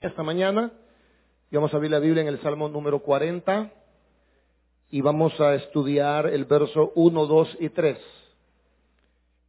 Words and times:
esta 0.00 0.22
mañana 0.22 0.72
vamos 1.52 1.74
a 1.74 1.76
abrir 1.76 1.90
la 1.90 1.98
Biblia 1.98 2.22
en 2.22 2.28
el 2.28 2.40
Salmo 2.40 2.70
número 2.70 3.00
40 3.00 3.70
y 4.88 5.02
vamos 5.02 5.38
a 5.38 5.54
estudiar 5.54 6.26
el 6.26 6.46
verso 6.46 6.92
1, 6.94 7.26
2 7.26 7.56
y 7.60 7.68
3. 7.68 7.98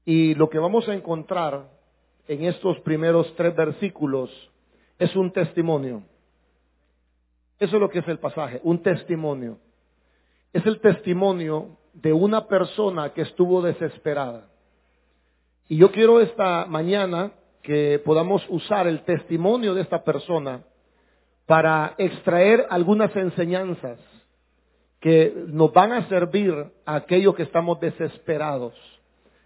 Y 0.03 0.35
lo 0.35 0.49
que 0.49 0.59
vamos 0.59 0.89
a 0.89 0.93
encontrar 0.93 1.69
en 2.27 2.43
estos 2.43 2.77
primeros 2.81 3.33
tres 3.37 3.55
versículos 3.55 4.29
es 4.99 5.15
un 5.15 5.31
testimonio. 5.31 6.03
Eso 7.57 7.77
es 7.77 7.81
lo 7.81 7.89
que 7.89 7.99
es 7.99 8.07
el 8.09 8.19
pasaje, 8.19 8.59
un 8.65 8.83
testimonio. 8.83 9.57
Es 10.51 10.65
el 10.65 10.81
testimonio 10.81 11.77
de 11.93 12.11
una 12.11 12.47
persona 12.47 13.13
que 13.13 13.21
estuvo 13.21 13.61
desesperada. 13.61 14.49
Y 15.69 15.77
yo 15.77 15.93
quiero 15.93 16.19
esta 16.19 16.65
mañana 16.65 17.31
que 17.61 18.01
podamos 18.03 18.43
usar 18.49 18.87
el 18.87 19.03
testimonio 19.03 19.73
de 19.73 19.81
esta 19.81 20.03
persona 20.03 20.61
para 21.45 21.95
extraer 21.97 22.65
algunas 22.69 23.15
enseñanzas 23.15 23.97
que 24.99 25.33
nos 25.47 25.73
van 25.73 25.91
a 25.91 26.07
servir 26.07 26.53
a 26.85 26.95
aquellos 26.95 27.35
que 27.35 27.43
estamos 27.43 27.79
desesperados 27.79 28.73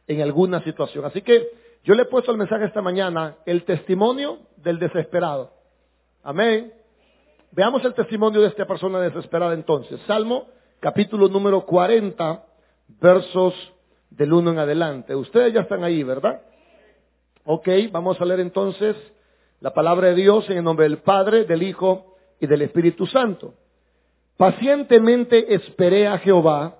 en 0.07 0.21
alguna 0.21 0.63
situación. 0.63 1.05
Así 1.05 1.21
que 1.21 1.47
yo 1.83 1.93
le 1.93 2.03
he 2.03 2.05
puesto 2.05 2.31
el 2.31 2.37
mensaje 2.37 2.65
esta 2.65 2.81
mañana, 2.81 3.37
el 3.45 3.63
testimonio 3.63 4.39
del 4.57 4.79
desesperado. 4.79 5.51
Amén. 6.23 6.73
Veamos 7.51 7.85
el 7.85 7.93
testimonio 7.93 8.41
de 8.41 8.47
esta 8.47 8.65
persona 8.65 8.99
desesperada 8.99 9.53
entonces. 9.53 9.99
Salmo 10.07 10.47
capítulo 10.79 11.29
número 11.29 11.65
40, 11.65 12.45
versos 13.01 13.53
del 14.09 14.33
1 14.33 14.51
en 14.51 14.59
adelante. 14.59 15.15
Ustedes 15.15 15.53
ya 15.53 15.61
están 15.61 15.83
ahí, 15.83 16.03
¿verdad? 16.03 16.41
Ok, 17.47 17.69
vamos 17.91 18.19
a 18.19 18.25
leer 18.25 18.39
entonces 18.39 18.95
la 19.61 19.71
palabra 19.71 20.07
de 20.07 20.15
Dios 20.15 20.49
en 20.49 20.57
el 20.57 20.63
nombre 20.63 20.89
del 20.89 20.97
Padre, 20.97 21.45
del 21.45 21.61
Hijo 21.61 22.15
y 22.39 22.47
del 22.47 22.63
Espíritu 22.63 23.05
Santo. 23.05 23.53
Pacientemente 24.35 25.53
esperé 25.53 26.07
a 26.07 26.17
Jehová 26.17 26.75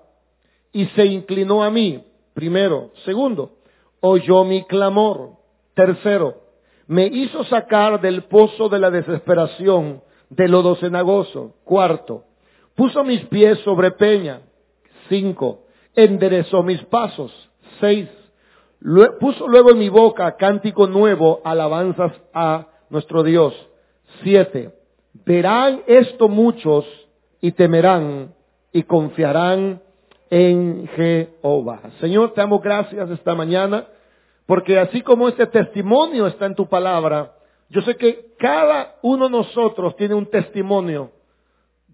y 0.72 0.86
se 0.86 1.06
inclinó 1.06 1.62
a 1.62 1.70
mí. 1.70 2.04
Primero. 2.34 2.90
Segundo, 3.04 3.58
oyó 4.00 4.42
mi 4.42 4.64
clamor. 4.64 5.34
Tercero, 5.74 6.34
me 6.88 7.06
hizo 7.06 7.44
sacar 7.44 8.00
del 8.00 8.24
pozo 8.24 8.68
de 8.68 8.80
la 8.80 8.90
desesperación, 8.90 10.02
de 10.30 10.48
lodo 10.48 10.74
cenagoso. 10.74 11.54
Cuarto, 11.64 12.24
puso 12.74 13.04
mis 13.04 13.24
pies 13.26 13.60
sobre 13.60 13.92
peña. 13.92 14.40
Cinco, 15.08 15.66
enderezó 15.94 16.64
mis 16.64 16.82
pasos. 16.86 17.32
Seis, 17.78 18.08
puso 19.20 19.48
luego 19.48 19.70
en 19.70 19.78
mi 19.78 19.88
boca 19.88 20.36
cántico 20.36 20.86
nuevo, 20.86 21.40
alabanzas 21.44 22.12
a 22.32 22.66
nuestro 22.90 23.22
Dios. 23.22 23.54
Siete, 24.22 24.72
verán 25.24 25.82
esto 25.86 26.28
muchos 26.28 26.84
y 27.40 27.52
temerán 27.52 28.34
y 28.72 28.82
confiarán 28.82 29.80
en 30.30 30.88
Jehová. 30.88 31.80
Señor, 32.00 32.32
te 32.32 32.40
damos 32.40 32.62
gracias 32.62 33.08
esta 33.10 33.34
mañana, 33.34 33.86
porque 34.46 34.78
así 34.78 35.02
como 35.02 35.28
este 35.28 35.46
testimonio 35.46 36.26
está 36.26 36.46
en 36.46 36.54
tu 36.54 36.68
palabra, 36.68 37.32
yo 37.68 37.82
sé 37.82 37.96
que 37.96 38.34
cada 38.38 38.96
uno 39.02 39.26
de 39.26 39.32
nosotros 39.32 39.96
tiene 39.96 40.14
un 40.14 40.26
testimonio 40.26 41.10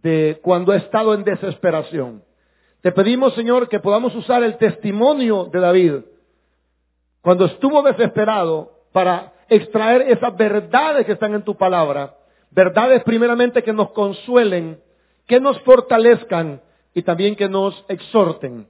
de 0.02 0.38
cuando 0.42 0.72
ha 0.72 0.76
estado 0.76 1.14
en 1.14 1.24
desesperación. 1.24 2.22
Te 2.82 2.92
pedimos, 2.92 3.34
Señor, 3.34 3.68
que 3.68 3.78
podamos 3.78 4.14
usar 4.14 4.42
el 4.42 4.56
testimonio 4.58 5.48
de 5.52 5.60
David 5.60 5.92
cuando 7.22 7.46
estuvo 7.46 7.82
desesperado 7.82 8.72
para 8.92 9.32
extraer 9.48 10.02
esas 10.02 10.36
verdades 10.36 11.06
que 11.06 11.12
están 11.12 11.34
en 11.34 11.42
tu 11.42 11.56
palabra, 11.56 12.16
verdades 12.50 13.02
primeramente 13.04 13.62
que 13.62 13.72
nos 13.72 13.92
consuelen, 13.92 14.80
que 15.26 15.40
nos 15.40 15.58
fortalezcan 15.60 16.60
y 16.94 17.02
también 17.02 17.36
que 17.36 17.48
nos 17.48 17.84
exhorten. 17.88 18.68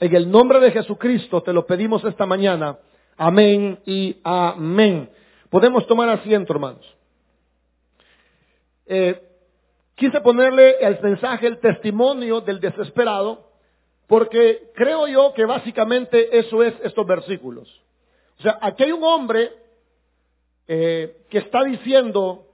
En 0.00 0.16
el 0.16 0.30
nombre 0.30 0.58
de 0.60 0.72
Jesucristo 0.72 1.42
te 1.42 1.52
lo 1.52 1.64
pedimos 1.64 2.04
esta 2.04 2.26
mañana. 2.26 2.78
Amén 3.16 3.78
y 3.86 4.16
amén. 4.24 5.08
Podemos 5.48 5.86
tomar 5.86 6.08
asiento, 6.08 6.52
hermanos. 6.52 6.84
Eh, 8.86 9.22
quise 9.94 10.20
ponerle 10.20 10.76
el 10.80 10.98
mensaje, 11.00 11.46
el 11.46 11.60
testimonio 11.60 12.40
del 12.40 12.58
desesperado, 12.58 13.52
porque 14.08 14.70
creo 14.74 15.06
yo 15.06 15.32
que 15.34 15.44
básicamente 15.44 16.36
eso 16.38 16.62
es 16.62 16.74
estos 16.82 17.06
versículos. 17.06 17.81
O 18.42 18.44
sea, 18.44 18.58
aquí 18.60 18.82
hay 18.82 18.90
un 18.90 19.04
hombre 19.04 19.52
eh, 20.66 21.26
que 21.30 21.38
está 21.38 21.62
diciendo, 21.62 22.48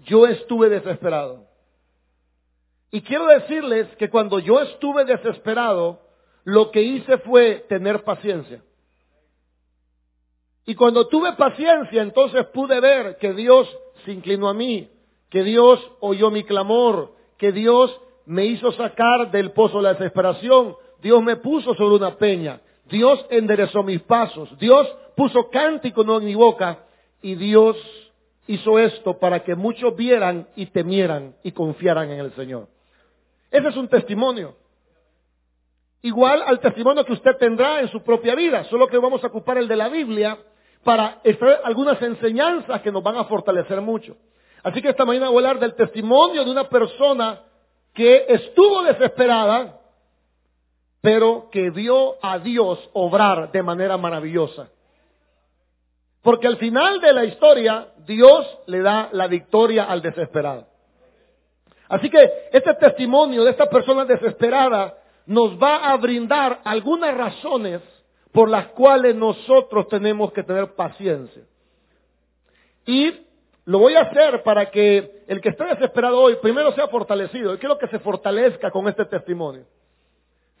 yo 0.00 0.26
estuve 0.26 0.68
desesperado. 0.68 1.46
Y 2.90 3.00
quiero 3.00 3.24
decirles 3.24 3.88
que 3.96 4.10
cuando 4.10 4.40
yo 4.40 4.60
estuve 4.60 5.06
desesperado, 5.06 6.02
lo 6.44 6.70
que 6.70 6.82
hice 6.82 7.16
fue 7.16 7.64
tener 7.66 8.04
paciencia. 8.04 8.62
Y 10.66 10.74
cuando 10.74 11.08
tuve 11.08 11.32
paciencia, 11.32 12.02
entonces 12.02 12.44
pude 12.48 12.78
ver 12.78 13.16
que 13.16 13.32
Dios 13.32 13.74
se 14.04 14.12
inclinó 14.12 14.50
a 14.50 14.54
mí, 14.54 14.90
que 15.30 15.44
Dios 15.44 15.80
oyó 16.00 16.30
mi 16.30 16.44
clamor, 16.44 17.14
que 17.38 17.52
Dios 17.52 17.98
me 18.26 18.44
hizo 18.44 18.70
sacar 18.72 19.30
del 19.30 19.52
pozo 19.52 19.78
de 19.78 19.84
la 19.84 19.94
desesperación, 19.94 20.76
Dios 21.00 21.22
me 21.22 21.36
puso 21.36 21.74
sobre 21.74 21.96
una 21.96 22.16
peña, 22.18 22.60
Dios 22.88 23.24
enderezó 23.30 23.82
mis 23.82 24.00
pasos, 24.02 24.56
Dios 24.58 24.88
puso 25.16 25.48
cántico 25.50 26.02
en 26.02 26.24
mi 26.24 26.34
boca 26.34 26.78
y 27.22 27.34
Dios 27.34 27.76
hizo 28.46 28.78
esto 28.78 29.18
para 29.18 29.42
que 29.42 29.54
muchos 29.54 29.96
vieran 29.96 30.46
y 30.54 30.66
temieran 30.66 31.34
y 31.42 31.52
confiaran 31.52 32.10
en 32.10 32.20
el 32.20 32.32
Señor. 32.34 32.68
Ese 33.50 33.68
es 33.68 33.76
un 33.76 33.88
testimonio. 33.88 34.54
Igual 36.02 36.42
al 36.46 36.60
testimonio 36.60 37.04
que 37.04 37.14
usted 37.14 37.36
tendrá 37.36 37.80
en 37.80 37.88
su 37.88 38.02
propia 38.02 38.34
vida, 38.34 38.64
solo 38.64 38.86
que 38.86 38.98
vamos 38.98 39.24
a 39.24 39.26
ocupar 39.26 39.58
el 39.58 39.66
de 39.66 39.76
la 39.76 39.88
Biblia 39.88 40.38
para 40.84 41.20
extraer 41.24 41.60
algunas 41.64 42.00
enseñanzas 42.00 42.80
que 42.82 42.92
nos 42.92 43.02
van 43.02 43.16
a 43.16 43.24
fortalecer 43.24 43.80
mucho. 43.80 44.16
Así 44.62 44.80
que 44.80 44.90
esta 44.90 45.04
mañana 45.04 45.30
voy 45.30 45.44
a 45.44 45.48
hablar 45.48 45.60
del 45.60 45.74
testimonio 45.74 46.44
de 46.44 46.50
una 46.50 46.68
persona 46.68 47.40
que 47.92 48.26
estuvo 48.28 48.82
desesperada, 48.82 49.80
pero 51.00 51.48
que 51.50 51.70
vio 51.70 52.16
a 52.22 52.38
Dios 52.38 52.90
obrar 52.92 53.52
de 53.52 53.62
manera 53.62 53.96
maravillosa. 53.96 54.68
Porque 56.22 56.48
al 56.48 56.56
final 56.56 57.00
de 57.00 57.12
la 57.12 57.24
historia, 57.24 57.88
Dios 58.04 58.58
le 58.66 58.80
da 58.80 59.08
la 59.12 59.28
victoria 59.28 59.84
al 59.84 60.02
desesperado. 60.02 60.66
Así 61.88 62.10
que 62.10 62.48
este 62.52 62.74
testimonio 62.74 63.44
de 63.44 63.52
esta 63.52 63.70
persona 63.70 64.04
desesperada 64.04 64.98
nos 65.26 65.60
va 65.60 65.88
a 65.88 65.96
brindar 65.96 66.60
algunas 66.64 67.16
razones 67.16 67.80
por 68.32 68.50
las 68.50 68.66
cuales 68.68 69.14
nosotros 69.14 69.88
tenemos 69.88 70.32
que 70.32 70.42
tener 70.42 70.74
paciencia. 70.74 71.44
Y 72.84 73.12
lo 73.64 73.78
voy 73.78 73.94
a 73.94 74.02
hacer 74.02 74.42
para 74.42 74.70
que 74.70 75.24
el 75.26 75.40
que 75.40 75.48
esté 75.50 75.64
desesperado 75.64 76.20
hoy, 76.20 76.36
primero 76.42 76.72
sea 76.72 76.88
fortalecido. 76.88 77.52
Yo 77.52 77.58
quiero 77.58 77.78
que 77.78 77.88
se 77.88 77.98
fortalezca 77.98 78.70
con 78.70 78.88
este 78.88 79.04
testimonio. 79.06 79.64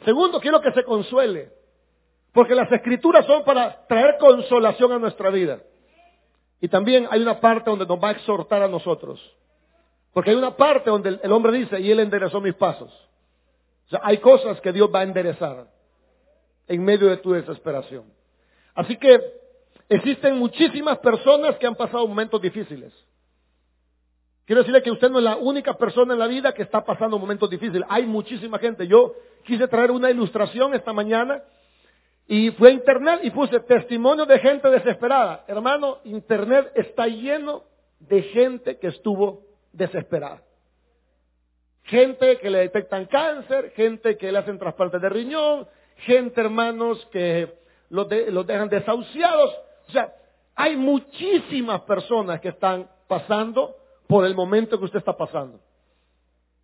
Segundo, 0.04 0.40
quiero 0.40 0.60
que 0.60 0.72
se 0.72 0.84
consuele. 0.84 1.52
Porque 2.32 2.54
las 2.54 2.70
escrituras 2.70 3.24
son 3.26 3.44
para 3.44 3.86
traer 3.86 4.18
consolación 4.18 4.92
a 4.92 4.98
nuestra 4.98 5.30
vida. 5.30 5.60
Y 6.60 6.68
también 6.68 7.06
hay 7.10 7.22
una 7.22 7.40
parte 7.40 7.70
donde 7.70 7.86
nos 7.86 8.02
va 8.02 8.08
a 8.08 8.12
exhortar 8.12 8.62
a 8.62 8.68
nosotros. 8.68 9.20
Porque 10.12 10.30
hay 10.30 10.36
una 10.36 10.56
parte 10.56 10.90
donde 10.90 11.18
el 11.22 11.32
hombre 11.32 11.52
dice, 11.52 11.80
y 11.80 11.90
él 11.90 12.00
enderezó 12.00 12.40
mis 12.40 12.54
pasos. 12.54 12.90
O 13.86 13.90
sea, 13.90 14.00
hay 14.02 14.18
cosas 14.18 14.60
que 14.60 14.72
Dios 14.72 14.90
va 14.94 15.00
a 15.00 15.04
enderezar 15.04 15.66
en 16.68 16.84
medio 16.84 17.08
de 17.08 17.18
tu 17.18 17.32
desesperación. 17.32 18.04
Así 18.74 18.96
que 18.96 19.18
existen 19.88 20.38
muchísimas 20.38 20.98
personas 20.98 21.56
que 21.56 21.66
han 21.66 21.74
pasado 21.74 22.06
momentos 22.06 22.40
difíciles. 22.42 22.92
Quiero 24.46 24.62
decirle 24.62 24.80
que 24.82 24.92
usted 24.92 25.10
no 25.10 25.18
es 25.18 25.24
la 25.24 25.36
única 25.36 25.74
persona 25.74 26.12
en 26.12 26.20
la 26.20 26.28
vida 26.28 26.54
que 26.54 26.62
está 26.62 26.84
pasando 26.84 27.18
momentos 27.18 27.50
difíciles. 27.50 27.82
Hay 27.88 28.06
muchísima 28.06 28.60
gente. 28.60 28.86
Yo 28.86 29.14
quise 29.44 29.66
traer 29.66 29.90
una 29.90 30.08
ilustración 30.08 30.72
esta 30.72 30.92
mañana 30.92 31.42
y 32.28 32.52
fui 32.52 32.68
a 32.68 32.72
internet 32.72 33.20
y 33.24 33.30
puse 33.32 33.58
testimonio 33.58 34.24
de 34.24 34.38
gente 34.38 34.70
desesperada. 34.70 35.44
Hermano, 35.48 35.98
internet 36.04 36.70
está 36.76 37.08
lleno 37.08 37.64
de 37.98 38.22
gente 38.22 38.78
que 38.78 38.86
estuvo 38.86 39.42
desesperada. 39.72 40.42
Gente 41.82 42.38
que 42.38 42.48
le 42.48 42.58
detectan 42.58 43.06
cáncer, 43.06 43.72
gente 43.74 44.16
que 44.16 44.30
le 44.30 44.38
hacen 44.38 44.60
trasplantes 44.60 45.00
de 45.00 45.08
riñón, 45.08 45.66
gente, 45.96 46.40
hermanos, 46.40 47.04
que 47.10 47.52
los 47.90 48.08
dejan 48.08 48.68
desahuciados. 48.68 49.50
O 49.88 49.90
sea, 49.90 50.14
hay 50.54 50.76
muchísimas 50.76 51.80
personas 51.82 52.40
que 52.40 52.50
están 52.50 52.88
pasando 53.08 53.76
por 54.06 54.24
el 54.24 54.34
momento 54.34 54.78
que 54.78 54.84
usted 54.84 54.98
está 54.98 55.16
pasando. 55.16 55.60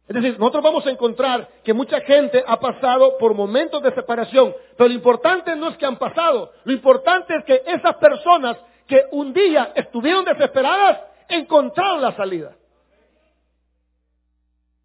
Es 0.08 0.14
decir, 0.14 0.38
nosotros 0.38 0.62
vamos 0.62 0.86
a 0.86 0.90
encontrar 0.90 1.48
que 1.62 1.72
mucha 1.72 2.00
gente 2.00 2.44
ha 2.46 2.58
pasado 2.58 3.16
por 3.18 3.34
momentos 3.34 3.82
de 3.82 3.94
separación, 3.94 4.54
pero 4.76 4.88
lo 4.88 4.94
importante 4.94 5.54
no 5.56 5.68
es 5.68 5.76
que 5.76 5.86
han 5.86 5.96
pasado, 5.96 6.52
lo 6.64 6.72
importante 6.72 7.34
es 7.36 7.44
que 7.44 7.62
esas 7.66 7.96
personas 7.96 8.56
que 8.86 9.06
un 9.12 9.32
día 9.32 9.72
estuvieron 9.74 10.24
desesperadas, 10.24 11.00
encontraron 11.28 12.02
la 12.02 12.12
salida. 12.16 12.56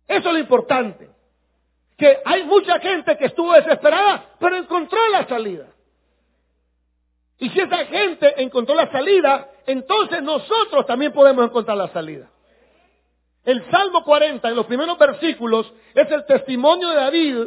Eso 0.07 0.30
es 0.30 0.33
lo 0.33 0.39
importante. 0.39 1.09
Que 1.98 2.19
hay 2.24 2.44
mucha 2.44 2.80
gente 2.80 3.18
que 3.18 3.25
estuvo 3.25 3.51
desesperada, 3.54 4.24
pero 4.39 4.56
encontró 4.56 5.00
la 5.12 5.27
salida. 5.27 5.65
Y 7.39 7.50
si 7.50 7.59
esa 7.59 7.86
gente 7.86 8.42
encontró 8.42 8.75
la 8.75 8.92
salida, 8.92 9.50
entonces 9.65 10.21
nosotros 10.24 10.86
también 10.86 11.12
podemos 11.12 11.45
encontrar 11.45 11.75
la 11.75 11.89
salida. 11.89 12.30
El 13.48 13.64
Salmo 13.72 14.04
40, 14.04 14.50
en 14.50 14.56
los 14.58 14.66
primeros 14.66 14.98
versículos, 14.98 15.74
es 15.96 16.12
el 16.12 16.26
testimonio 16.26 16.90
de 16.90 16.96
David 16.96 17.38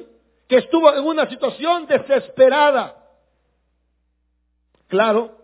que 0.48 0.56
estuvo 0.56 0.90
en 0.94 1.04
una 1.04 1.28
situación 1.28 1.86
desesperada. 1.86 2.96
Claro, 4.88 5.36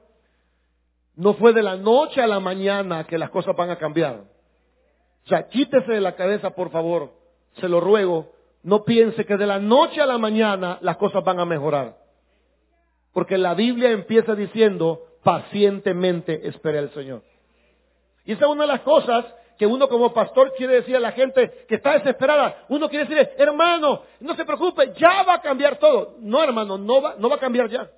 no 1.15 1.35
fue 1.35 1.53
de 1.53 1.63
la 1.63 1.77
noche 1.77 2.23
a 2.23 2.27
la 2.27 2.41
mañana 2.41 3.05
que 3.05 3.19
las 3.19 3.29
cosas 3.29 3.55
van 3.55 3.69
a 3.69 3.77
cambiar. 3.77 4.25
O 5.27 5.29
sea, 5.29 5.47
quítese 5.47 5.93
de 5.93 6.01
la 6.01 6.17
cabeza, 6.17 6.49
por 6.55 6.71
favor, 6.71 7.13
se 7.61 7.69
lo 7.69 7.79
ruego, 7.79 8.33
no 8.63 8.83
piense 8.83 9.27
que 9.27 9.37
de 9.37 9.47
la 9.47 9.59
noche 9.59 10.01
a 10.01 10.07
la 10.07 10.17
mañana 10.17 10.79
las 10.81 10.97
cosas 10.97 11.23
van 11.23 11.39
a 11.39 11.45
mejorar. 11.45 11.99
Porque 13.13 13.37
la 13.37 13.53
Biblia 13.53 13.91
empieza 13.91 14.35
diciendo, 14.35 15.03
pacientemente 15.23 16.49
espere 16.49 16.79
al 16.79 16.95
Señor. 16.95 17.23
Y 18.25 18.33
esa 18.33 18.47
es 18.47 18.51
una 18.51 18.63
de 18.63 18.69
las 18.69 18.81
cosas 18.81 19.27
que 19.59 19.67
uno 19.67 19.89
como 19.89 20.13
pastor 20.13 20.53
quiere 20.57 20.75
decir 20.75 20.97
a 20.97 21.01
la 21.01 21.13
gente 21.13 21.67
que 21.69 21.77
está 21.77 21.93
desesperada. 21.93 22.65
Uno 22.69 22.89
quiere 22.89 23.07
decirle, 23.07 23.35
hermano, 23.39 24.03
no 24.21 24.35
se 24.35 24.45
preocupe, 24.45 24.93
ya 24.99 25.23
va 25.23 25.35
a 25.35 25.41
cambiar 25.41 25.79
todo. 25.79 26.17
No, 26.21 26.43
hermano, 26.43 26.77
no 26.79 27.01
va, 27.01 27.15
no 27.19 27.29
va 27.29 27.37
a 27.37 27.41
cambiar 27.41 27.69
ya. 27.69 27.91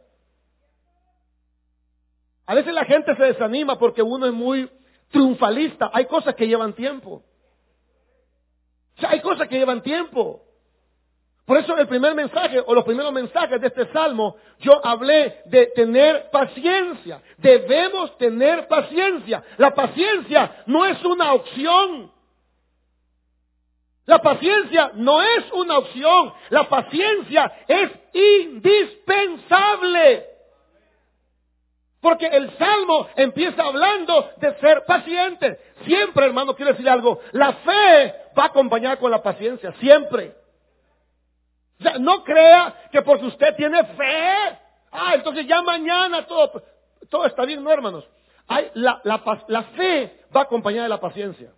A 2.47 2.55
veces 2.55 2.73
la 2.73 2.85
gente 2.85 3.15
se 3.15 3.25
desanima 3.25 3.79
porque 3.79 4.03
uno 4.03 4.27
es 4.27 4.33
muy 4.33 4.71
triunfalista. 5.11 5.91
Hay 5.93 6.07
cosas 6.07 6.35
que 6.35 6.47
llevan 6.47 6.73
tiempo. 6.73 7.23
O 8.97 9.01
sea, 9.01 9.11
hay 9.11 9.21
cosas 9.21 9.49
que 9.49 9.59
llevan 9.59 9.83
tiempo. 9.83 10.48
Por 11.49 11.57
eso 11.57 11.77
el 11.79 11.89
primer 11.89 12.15
mensaje 12.15 12.61
o 12.61 12.75
los 12.75 12.85
primeros 12.85 13.11
mensajes 13.11 13.59
de 13.59 13.69
este 13.69 13.87
salmo 13.87 14.37
yo 14.61 14.85
hablé 14.85 15.41
de 15.47 15.69
tener 15.69 16.29
paciencia. 16.31 17.23
Debemos 17.39 18.19
tener 18.19 18.69
paciencia. 18.69 19.43
La 19.57 19.75
paciencia 19.75 20.63
no 20.67 20.85
es 20.85 21.03
una 21.03 21.33
opción. 21.33 22.13
La 24.05 24.19
paciencia 24.19 24.91
no 24.97 25.23
es 25.23 25.51
una 25.53 25.79
opción. 25.79 26.35
La 26.51 26.69
paciencia 26.69 27.51
es 27.67 27.93
indispensable. 28.13 30.27
Porque 32.03 32.27
el 32.27 32.51
salmo 32.59 33.09
empieza 33.17 33.63
hablando 33.63 34.33
de 34.37 34.53
ser 34.57 34.85
paciente. 34.85 35.59
Siempre, 35.87 36.27
hermano, 36.27 36.55
quiero 36.55 36.73
decir 36.73 36.91
algo. 36.91 37.21
La 37.33 37.55
fe 37.55 38.15
va 38.39 38.45
acompañada 38.45 38.99
con 38.99 39.11
la 39.11 39.23
paciencia. 39.23 39.73
Siempre. 39.81 40.35
O 41.79 41.83
sea, 41.83 41.99
no 41.99 42.25
crea 42.25 42.89
que 42.91 43.03
porque 43.03 43.27
usted 43.27 43.55
tiene 43.55 43.85
fe, 43.85 44.59
ah, 44.91 45.13
entonces 45.15 45.47
ya 45.47 45.63
mañana 45.63 46.27
todo, 46.27 46.63
todo 47.09 47.27
está 47.27 47.45
bien, 47.45 47.63
no 47.63 47.71
hermanos. 47.71 48.09
La, 48.75 49.01
la, 49.05 49.63
fe 49.77 50.25
va 50.35 50.43
acompañada 50.43 50.85
de 50.85 50.89
la 50.89 51.01
paciencia. 51.01 51.53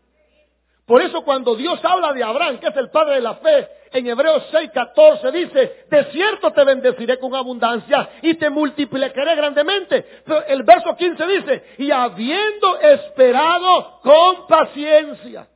Por 0.84 1.00
eso 1.00 1.22
cuando 1.22 1.55
Dios 1.55 1.78
habla 1.84 2.12
de 2.12 2.25
Abraham, 2.25 2.58
que 2.58 2.67
es 2.67 2.76
el 2.76 2.90
padre 2.90 3.14
de 3.14 3.20
la 3.20 3.37
fe, 3.37 3.69
en 3.93 4.06
Hebreos 4.08 4.44
6:14 4.52 5.31
dice, 5.31 5.87
de 5.88 6.05
cierto 6.11 6.52
te 6.52 6.64
bendeciré 6.64 7.19
con 7.19 7.34
abundancia 7.34 8.11
y 8.22 8.34
te 8.34 8.50
multiplicaré 8.50 9.37
grandemente. 9.37 10.05
Pero 10.25 10.44
el 10.46 10.64
verso 10.64 10.96
15 10.96 11.26
dice, 11.26 11.64
y 11.78 11.93
habiendo 11.93 12.81
esperado 12.81 14.00
con 14.00 14.49
paciencia. 14.49 15.46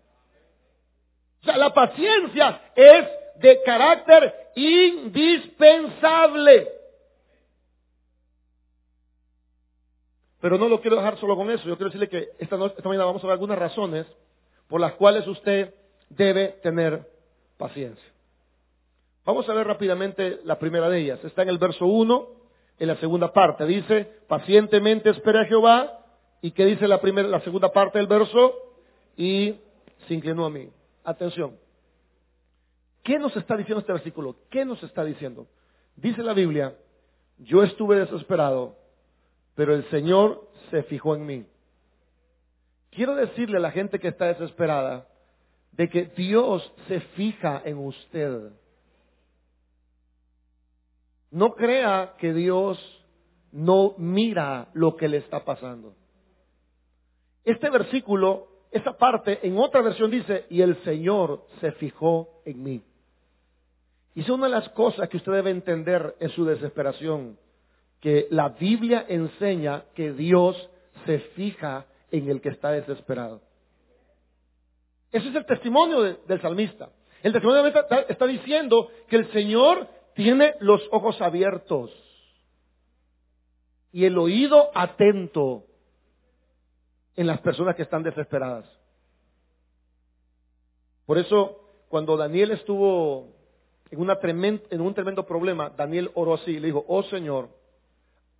O 1.42 1.44
sea, 1.44 1.56
la 1.56 1.74
paciencia 1.74 2.60
es 2.76 3.06
de 3.36 3.60
carácter 3.62 4.43
indispensable. 4.54 6.68
Pero 10.40 10.58
no 10.58 10.68
lo 10.68 10.80
quiero 10.80 10.96
dejar 10.96 11.18
solo 11.18 11.36
con 11.36 11.50
eso. 11.50 11.66
Yo 11.66 11.76
quiero 11.76 11.90
decirle 11.90 12.08
que 12.08 12.28
esta, 12.38 12.56
noche, 12.56 12.76
esta 12.76 12.88
mañana 12.88 13.06
vamos 13.06 13.24
a 13.24 13.26
ver 13.26 13.32
algunas 13.32 13.58
razones 13.58 14.06
por 14.68 14.80
las 14.80 14.92
cuales 14.92 15.26
usted 15.26 15.74
debe 16.10 16.60
tener 16.62 17.10
paciencia. 17.56 18.14
Vamos 19.24 19.48
a 19.48 19.54
ver 19.54 19.66
rápidamente 19.66 20.40
la 20.44 20.58
primera 20.58 20.90
de 20.90 21.00
ellas. 21.00 21.24
Está 21.24 21.42
en 21.42 21.48
el 21.48 21.58
verso 21.58 21.86
1, 21.86 22.28
en 22.78 22.88
la 22.88 22.96
segunda 22.96 23.32
parte. 23.32 23.64
Dice, 23.64 24.10
pacientemente 24.28 25.10
espera 25.10 25.42
a 25.42 25.46
Jehová. 25.46 26.00
¿Y 26.42 26.50
qué 26.50 26.66
dice 26.66 26.86
la, 26.86 27.00
primera, 27.00 27.26
la 27.26 27.40
segunda 27.40 27.72
parte 27.72 27.98
del 27.98 28.06
verso? 28.06 28.52
Y 29.16 29.54
se 30.06 30.14
inclinó 30.14 30.44
a 30.44 30.50
mí. 30.50 30.68
Atención. 31.04 31.63
¿Qué 33.04 33.18
nos 33.18 33.36
está 33.36 33.56
diciendo 33.56 33.80
este 33.80 33.92
versículo? 33.92 34.36
¿Qué 34.50 34.64
nos 34.64 34.82
está 34.82 35.04
diciendo? 35.04 35.46
Dice 35.94 36.22
la 36.22 36.32
Biblia, 36.32 36.74
yo 37.38 37.62
estuve 37.62 38.00
desesperado, 38.00 38.76
pero 39.54 39.74
el 39.74 39.88
Señor 39.90 40.48
se 40.70 40.82
fijó 40.84 41.14
en 41.14 41.26
mí. 41.26 41.46
Quiero 42.90 43.14
decirle 43.14 43.58
a 43.58 43.60
la 43.60 43.72
gente 43.72 43.98
que 43.98 44.08
está 44.08 44.26
desesperada 44.26 45.06
de 45.72 45.90
que 45.90 46.06
Dios 46.16 46.72
se 46.88 47.00
fija 47.00 47.60
en 47.64 47.76
usted. 47.76 48.52
No 51.30 51.54
crea 51.54 52.14
que 52.18 52.32
Dios 52.32 52.78
no 53.52 53.94
mira 53.98 54.68
lo 54.72 54.96
que 54.96 55.08
le 55.08 55.18
está 55.18 55.44
pasando. 55.44 55.94
Este 57.44 57.68
versículo, 57.68 58.48
esa 58.70 58.96
parte, 58.96 59.46
en 59.46 59.58
otra 59.58 59.82
versión 59.82 60.10
dice, 60.10 60.46
y 60.48 60.62
el 60.62 60.82
Señor 60.84 61.44
se 61.60 61.72
fijó 61.72 62.40
en 62.46 62.62
mí. 62.62 62.82
Y 64.14 64.20
es 64.20 64.28
una 64.28 64.46
de 64.46 64.52
las 64.52 64.68
cosas 64.70 65.08
que 65.08 65.16
usted 65.16 65.32
debe 65.32 65.50
entender 65.50 66.14
en 66.20 66.30
su 66.30 66.44
desesperación, 66.44 67.36
que 68.00 68.28
la 68.30 68.50
Biblia 68.50 69.04
enseña 69.08 69.84
que 69.94 70.12
Dios 70.12 70.70
se 71.04 71.18
fija 71.34 71.86
en 72.10 72.28
el 72.28 72.40
que 72.40 72.50
está 72.50 72.70
desesperado. 72.70 73.40
Ese 75.10 75.28
es 75.28 75.34
el 75.34 75.46
testimonio 75.46 76.02
del 76.02 76.40
salmista. 76.40 76.90
El 77.22 77.32
testimonio 77.32 77.66
está, 77.66 78.00
está 78.00 78.26
diciendo 78.26 78.88
que 79.08 79.16
el 79.16 79.32
Señor 79.32 79.88
tiene 80.14 80.54
los 80.60 80.80
ojos 80.92 81.20
abiertos 81.20 81.90
y 83.90 84.04
el 84.04 84.18
oído 84.18 84.70
atento 84.74 85.64
en 87.16 87.26
las 87.26 87.40
personas 87.40 87.74
que 87.76 87.82
están 87.82 88.02
desesperadas. 88.02 88.66
Por 91.06 91.18
eso, 91.18 91.60
cuando 91.88 92.16
Daniel 92.16 92.52
estuvo 92.52 93.33
en, 93.90 94.62
en 94.70 94.80
un 94.80 94.94
tremendo 94.94 95.26
problema, 95.26 95.70
Daniel 95.70 96.10
oró 96.14 96.34
así, 96.34 96.58
le 96.58 96.68
dijo, 96.68 96.84
oh 96.88 97.02
Señor, 97.04 97.48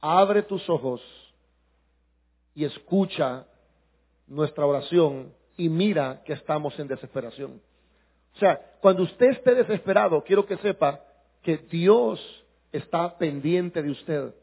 abre 0.01 0.43
tus 0.43 0.69
ojos 0.69 1.01
y 2.55 2.65
escucha 2.65 3.47
nuestra 4.27 4.67
oración 4.67 5.33
y 5.57 5.69
mira 5.69 6.23
que 6.25 6.33
estamos 6.33 6.79
en 6.79 6.89
desesperación. 6.89 7.61
O 8.35 8.39
sea, 8.39 8.61
cuando 8.81 9.05
usted 9.05 9.31
esté 9.31 9.55
desesperado, 9.55 10.23
quiero 10.25 10.45
que 10.45 10.57
sepa 10.59 11.01
que 11.43 11.59
Dios 11.59 12.21
está 12.73 13.17
pendiente 13.17 13.83
de 13.83 13.91
usted. 13.91 14.35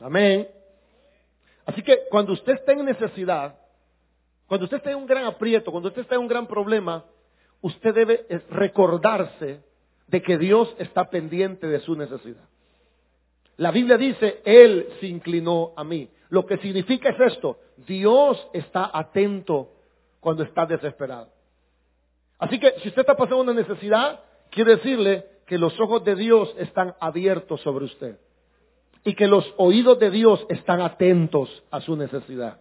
Amén. 0.00 0.48
Así 1.66 1.82
que 1.82 2.02
cuando 2.10 2.32
usted 2.32 2.52
esté 2.54 2.72
en 2.72 2.84
necesidad, 2.84 3.58
cuando 4.46 4.64
usted 4.64 4.78
esté 4.78 4.92
en 4.92 4.98
un 4.98 5.06
gran 5.06 5.24
aprieto, 5.24 5.70
cuando 5.70 5.88
usted 5.88 6.02
esté 6.02 6.14
en 6.14 6.22
un 6.22 6.28
gran 6.28 6.46
problema, 6.46 7.04
usted 7.60 7.94
debe 7.94 8.26
recordarse 8.50 9.60
de 10.08 10.22
que 10.22 10.38
Dios 10.38 10.74
está 10.78 11.08
pendiente 11.10 11.66
de 11.66 11.80
su 11.80 11.94
necesidad. 11.94 12.44
La 13.56 13.70
Biblia 13.70 13.96
dice, 13.96 14.40
Él 14.44 14.88
se 15.00 15.06
inclinó 15.06 15.72
a 15.76 15.84
mí. 15.84 16.08
Lo 16.30 16.46
que 16.46 16.58
significa 16.58 17.10
es 17.10 17.32
esto, 17.32 17.58
Dios 17.86 18.48
está 18.52 18.90
atento 18.92 19.70
cuando 20.20 20.42
está 20.42 20.66
desesperado. 20.66 21.28
Así 22.38 22.58
que 22.58 22.74
si 22.82 22.88
usted 22.88 23.00
está 23.00 23.16
pasando 23.16 23.42
una 23.42 23.54
necesidad, 23.54 24.20
quiere 24.50 24.76
decirle 24.76 25.26
que 25.46 25.58
los 25.58 25.78
ojos 25.80 26.04
de 26.04 26.14
Dios 26.14 26.54
están 26.58 26.94
abiertos 27.00 27.60
sobre 27.62 27.86
usted 27.86 28.18
y 29.04 29.14
que 29.14 29.26
los 29.26 29.44
oídos 29.56 29.98
de 29.98 30.10
Dios 30.10 30.44
están 30.48 30.80
atentos 30.80 31.64
a 31.70 31.80
su 31.80 31.96
necesidad. 31.96 32.60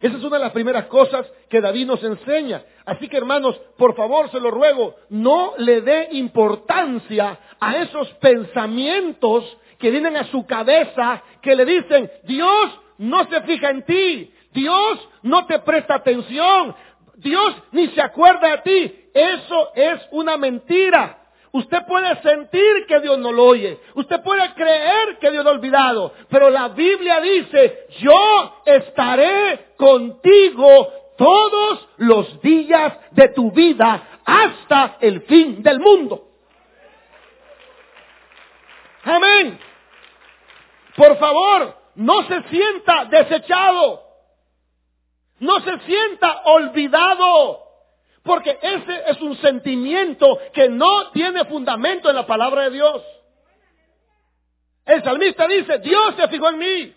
Esa 0.00 0.16
es 0.16 0.22
una 0.22 0.36
de 0.36 0.44
las 0.44 0.52
primeras 0.52 0.86
cosas 0.86 1.26
que 1.50 1.60
David 1.60 1.86
nos 1.86 2.02
enseña. 2.04 2.62
Así 2.86 3.08
que 3.08 3.16
hermanos, 3.16 3.60
por 3.76 3.96
favor 3.96 4.30
se 4.30 4.38
lo 4.38 4.50
ruego, 4.50 4.94
no 5.10 5.54
le 5.58 5.80
dé 5.80 6.08
importancia 6.12 7.38
a 7.58 7.76
esos 7.78 8.08
pensamientos 8.14 9.44
que 9.78 9.90
vienen 9.90 10.16
a 10.16 10.24
su 10.24 10.46
cabeza, 10.46 11.22
que 11.42 11.56
le 11.56 11.64
dicen, 11.64 12.10
Dios 12.24 12.80
no 12.98 13.28
se 13.28 13.40
fija 13.42 13.70
en 13.70 13.84
ti, 13.84 14.32
Dios 14.52 15.08
no 15.22 15.46
te 15.46 15.58
presta 15.60 15.96
atención, 15.96 16.74
Dios 17.16 17.56
ni 17.72 17.88
se 17.88 18.00
acuerda 18.00 18.50
de 18.50 18.58
ti. 18.58 19.10
Eso 19.14 19.72
es 19.74 20.00
una 20.12 20.36
mentira. 20.36 21.17
Usted 21.52 21.78
puede 21.86 22.20
sentir 22.22 22.86
que 22.86 23.00
Dios 23.00 23.18
no 23.18 23.32
lo 23.32 23.44
oye. 23.44 23.78
Usted 23.94 24.22
puede 24.22 24.52
creer 24.54 25.18
que 25.18 25.30
Dios 25.30 25.44
lo 25.44 25.50
ha 25.50 25.54
olvidado. 25.54 26.12
Pero 26.28 26.50
la 26.50 26.68
Biblia 26.68 27.20
dice, 27.20 27.86
yo 28.00 28.62
estaré 28.66 29.74
contigo 29.76 30.88
todos 31.16 31.88
los 31.96 32.40
días 32.42 32.92
de 33.12 33.28
tu 33.30 33.50
vida 33.50 34.20
hasta 34.24 34.98
el 35.00 35.22
fin 35.22 35.62
del 35.62 35.80
mundo. 35.80 36.28
Amén. 39.04 39.58
Por 40.96 41.16
favor, 41.18 41.76
no 41.94 42.26
se 42.26 42.42
sienta 42.50 43.06
desechado. 43.06 44.02
No 45.40 45.60
se 45.60 45.78
sienta 45.80 46.42
olvidado. 46.44 47.67
Porque 48.28 48.58
ese 48.60 49.04
es 49.06 49.22
un 49.22 49.34
sentimiento 49.38 50.38
que 50.52 50.68
no 50.68 51.10
tiene 51.12 51.46
fundamento 51.46 52.10
en 52.10 52.16
la 52.16 52.26
palabra 52.26 52.64
de 52.64 52.72
Dios. 52.72 53.02
El 54.84 55.02
salmista 55.02 55.48
dice, 55.48 55.78
Dios 55.78 56.14
se 56.14 56.28
fijó 56.28 56.50
en 56.50 56.58
mí. 56.58 56.94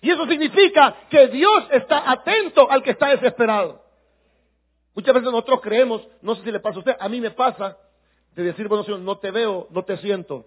Y 0.00 0.10
eso 0.12 0.24
significa 0.26 0.94
que 1.10 1.26
Dios 1.26 1.64
está 1.72 2.08
atento 2.08 2.70
al 2.70 2.84
que 2.84 2.92
está 2.92 3.08
desesperado. 3.08 3.82
Muchas 4.94 5.12
veces 5.12 5.32
nosotros 5.32 5.60
creemos, 5.60 6.06
no 6.22 6.36
sé 6.36 6.44
si 6.44 6.52
le 6.52 6.60
pasa 6.60 6.76
a 6.76 6.78
usted, 6.78 6.96
a 7.00 7.08
mí 7.08 7.20
me 7.20 7.32
pasa, 7.32 7.76
de 8.36 8.44
decir, 8.44 8.68
bueno, 8.68 8.84
Señor, 8.84 9.00
no 9.00 9.18
te 9.18 9.32
veo, 9.32 9.66
no 9.70 9.84
te 9.84 9.96
siento. 9.96 10.46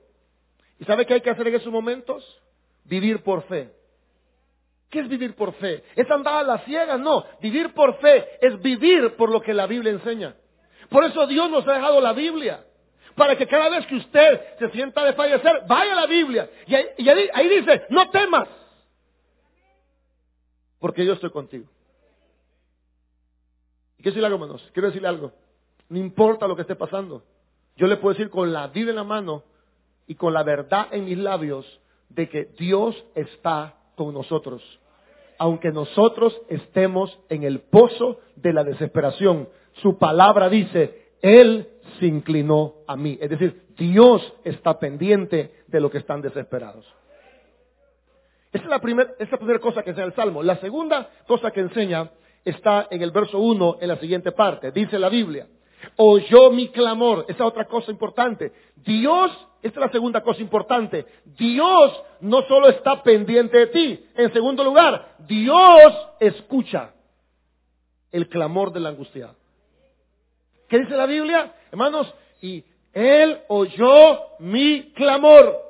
¿Y 0.80 0.86
sabe 0.86 1.06
qué 1.06 1.16
hay 1.16 1.22
que 1.22 1.32
hacer 1.32 1.46
en 1.50 1.56
esos 1.56 1.72
momentos? 1.72 2.42
Vivir 2.86 3.24
por 3.24 3.44
fe. 3.44 3.74
¿Qué 4.94 5.00
es 5.00 5.10
vivir 5.10 5.34
por 5.34 5.54
fe? 5.54 5.84
¿Es 5.96 6.10
andar 6.12 6.36
a 6.36 6.44
las 6.44 6.64
ciegas? 6.66 7.00
No. 7.00 7.26
Vivir 7.42 7.74
por 7.74 7.98
fe 7.98 8.38
es 8.40 8.62
vivir 8.62 9.16
por 9.16 9.32
lo 9.32 9.42
que 9.42 9.52
la 9.52 9.66
Biblia 9.66 9.92
enseña. 9.92 10.36
Por 10.88 11.04
eso 11.04 11.26
Dios 11.26 11.50
nos 11.50 11.68
ha 11.68 11.74
dejado 11.74 12.00
la 12.00 12.14
Biblia. 12.14 12.64
Para 13.16 13.36
que 13.36 13.48
cada 13.48 13.70
vez 13.70 13.88
que 13.88 13.96
usted 13.96 14.58
se 14.60 14.70
sienta 14.70 15.04
de 15.04 15.14
fallecer, 15.14 15.64
vaya 15.68 15.94
a 15.94 15.96
la 15.96 16.06
Biblia. 16.06 16.48
Y 16.68 16.76
ahí, 16.76 17.50
dice, 17.50 17.88
no 17.90 18.12
temas. 18.12 18.48
Porque 20.78 21.04
yo 21.04 21.14
estoy 21.14 21.32
contigo. 21.32 21.66
¿Y 23.98 24.04
qué 24.04 24.10
decirle 24.12 24.28
algo, 24.28 24.44
hermanos? 24.44 24.70
Quiero 24.74 24.90
decirle 24.90 25.08
algo. 25.08 25.32
No 25.90 25.98
importa 25.98 26.48
lo 26.48 26.56
que 26.56 26.62
esté 26.62 26.76
pasando. 26.76 27.24
Yo 27.78 27.88
le 27.88 27.98
puedo 27.98 28.14
decir 28.14 28.30
con 28.30 28.54
la 28.54 28.68
Biblia 28.68 28.92
en 28.92 28.98
la 28.98 29.04
mano 29.04 29.42
y 30.06 30.14
con 30.14 30.34
la 30.34 30.44
verdad 30.44 30.90
en 30.92 31.06
mis 31.06 31.18
labios 31.18 31.82
de 32.10 32.30
que 32.30 32.46
Dios 32.60 33.04
está 33.16 33.74
con 33.96 34.14
nosotros 34.14 34.62
aunque 35.44 35.74
nosotros 35.74 36.42
estemos 36.48 37.20
en 37.28 37.44
el 37.44 37.60
pozo 37.60 38.22
de 38.38 38.54
la 38.54 38.64
desesperación, 38.64 39.50
su 39.74 39.98
palabra 39.98 40.48
dice, 40.48 41.10
Él 41.22 41.68
se 42.00 42.06
inclinó 42.06 42.76
a 42.88 42.96
mí. 42.96 43.18
Es 43.20 43.30
decir, 43.30 43.66
Dios 43.78 44.22
está 44.46 44.80
pendiente 44.80 45.52
de 45.68 45.82
los 45.82 45.92
que 45.92 45.98
están 45.98 46.22
desesperados. 46.22 46.86
Esa 48.54 48.64
es 48.64 48.70
la, 48.70 48.80
primera 48.80 49.60
cosa 49.60 49.84
que 49.84 49.90
enseña 49.90 50.08
el 50.08 50.14
Salmo. 50.14 50.42
La 50.44 50.62
segunda 50.62 51.10
cosa 51.28 51.52
que 51.52 51.60
enseña 51.60 52.10
está 52.46 52.88
en 52.90 53.02
el 53.02 53.12
verso 53.12 53.38
1 53.38 53.80
en 53.82 53.88
la 53.90 53.98
siguiente 53.98 54.32
parte. 54.32 54.72
Dice 54.72 54.98
la 54.98 55.10
Biblia, 55.10 55.46
oyó 55.98 56.52
mi 56.52 56.70
clamor. 56.70 57.26
Esa 57.28 57.46
otra 57.46 57.66
cosa 57.66 57.92
importante. 57.92 58.52
Dios, 58.78 59.32
esta 59.62 59.80
es 59.80 59.86
la 59.86 59.92
segunda 59.92 60.22
cosa 60.22 60.42
importante. 60.42 61.06
Dios 61.26 62.04
no 62.22 62.42
solo 62.44 62.70
está 62.70 63.04
pendiente 63.04 63.58
de 63.58 63.68
ti. 63.68 64.06
En 64.16 64.32
segundo 64.34 64.64
lugar, 64.64 65.16
Dios 65.20 65.94
escucha 66.20 66.94
el 68.12 68.30
clamor 68.30 68.72
del 68.72 68.86
angustiado. 68.86 69.36
¿Qué 70.68 70.80
dice 70.80 70.96
la 70.96 71.06
Biblia? 71.06 71.54
Hermanos, 71.72 72.14
y 72.42 72.64
Él 72.94 73.42
oyó 73.48 74.20
mi 74.40 74.92
clamor. 74.94 75.62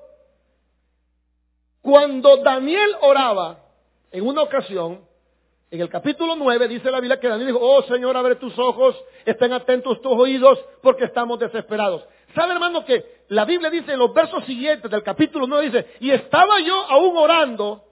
Cuando 1.81 2.37
Daniel 2.37 2.95
oraba, 3.01 3.59
en 4.11 4.25
una 4.25 4.43
ocasión, 4.43 5.01
en 5.73 5.81
el 5.81 5.89
capítulo 5.89 6.35
9 6.35 6.67
dice 6.67 6.91
la 6.91 6.99
Biblia 6.99 7.19
que 7.19 7.27
Daniel 7.27 7.47
dijo, 7.47 7.59
oh 7.59 7.81
Señor, 7.85 8.15
abre 8.15 8.35
tus 8.35 8.53
ojos, 8.59 8.95
estén 9.25 9.53
atentos 9.53 9.99
tus 10.03 10.13
oídos, 10.13 10.63
porque 10.83 11.05
estamos 11.05 11.39
desesperados. 11.39 12.05
¿Sabe 12.35 12.53
hermano 12.53 12.85
que 12.85 13.23
la 13.29 13.43
Biblia 13.43 13.71
dice 13.71 13.93
en 13.93 13.97
los 13.97 14.13
versos 14.13 14.45
siguientes 14.45 14.91
del 14.91 15.01
capítulo 15.01 15.47
9 15.47 15.65
dice, 15.65 15.95
y 15.99 16.11
estaba 16.11 16.59
yo 16.59 16.75
aún 16.75 17.17
orando 17.17 17.85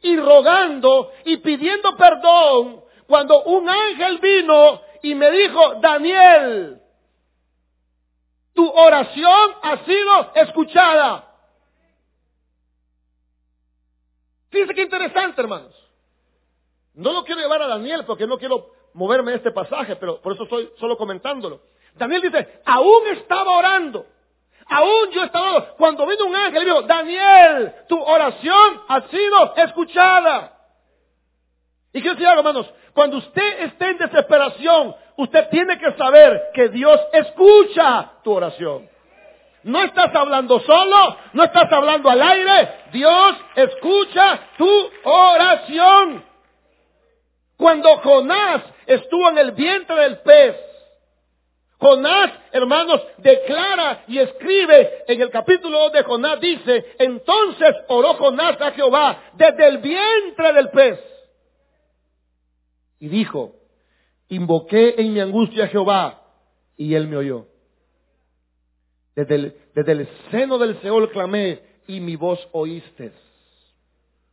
y 0.00 0.16
rogando 0.16 1.10
y 1.24 1.38
pidiendo 1.38 1.96
perdón 1.96 2.84
cuando 3.08 3.42
un 3.42 3.68
ángel 3.68 4.18
vino 4.18 4.80
y 5.02 5.16
me 5.16 5.28
dijo, 5.32 5.74
Daniel, 5.80 6.80
tu 8.54 8.64
oración 8.64 9.50
ha 9.62 9.84
sido 9.84 10.34
escuchada. 10.36 11.34
Fíjense 14.50 14.72
qué 14.72 14.82
interesante, 14.82 15.40
hermanos. 15.40 15.87
No 16.98 17.12
lo 17.12 17.22
quiero 17.22 17.40
llevar 17.40 17.62
a 17.62 17.68
Daniel 17.68 18.04
porque 18.04 18.26
no 18.26 18.38
quiero 18.38 18.70
moverme 18.94 19.32
este 19.34 19.52
pasaje, 19.52 19.94
pero 19.96 20.20
por 20.20 20.32
eso 20.32 20.42
estoy 20.42 20.68
solo 20.80 20.96
comentándolo. 20.96 21.60
Daniel 21.94 22.22
dice, 22.22 22.60
aún 22.66 23.06
estaba 23.12 23.56
orando. 23.56 24.04
Aún 24.66 25.10
yo 25.12 25.22
estaba 25.22 25.50
orando. 25.52 25.76
Cuando 25.76 26.04
vino 26.08 26.24
un 26.24 26.34
ángel 26.34 26.62
y 26.62 26.64
dijo, 26.64 26.82
Daniel, 26.82 27.72
tu 27.88 28.02
oración 28.02 28.82
ha 28.88 29.02
sido 29.02 29.54
escuchada. 29.56 30.58
Y 31.92 32.00
quiero 32.00 32.16
decir 32.16 32.26
algo, 32.26 32.40
hermanos, 32.40 32.74
cuando 32.92 33.18
usted 33.18 33.62
esté 33.62 33.90
en 33.90 33.98
desesperación, 33.98 34.96
usted 35.18 35.48
tiene 35.50 35.78
que 35.78 35.92
saber 35.92 36.50
que 36.52 36.68
Dios 36.68 37.00
escucha 37.12 38.10
tu 38.24 38.32
oración. 38.32 38.90
No 39.62 39.82
estás 39.84 40.12
hablando 40.16 40.58
solo, 40.60 41.16
no 41.32 41.44
estás 41.44 41.70
hablando 41.72 42.10
al 42.10 42.20
aire, 42.20 42.86
Dios 42.90 43.36
escucha 43.54 44.40
tu 44.56 44.90
oración. 45.04 46.27
Cuando 47.58 47.98
Jonás 47.98 48.62
estuvo 48.86 49.28
en 49.30 49.38
el 49.38 49.50
vientre 49.50 49.96
del 49.96 50.18
pez, 50.20 50.56
Jonás, 51.80 52.30
hermanos, 52.52 53.02
declara 53.18 54.04
y 54.06 54.18
escribe 54.18 55.04
en 55.08 55.20
el 55.20 55.30
capítulo 55.30 55.78
2 55.80 55.92
de 55.92 56.02
Jonás, 56.04 56.40
dice, 56.40 56.94
entonces 57.00 57.74
oró 57.88 58.14
Jonás 58.14 58.60
a 58.60 58.70
Jehová 58.70 59.32
desde 59.34 59.66
el 59.66 59.78
vientre 59.78 60.52
del 60.52 60.70
pez. 60.70 61.00
Y 63.00 63.08
dijo, 63.08 63.56
invoqué 64.28 64.94
en 64.96 65.14
mi 65.14 65.20
angustia 65.20 65.64
a 65.64 65.68
Jehová 65.68 66.22
y 66.76 66.94
él 66.94 67.08
me 67.08 67.16
oyó. 67.16 67.46
Desde 69.16 69.34
el, 69.92 70.08
seno 70.30 70.58
del 70.58 70.80
Seol 70.80 71.10
clamé 71.10 71.60
y 71.88 71.98
mi 71.98 72.14
voz 72.14 72.38
oíste. 72.52 73.12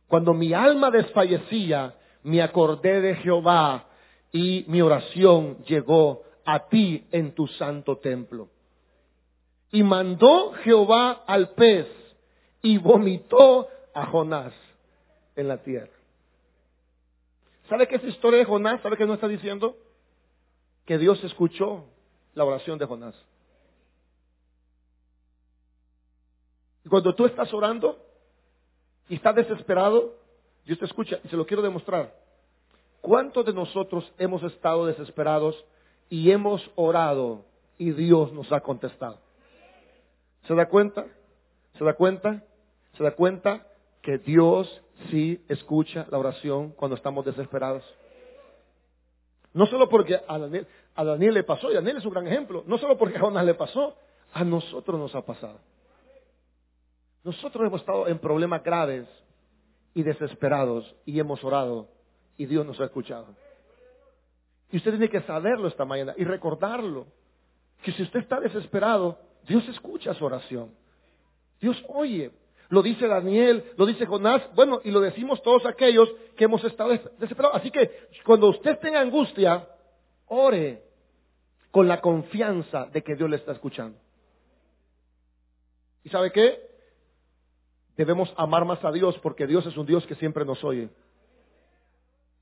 Cuando 0.06 0.32
mi 0.32 0.52
alma 0.52 0.92
desfallecía, 0.92 1.92
me 2.26 2.42
acordé 2.42 3.00
de 3.00 3.14
Jehová 3.14 3.86
y 4.32 4.64
mi 4.66 4.82
oración 4.82 5.62
llegó 5.64 6.24
a 6.44 6.68
ti 6.68 7.06
en 7.12 7.32
tu 7.36 7.46
santo 7.46 7.98
templo. 7.98 8.48
Y 9.70 9.84
mandó 9.84 10.52
Jehová 10.64 11.22
al 11.24 11.50
pez 11.50 11.86
y 12.62 12.78
vomitó 12.78 13.68
a 13.94 14.06
Jonás 14.06 14.52
en 15.36 15.46
la 15.46 15.58
tierra. 15.58 15.92
¿Sabe 17.68 17.86
qué 17.86 17.94
es 17.94 18.04
historia 18.04 18.40
de 18.40 18.44
Jonás? 18.44 18.82
¿Sabe 18.82 18.96
qué 18.96 19.06
nos 19.06 19.14
está 19.14 19.28
diciendo? 19.28 19.76
Que 20.84 20.98
Dios 20.98 21.22
escuchó 21.22 21.84
la 22.34 22.44
oración 22.44 22.76
de 22.76 22.86
Jonás. 22.86 23.14
Y 26.84 26.88
cuando 26.88 27.14
tú 27.14 27.26
estás 27.26 27.54
orando 27.54 28.04
y 29.08 29.14
estás 29.14 29.36
desesperado, 29.36 30.25
Dios 30.66 30.78
te 30.80 30.84
escucha 30.84 31.20
y 31.22 31.28
se 31.28 31.36
lo 31.36 31.46
quiero 31.46 31.62
demostrar. 31.62 32.12
¿Cuántos 33.00 33.46
de 33.46 33.52
nosotros 33.52 34.12
hemos 34.18 34.42
estado 34.42 34.84
desesperados 34.84 35.64
y 36.10 36.32
hemos 36.32 36.68
orado 36.74 37.44
y 37.78 37.92
Dios 37.92 38.32
nos 38.32 38.50
ha 38.50 38.60
contestado? 38.60 39.18
¿Se 40.46 40.54
da 40.54 40.68
cuenta? 40.68 41.06
¿Se 41.78 41.84
da 41.84 41.94
cuenta? 41.94 42.42
¿Se 42.96 43.04
da 43.04 43.12
cuenta 43.12 43.66
que 44.02 44.18
Dios 44.18 44.82
sí 45.10 45.40
escucha 45.48 46.06
la 46.10 46.18
oración 46.18 46.70
cuando 46.72 46.96
estamos 46.96 47.24
desesperados? 47.24 47.84
No 49.52 49.66
solo 49.66 49.88
porque 49.88 50.20
a 50.26 50.38
Daniel, 50.38 50.66
a 50.96 51.04
Daniel 51.04 51.34
le 51.34 51.44
pasó, 51.44 51.70
y 51.70 51.74
Daniel 51.74 51.98
es 51.98 52.04
un 52.04 52.12
gran 52.12 52.26
ejemplo, 52.26 52.64
no 52.66 52.76
solo 52.78 52.98
porque 52.98 53.18
a 53.18 53.20
Jonás 53.20 53.44
le 53.44 53.54
pasó, 53.54 53.96
a 54.32 54.42
nosotros 54.42 54.98
nos 54.98 55.14
ha 55.14 55.22
pasado. 55.22 55.60
Nosotros 57.22 57.66
hemos 57.66 57.80
estado 57.80 58.08
en 58.08 58.18
problemas 58.18 58.62
graves 58.62 59.06
y 59.96 60.02
desesperados 60.02 60.94
y 61.06 61.18
hemos 61.18 61.42
orado 61.42 61.88
y 62.36 62.44
Dios 62.44 62.66
nos 62.66 62.78
ha 62.80 62.84
escuchado. 62.84 63.34
Y 64.70 64.76
usted 64.76 64.90
tiene 64.90 65.08
que 65.08 65.22
saberlo 65.22 65.68
esta 65.68 65.86
mañana 65.86 66.12
y 66.18 66.24
recordarlo. 66.24 67.06
Que 67.82 67.92
si 67.92 68.02
usted 68.02 68.20
está 68.20 68.38
desesperado, 68.38 69.18
Dios 69.48 69.66
escucha 69.68 70.12
su 70.12 70.22
oración. 70.26 70.70
Dios 71.62 71.82
oye. 71.88 72.30
Lo 72.68 72.82
dice 72.82 73.06
Daniel, 73.06 73.72
lo 73.78 73.86
dice 73.86 74.04
Jonás, 74.04 74.42
bueno, 74.54 74.80
y 74.84 74.90
lo 74.90 75.00
decimos 75.00 75.40
todos 75.42 75.64
aquellos 75.64 76.12
que 76.36 76.44
hemos 76.44 76.62
estado 76.64 76.90
desesperados. 76.90 77.56
Así 77.56 77.70
que 77.70 78.08
cuando 78.26 78.48
usted 78.48 78.78
tenga 78.80 79.00
angustia, 79.00 79.66
ore 80.26 80.82
con 81.70 81.88
la 81.88 82.02
confianza 82.02 82.84
de 82.86 83.02
que 83.02 83.14
Dios 83.14 83.30
le 83.30 83.36
está 83.36 83.52
escuchando. 83.52 83.98
¿Y 86.04 86.10
sabe 86.10 86.32
qué? 86.32 86.75
Debemos 87.96 88.32
amar 88.36 88.64
más 88.64 88.84
a 88.84 88.92
Dios 88.92 89.18
porque 89.22 89.46
Dios 89.46 89.64
es 89.66 89.76
un 89.76 89.86
Dios 89.86 90.06
que 90.06 90.14
siempre 90.16 90.44
nos 90.44 90.62
oye. 90.62 90.88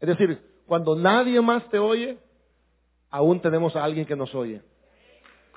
Es 0.00 0.08
decir, 0.08 0.40
cuando 0.66 0.96
nadie 0.96 1.40
más 1.40 1.68
te 1.68 1.78
oye, 1.78 2.18
aún 3.10 3.40
tenemos 3.40 3.76
a 3.76 3.84
alguien 3.84 4.06
que 4.06 4.16
nos 4.16 4.34
oye. 4.34 4.62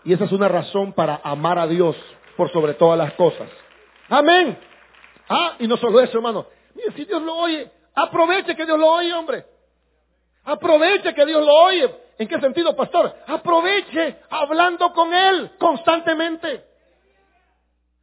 Y 0.03 0.13
esa 0.13 0.25
es 0.25 0.31
una 0.31 0.47
razón 0.47 0.93
para 0.93 1.19
amar 1.23 1.57
a 1.57 1.67
Dios 1.67 1.95
por 2.35 2.51
sobre 2.51 2.75
todas 2.75 2.97
las 2.97 3.13
cosas. 3.13 3.49
Amén. 4.09 4.57
Ah, 5.27 5.55
y 5.59 5.67
no 5.67 5.75
solo 5.77 5.99
eso, 5.99 6.17
hermano. 6.17 6.45
Mire, 6.75 6.91
si 6.93 7.05
Dios 7.05 7.21
lo 7.21 7.35
oye, 7.35 7.69
aproveche 7.95 8.55
que 8.55 8.65
Dios 8.65 8.79
lo 8.79 8.87
oye, 8.91 9.13
hombre. 9.13 9.45
Aproveche 10.43 11.13
que 11.13 11.25
Dios 11.25 11.45
lo 11.45 11.53
oye. 11.53 11.93
¿En 12.17 12.27
qué 12.27 12.39
sentido, 12.39 12.75
pastor? 12.75 13.13
Aproveche 13.27 14.17
hablando 14.29 14.93
con 14.93 15.13
Él 15.13 15.51
constantemente. 15.57 16.63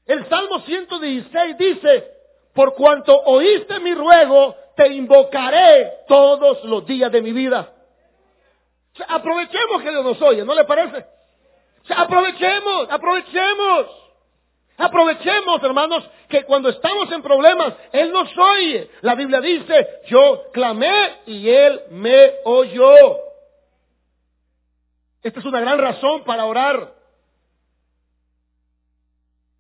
El 0.07 0.29
Salmo 0.29 0.61
116 0.61 1.59
dice, 1.59 2.11
por 2.53 2.75
cuanto 2.75 3.19
oíste 3.25 3.81
mi 3.81 3.95
ruego, 3.95 4.55
te 4.77 4.89
invocaré 4.93 6.05
todos 6.07 6.63
los 6.65 6.87
días 6.87 7.11
de 7.11 7.23
mi 7.23 7.33
vida. 7.33 7.73
aprovechemos 9.09 9.83
que 9.83 9.91
Dios 9.91 10.05
nos 10.05 10.21
oye, 10.23 10.45
¿no 10.45 10.55
le 10.55 10.65
parece? 10.65 11.07
aprovechemos, 11.89 12.89
aprovechemos. 12.91 14.05
Aprovechemos, 14.77 15.63
hermanos, 15.63 16.05
que 16.29 16.45
cuando 16.45 16.69
estamos 16.69 17.11
en 17.13 17.23
problemas, 17.23 17.75
Él 17.93 18.11
nos 18.11 18.37
oye. 18.37 18.91
La 19.03 19.15
Biblia 19.15 19.41
dice, 19.41 20.01
yo 20.07 20.51
clamé 20.53 21.21
y 21.27 21.49
Él 21.49 21.83
me 21.91 22.33
oyó. 22.45 23.19
Esta 25.23 25.39
es 25.41 25.47
una 25.47 25.61
gran 25.61 25.79
razón 25.79 26.25
para 26.25 26.45
orar. 26.45 26.94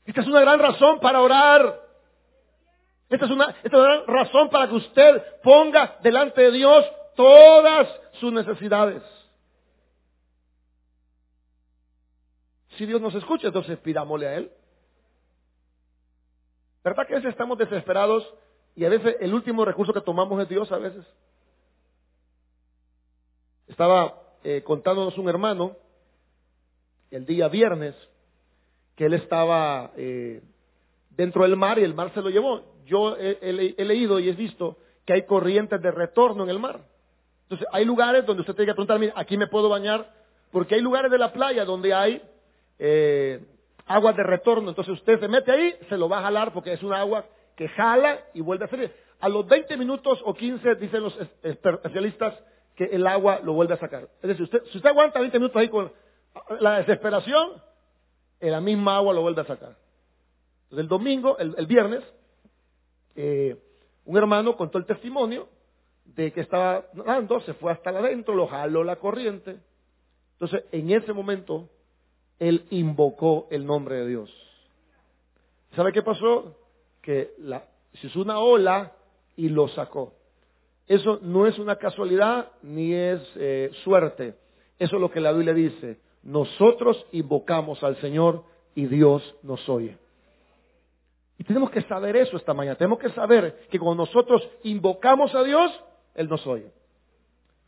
Esta 0.04 0.20
es 0.20 0.26
una 0.26 0.40
gran 0.40 0.58
razón 0.58 1.00
para 1.00 1.20
orar. 1.20 1.80
Esta 3.08 3.26
es 3.26 3.30
una, 3.30 3.50
esta 3.62 3.68
es 3.68 3.74
una 3.74 4.02
razón 4.06 4.50
para 4.50 4.68
que 4.68 4.74
usted 4.74 5.40
ponga 5.42 5.98
delante 6.02 6.42
de 6.42 6.52
Dios 6.52 6.84
todas 7.16 7.88
sus 8.20 8.32
necesidades. 8.32 9.02
Si 12.76 12.86
Dios 12.86 13.00
nos 13.00 13.14
escucha, 13.14 13.46
entonces 13.48 13.78
pidámosle 13.78 14.26
a 14.26 14.34
Él. 14.34 14.50
¿Verdad 16.82 17.06
que 17.06 17.14
a 17.14 17.16
veces 17.16 17.30
estamos 17.30 17.56
desesperados 17.56 18.28
y 18.74 18.84
a 18.84 18.88
veces 18.88 19.16
el 19.20 19.32
último 19.32 19.64
recurso 19.64 19.92
que 19.92 20.00
tomamos 20.00 20.42
es 20.42 20.48
Dios 20.48 20.70
a 20.72 20.78
veces? 20.78 21.06
Estaba 23.68 24.20
eh, 24.42 24.62
contándonos 24.62 25.16
un 25.16 25.28
hermano 25.28 25.76
el 27.10 27.24
día 27.24 27.48
viernes 27.48 27.94
que 28.96 29.06
él 29.06 29.14
estaba 29.14 29.92
eh, 29.96 30.42
dentro 31.10 31.42
del 31.42 31.56
mar 31.56 31.78
y 31.78 31.84
el 31.84 31.94
mar 31.94 32.12
se 32.14 32.22
lo 32.22 32.30
llevó. 32.30 32.62
Yo 32.86 33.16
he, 33.16 33.84
leído 33.84 34.18
y 34.20 34.28
he 34.28 34.32
visto 34.32 34.76
que 35.04 35.14
hay 35.14 35.22
corrientes 35.26 35.80
de 35.80 35.90
retorno 35.90 36.44
en 36.44 36.50
el 36.50 36.58
mar. 36.58 36.80
Entonces 37.44 37.66
hay 37.72 37.84
lugares 37.84 38.24
donde 38.26 38.42
usted 38.42 38.54
tiene 38.54 38.70
que 38.70 38.74
preguntar, 38.74 38.98
mira, 38.98 39.14
aquí 39.16 39.36
me 39.36 39.46
puedo 39.46 39.68
bañar, 39.68 40.12
porque 40.50 40.76
hay 40.76 40.80
lugares 40.80 41.10
de 41.10 41.18
la 41.18 41.32
playa 41.32 41.64
donde 41.64 41.94
hay 41.94 42.22
eh, 42.78 43.40
aguas 43.86 44.16
de 44.16 44.22
retorno. 44.22 44.68
Entonces 44.68 44.94
usted 44.94 45.18
se 45.18 45.28
mete 45.28 45.50
ahí, 45.50 45.74
se 45.88 45.96
lo 45.96 46.08
va 46.08 46.18
a 46.18 46.22
jalar 46.22 46.52
porque 46.52 46.72
es 46.72 46.82
una 46.82 47.00
agua 47.00 47.24
que 47.56 47.68
jala 47.68 48.20
y 48.34 48.40
vuelve 48.40 48.66
a 48.66 48.68
salir. 48.68 48.92
A 49.20 49.28
los 49.28 49.46
20 49.46 49.76
minutos 49.76 50.20
o 50.24 50.34
15, 50.34 50.74
dicen 50.76 51.02
los 51.02 51.18
especialistas, 51.42 52.34
que 52.76 52.84
el 52.84 53.06
agua 53.06 53.40
lo 53.42 53.52
vuelve 53.52 53.74
a 53.74 53.78
sacar. 53.78 54.08
Es 54.20 54.28
decir, 54.28 54.42
usted, 54.42 54.62
si 54.70 54.78
usted 54.78 54.90
aguanta 54.90 55.20
20 55.20 55.38
minutos 55.38 55.56
ahí 55.60 55.68
con 55.68 55.92
la 56.60 56.78
desesperación, 56.78 57.52
en 58.44 58.52
la 58.52 58.60
misma 58.60 58.96
agua 58.96 59.14
lo 59.14 59.22
vuelve 59.22 59.40
a 59.40 59.46
sacar. 59.46 59.74
Entonces 60.64 60.84
el 60.84 60.88
domingo, 60.88 61.38
el, 61.38 61.66
viernes, 61.66 62.04
eh, 63.16 63.56
un 64.04 64.18
hermano 64.18 64.54
contó 64.54 64.76
el 64.76 64.84
testimonio 64.84 65.48
de 66.04 66.30
que 66.30 66.42
estaba 66.42 66.84
nadando, 66.92 67.40
se 67.40 67.54
fue 67.54 67.72
hasta 67.72 67.88
adentro, 67.88 68.34
lo 68.34 68.46
jaló 68.46 68.84
la 68.84 68.96
corriente. 68.96 69.56
Entonces, 70.32 70.64
en 70.72 70.90
ese 70.90 71.14
momento, 71.14 71.70
él 72.38 72.66
invocó 72.68 73.48
el 73.50 73.64
nombre 73.64 74.00
de 74.00 74.08
Dios. 74.08 74.30
¿Sabe 75.74 75.92
qué 75.92 76.02
pasó? 76.02 76.54
Que 77.00 77.32
la, 77.38 77.64
se 77.94 78.08
hizo 78.08 78.20
una 78.20 78.40
ola 78.40 78.92
y 79.36 79.48
lo 79.48 79.68
sacó. 79.68 80.12
Eso 80.86 81.18
no 81.22 81.46
es 81.46 81.58
una 81.58 81.76
casualidad 81.76 82.52
ni 82.60 82.92
es 82.92 83.22
eh, 83.36 83.70
suerte. 83.84 84.34
Eso 84.78 84.96
es 84.96 85.00
lo 85.00 85.10
que 85.10 85.20
la 85.20 85.32
Biblia 85.32 85.54
dice. 85.54 86.03
Nosotros 86.24 87.04
invocamos 87.12 87.82
al 87.84 88.00
Señor 88.00 88.44
y 88.74 88.86
Dios 88.86 89.22
nos 89.42 89.68
oye. 89.68 89.96
Y 91.38 91.44
tenemos 91.44 91.70
que 91.70 91.82
saber 91.82 92.16
eso 92.16 92.36
esta 92.36 92.54
mañana. 92.54 92.76
Tenemos 92.76 92.98
que 92.98 93.10
saber 93.10 93.66
que 93.70 93.78
cuando 93.78 94.04
nosotros 94.04 94.48
invocamos 94.62 95.34
a 95.34 95.42
Dios, 95.42 95.70
Él 96.14 96.28
nos 96.28 96.46
oye. 96.46 96.70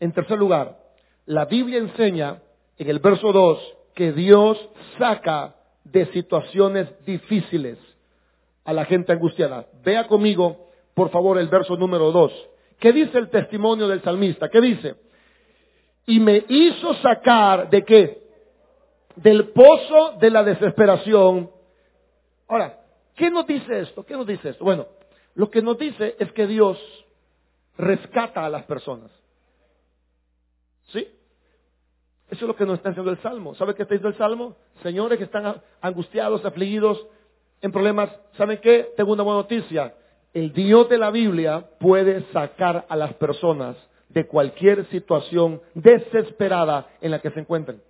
En 0.00 0.12
tercer 0.12 0.38
lugar, 0.38 0.78
la 1.26 1.44
Biblia 1.44 1.78
enseña 1.78 2.40
en 2.78 2.88
el 2.88 2.98
verso 2.98 3.32
2 3.32 3.74
que 3.94 4.12
Dios 4.12 4.58
saca 4.98 5.56
de 5.84 6.06
situaciones 6.12 6.88
difíciles 7.04 7.78
a 8.64 8.72
la 8.72 8.84
gente 8.84 9.12
angustiada. 9.12 9.66
Vea 9.84 10.06
conmigo, 10.06 10.68
por 10.94 11.10
favor, 11.10 11.38
el 11.38 11.48
verso 11.48 11.76
número 11.76 12.12
2. 12.12 12.32
¿Qué 12.78 12.92
dice 12.92 13.18
el 13.18 13.30
testimonio 13.30 13.88
del 13.88 14.02
salmista? 14.02 14.48
¿Qué 14.48 14.60
dice? 14.60 14.94
Y 16.06 16.20
me 16.20 16.44
hizo 16.48 16.94
sacar 16.94 17.70
de 17.70 17.84
qué? 17.84 18.25
Del 19.16 19.48
pozo 19.48 20.12
de 20.20 20.30
la 20.30 20.44
desesperación. 20.44 21.50
Ahora, 22.48 22.80
¿qué 23.14 23.30
nos 23.30 23.46
dice 23.46 23.80
esto? 23.80 24.04
¿Qué 24.04 24.14
nos 24.14 24.26
dice 24.26 24.50
esto? 24.50 24.64
Bueno, 24.64 24.86
lo 25.34 25.50
que 25.50 25.62
nos 25.62 25.78
dice 25.78 26.16
es 26.18 26.30
que 26.32 26.46
Dios 26.46 26.78
rescata 27.76 28.44
a 28.44 28.50
las 28.50 28.64
personas. 28.64 29.10
¿Sí? 30.86 31.06
Eso 32.30 32.44
es 32.44 32.48
lo 32.48 32.56
que 32.56 32.64
nos 32.64 32.78
está 32.78 32.90
haciendo 32.90 33.10
el 33.10 33.20
Salmo. 33.22 33.54
¿Sabe 33.54 33.74
qué 33.74 33.82
está 33.82 33.94
diciendo 33.94 34.08
el 34.08 34.18
Salmo? 34.18 34.56
Señores 34.82 35.18
que 35.18 35.24
están 35.24 35.62
angustiados, 35.80 36.44
afligidos, 36.44 37.06
en 37.62 37.72
problemas, 37.72 38.10
¿saben 38.36 38.58
qué? 38.58 38.92
Tengo 38.96 39.12
una 39.12 39.22
buena 39.22 39.40
noticia. 39.40 39.94
El 40.34 40.52
Dios 40.52 40.88
de 40.88 40.98
la 40.98 41.10
Biblia 41.10 41.64
puede 41.78 42.22
sacar 42.32 42.84
a 42.88 42.96
las 42.96 43.14
personas 43.14 43.76
de 44.08 44.26
cualquier 44.26 44.86
situación 44.86 45.60
desesperada 45.74 46.88
en 47.00 47.10
la 47.10 47.20
que 47.20 47.30
se 47.30 47.40
encuentren. 47.40 47.80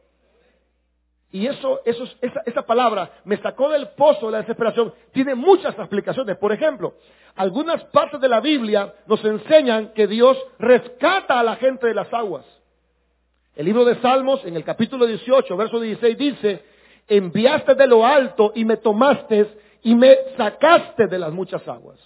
Y 1.33 1.47
eso, 1.47 1.81
esa, 1.85 2.63
palabra 2.63 3.11
me 3.25 3.37
sacó 3.39 3.69
del 3.69 3.89
pozo 3.89 4.27
de 4.27 4.33
la 4.33 4.39
desesperación. 4.39 4.95
Tiene 5.13 5.35
muchas 5.35 5.79
aplicaciones. 5.79 6.37
Por 6.39 6.53
ejemplo, 6.53 6.95
algunas 7.35 7.83
partes 7.87 8.21
de 8.21 8.29
la 8.29 8.41
Biblia 8.41 8.95
nos 9.07 9.25
enseñan 9.25 9.93
que 9.93 10.07
Dios 10.07 10.39
rescata 10.59 11.39
a 11.39 11.43
la 11.43 11.57
gente 11.57 11.89
de 11.89 11.95
las 11.95 12.13
aguas. 12.15 12.45
El 13.55 13.67
libro 13.67 13.85
de 13.85 13.97
Salmos, 14.01 14.45
en 14.45 14.57
el 14.57 14.65
capítulo 14.65 15.07
18, 15.07 15.57
verso 15.57 15.81
16, 15.81 16.17
dice, 16.17 16.65
enviaste 17.09 17.75
de 17.75 17.87
lo 17.87 18.07
alto 18.07 18.53
y 18.55 18.65
me 18.65 18.77
tomaste 18.77 19.47
y 19.83 19.95
me 19.95 20.17
sacaste 20.37 21.07
de 21.07 21.19
las 21.19 21.33
muchas 21.33 21.67
aguas. 21.67 21.99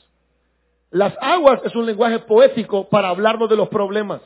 Las 0.91 1.15
aguas 1.21 1.61
es 1.65 1.75
un 1.77 1.87
lenguaje 1.87 2.21
poético 2.21 2.89
para 2.89 3.11
hablarnos 3.11 3.49
de 3.49 3.57
los 3.57 3.69
problemas. 3.69 4.23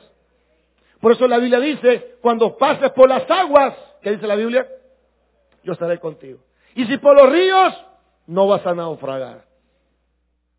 Por 0.99 1.11
eso 1.11 1.27
la 1.27 1.37
Biblia 1.37 1.59
dice, 1.59 2.17
cuando 2.21 2.57
pases 2.57 2.91
por 2.91 3.07
las 3.09 3.29
aguas, 3.29 3.75
¿qué 4.01 4.11
dice 4.11 4.25
la 4.25 4.35
Biblia? 4.35 4.67
Yo 5.65 5.73
estaré 5.73 5.99
contigo. 5.99 6.39
Y 6.75 6.85
si 6.85 6.97
por 6.97 7.15
los 7.15 7.31
ríos, 7.31 7.73
no 8.27 8.47
vas 8.47 8.65
a 8.65 8.73
naufragar. 8.73 9.45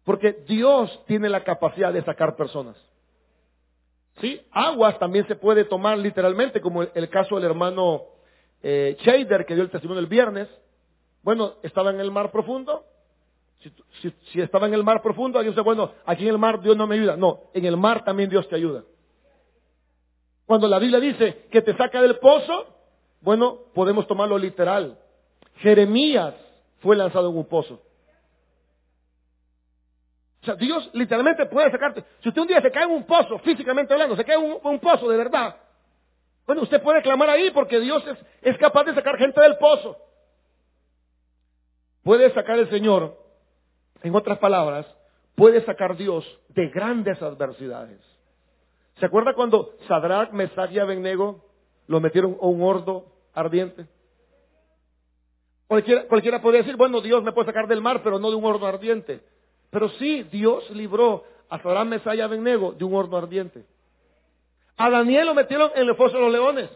Porque 0.04 0.44
Dios 0.46 1.02
tiene 1.06 1.28
la 1.28 1.42
capacidad 1.44 1.92
de 1.92 2.02
sacar 2.02 2.36
personas. 2.36 2.76
¿Sí? 4.20 4.40
Aguas 4.50 4.98
también 4.98 5.26
se 5.26 5.36
puede 5.36 5.64
tomar 5.64 5.98
literalmente, 5.98 6.60
como 6.60 6.82
el, 6.82 7.08
caso 7.08 7.36
del 7.36 7.44
hermano 7.44 8.02
eh, 8.62 8.96
Shader 9.00 9.44
que 9.44 9.54
dio 9.54 9.62
el 9.62 9.70
testimonio 9.70 10.00
el 10.00 10.06
viernes. 10.06 10.48
Bueno, 11.22 11.54
estaba 11.62 11.90
en 11.90 12.00
el 12.00 12.10
mar 12.10 12.30
profundo. 12.30 12.84
Si, 14.30 14.40
estaba 14.40 14.66
en 14.66 14.74
el 14.74 14.84
mar 14.84 15.02
profundo, 15.02 15.38
alguien 15.38 15.52
dice, 15.54 15.62
bueno, 15.62 15.92
aquí 16.04 16.22
en 16.22 16.30
el 16.30 16.38
mar 16.38 16.60
Dios 16.60 16.76
no 16.76 16.86
me 16.86 16.94
ayuda. 16.94 17.16
No, 17.16 17.50
en 17.52 17.64
el 17.64 17.76
mar 17.76 18.04
también 18.04 18.30
Dios 18.30 18.48
te 18.48 18.56
ayuda. 18.56 18.84
Cuando 20.46 20.68
la 20.68 20.78
Biblia 20.78 21.00
dice 21.00 21.46
que 21.50 21.62
te 21.62 21.76
saca 21.76 22.00
del 22.00 22.18
pozo, 22.18 22.75
bueno, 23.26 23.58
podemos 23.74 24.06
tomarlo 24.06 24.38
literal. 24.38 24.96
Jeremías 25.56 26.32
fue 26.78 26.94
lanzado 26.94 27.28
en 27.28 27.36
un 27.36 27.48
pozo. 27.48 27.82
O 30.42 30.44
sea, 30.44 30.54
Dios 30.54 30.88
literalmente 30.92 31.44
puede 31.46 31.72
sacarte. 31.72 32.04
Si 32.22 32.28
usted 32.28 32.40
un 32.40 32.46
día 32.46 32.62
se 32.62 32.70
cae 32.70 32.84
en 32.84 32.92
un 32.92 33.04
pozo, 33.04 33.40
físicamente 33.40 33.92
hablando, 33.92 34.14
se 34.14 34.24
cae 34.24 34.36
en 34.36 34.60
un, 34.62 34.78
pozo 34.78 35.08
de 35.08 35.16
verdad, 35.16 35.56
bueno, 36.46 36.62
usted 36.62 36.80
puede 36.80 37.02
clamar 37.02 37.28
ahí 37.30 37.50
porque 37.50 37.80
Dios 37.80 38.04
es, 38.42 38.56
capaz 38.58 38.84
de 38.84 38.94
sacar 38.94 39.18
gente 39.18 39.40
del 39.40 39.56
pozo. 39.56 39.96
Puede 42.04 42.32
sacar 42.32 42.60
el 42.60 42.70
Señor, 42.70 43.18
en 44.04 44.14
otras 44.14 44.38
palabras, 44.38 44.86
puede 45.34 45.64
sacar 45.64 45.96
Dios 45.96 46.24
de 46.50 46.68
grandes 46.68 47.20
adversidades. 47.20 48.00
¿Se 49.00 49.06
acuerda 49.06 49.34
cuando 49.34 49.74
Sadrach, 49.88 50.30
Mesach 50.30 50.70
y 50.70 50.78
Abednego 50.78 51.44
lo 51.88 51.98
metieron 51.98 52.38
a 52.40 52.46
un 52.46 52.62
hordo 52.62 53.15
ardiente? 53.36 53.86
Cualquiera, 55.68 56.04
cualquiera 56.04 56.40
podría 56.40 56.62
decir, 56.62 56.76
bueno, 56.76 57.00
Dios 57.00 57.22
me 57.22 57.32
puede 57.32 57.46
sacar 57.46 57.66
del 57.68 57.80
mar, 57.80 58.00
pero 58.02 58.18
no 58.18 58.30
de 58.30 58.36
un 58.36 58.44
horno 58.44 58.66
ardiente. 58.66 59.20
Pero 59.70 59.88
sí, 59.90 60.24
Dios 60.24 60.68
libró 60.70 61.24
a 61.48 61.60
Saddam 61.60 61.88
Mesaya 61.88 62.24
Abednego 62.24 62.72
de 62.72 62.84
un 62.84 62.94
horno 62.94 63.16
ardiente. 63.16 63.64
A 64.76 64.90
Daniel 64.90 65.26
lo 65.26 65.34
metieron 65.34 65.70
en 65.74 65.88
el 65.88 65.94
foso 65.96 66.16
de 66.16 66.22
los 66.22 66.32
leones. 66.32 66.70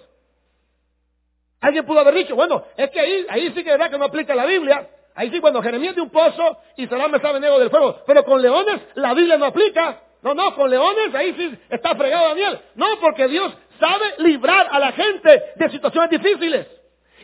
Alguien 1.60 1.84
pudo 1.84 2.00
haber 2.00 2.14
dicho, 2.14 2.34
bueno, 2.34 2.64
es 2.76 2.90
que 2.90 3.00
ahí, 3.00 3.48
sí 3.54 3.62
que 3.62 3.72
es 3.72 3.78
verdad 3.78 3.90
que 3.90 3.98
no 3.98 4.06
aplica 4.06 4.34
la 4.34 4.46
Biblia. 4.46 4.88
Ahí 5.14 5.30
sí, 5.30 5.38
bueno, 5.40 5.62
Jeremías 5.62 5.94
de 5.94 6.00
un 6.00 6.10
pozo 6.10 6.58
y 6.76 6.86
Saddam 6.86 7.10
Mesaya 7.10 7.30
Abednego 7.30 7.58
del 7.58 7.70
fuego. 7.70 8.02
Pero 8.06 8.24
con 8.24 8.40
leones 8.40 8.80
la 8.94 9.14
Biblia 9.14 9.36
no 9.36 9.46
aplica. 9.46 10.00
No, 10.22 10.34
no, 10.34 10.54
con 10.54 10.68
leones 10.68 11.14
ahí 11.14 11.34
sí 11.34 11.58
está 11.68 11.94
fregado 11.94 12.28
Daniel. 12.28 12.60
No, 12.74 12.86
porque 13.00 13.28
Dios 13.28 13.52
sabe 13.80 14.14
librar 14.18 14.68
a 14.70 14.78
la 14.78 14.92
gente 14.92 15.42
de 15.56 15.70
situaciones 15.70 16.10
difíciles. 16.10 16.66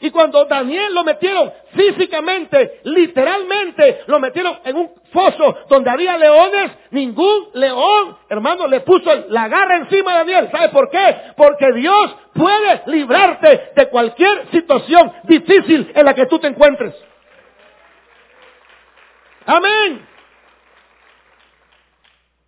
Y 0.00 0.10
cuando 0.10 0.44
Daniel 0.44 0.92
lo 0.92 1.04
metieron 1.04 1.50
físicamente, 1.74 2.80
literalmente, 2.84 4.02
lo 4.06 4.20
metieron 4.20 4.58
en 4.64 4.76
un 4.76 4.90
foso 5.10 5.56
donde 5.68 5.88
había 5.88 6.18
leones, 6.18 6.72
ningún 6.90 7.48
león, 7.54 8.18
hermano, 8.28 8.66
le 8.66 8.80
puso 8.80 9.10
la 9.28 9.48
garra 9.48 9.76
encima 9.76 10.12
a 10.12 10.18
Daniel. 10.18 10.50
¿Sabe 10.50 10.68
por 10.68 10.90
qué? 10.90 11.16
Porque 11.36 11.72
Dios 11.72 12.14
puede 12.34 12.82
librarte 12.86 13.72
de 13.74 13.88
cualquier 13.88 14.50
situación 14.50 15.12
difícil 15.24 15.90
en 15.94 16.04
la 16.04 16.14
que 16.14 16.26
tú 16.26 16.38
te 16.38 16.48
encuentres. 16.48 16.94
Amén. 19.46 20.15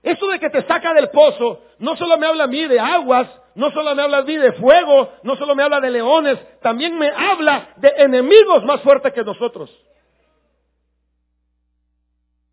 Eso 0.08 0.26
de 0.28 0.40
que 0.40 0.48
te 0.48 0.62
saca 0.66 0.94
del 0.94 1.10
pozo, 1.10 1.60
no 1.80 1.94
solo 1.94 2.16
me 2.16 2.26
habla 2.26 2.44
a 2.44 2.46
mí 2.46 2.66
de 2.66 2.80
aguas, 2.80 3.28
no 3.54 3.70
solo 3.72 3.94
me 3.94 4.00
habla 4.00 4.18
a 4.18 4.22
mí 4.22 4.38
de 4.38 4.54
fuego, 4.54 5.12
no 5.22 5.36
solo 5.36 5.54
me 5.54 5.62
habla 5.62 5.80
de 5.80 5.90
leones, 5.90 6.38
también 6.62 6.96
me 6.98 7.10
habla 7.10 7.74
de 7.76 7.92
enemigos 7.98 8.64
más 8.64 8.80
fuertes 8.80 9.12
que 9.12 9.22
nosotros. 9.22 9.70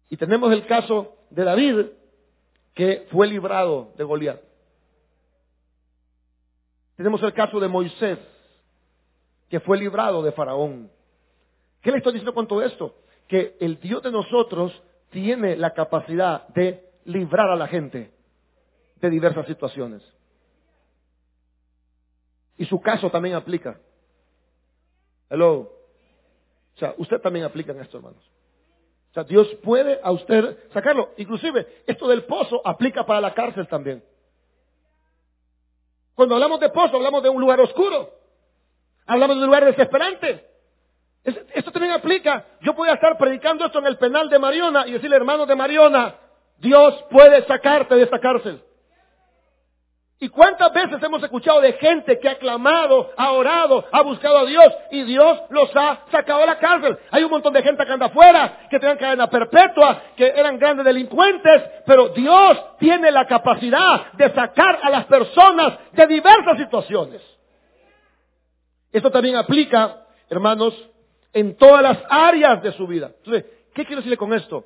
Y 0.09 0.17
tenemos 0.17 0.51
el 0.51 0.65
caso 0.65 1.15
de 1.29 1.45
David, 1.45 1.85
que 2.73 3.07
fue 3.09 3.25
librado 3.27 3.93
de 3.95 4.03
Goliat. 4.03 4.41
Tenemos 6.97 7.23
el 7.23 7.31
caso 7.31 7.57
de 7.61 7.69
Moisés, 7.69 8.19
que 9.49 9.61
fue 9.61 9.77
librado 9.77 10.21
de 10.23 10.33
Faraón. 10.33 10.91
¿Qué 11.81 11.89
le 11.89 11.99
estoy 11.99 12.11
diciendo 12.11 12.33
con 12.33 12.47
todo 12.47 12.61
esto? 12.63 12.95
Que 13.29 13.55
el 13.61 13.79
Dios 13.79 14.03
de 14.03 14.11
nosotros 14.11 14.73
tiene 15.09 15.55
la 15.55 15.73
capacidad 15.73 16.49
de 16.49 16.85
librar 17.05 17.49
a 17.49 17.55
la 17.55 17.67
gente 17.67 18.11
de 18.97 19.09
diversas 19.09 19.45
situaciones. 19.45 20.01
Y 22.57 22.65
su 22.65 22.81
caso 22.81 23.09
también 23.09 23.35
aplica. 23.35 23.79
Hello. 25.29 25.71
O 26.75 26.77
sea, 26.77 26.93
usted 26.97 27.19
también 27.21 27.45
aplica 27.45 27.71
en 27.71 27.81
esto, 27.81 27.97
hermanos. 27.97 28.23
O 29.11 29.13
sea, 29.13 29.23
Dios 29.23 29.47
puede 29.63 29.99
a 30.03 30.11
usted 30.11 30.57
sacarlo. 30.73 31.11
Inclusive, 31.17 31.83
esto 31.87 32.07
del 32.07 32.25
pozo 32.25 32.61
aplica 32.65 33.05
para 33.05 33.21
la 33.21 33.33
cárcel 33.33 33.67
también. 33.67 34.03
Cuando 36.15 36.35
hablamos 36.35 36.59
de 36.59 36.69
pozo, 36.69 36.97
hablamos 36.97 37.23
de 37.23 37.29
un 37.29 37.41
lugar 37.41 37.59
oscuro. 37.59 38.11
Hablamos 39.05 39.37
de 39.37 39.41
un 39.41 39.47
lugar 39.47 39.65
desesperante. 39.65 40.45
Esto 41.23 41.71
también 41.71 41.93
aplica. 41.93 42.45
Yo 42.61 42.75
podía 42.75 42.93
estar 42.93 43.17
predicando 43.17 43.65
esto 43.65 43.79
en 43.79 43.87
el 43.87 43.97
penal 43.97 44.29
de 44.29 44.39
Mariona 44.39 44.87
y 44.87 44.91
decirle, 44.91 45.15
hermanos 45.15 45.47
de 45.47 45.55
Mariona, 45.55 46.15
Dios 46.57 47.03
puede 47.09 47.45
sacarte 47.45 47.95
de 47.95 48.03
esta 48.03 48.19
cárcel. 48.19 48.61
¿Y 50.17 50.29
cuántas 50.29 50.71
veces 50.73 51.03
hemos 51.03 51.21
escuchado 51.21 51.59
de 51.59 51.73
gente 51.73 52.17
que 52.19 52.29
ha 52.29 52.37
clamado, 52.37 53.11
ha 53.17 53.33
orado, 53.33 53.85
ha 53.91 54.01
buscado 54.01 54.39
a 54.39 54.45
Dios 54.45 54.73
y 54.89 55.03
Dios 55.03 55.41
los 55.49 55.69
ha 55.75 56.05
sacado 56.09 56.39
de 56.39 56.45
la 56.45 56.57
cárcel? 56.57 56.97
Hay 57.11 57.23
un 57.23 57.29
montón 57.29 57.51
de 57.53 57.61
gente 57.61 57.85
que 57.85 57.91
anda 57.91 58.05
afuera, 58.05 58.65
que 58.69 58.79
tenían 58.79 58.97
cadena 58.97 59.29
perpetua, 59.29 60.01
que 60.15 60.27
eran 60.27 60.57
grandes 60.57 60.85
delincuentes, 60.85 61.63
pero 61.85 62.09
Dios 62.09 62.57
tiene 62.79 63.11
la 63.11 63.27
capacidad 63.27 64.13
de 64.13 64.33
sacar 64.33 64.79
a 64.81 64.89
las 64.89 65.05
personas 65.05 65.79
de 65.91 66.07
diversas 66.07 66.57
situaciones. 66.59 67.21
Esto 68.93 69.11
también 69.11 69.35
aplica, 69.35 70.05
hermanos, 70.29 70.73
en 71.33 71.57
todas 71.57 71.83
las 71.83 71.97
áreas 72.09 72.63
de 72.63 72.71
su 72.71 72.87
vida. 72.87 73.11
Entonces, 73.17 73.45
¿qué 73.73 73.85
quiero 73.85 73.97
decirle 73.97 74.15
con 74.15 74.33
esto? 74.33 74.63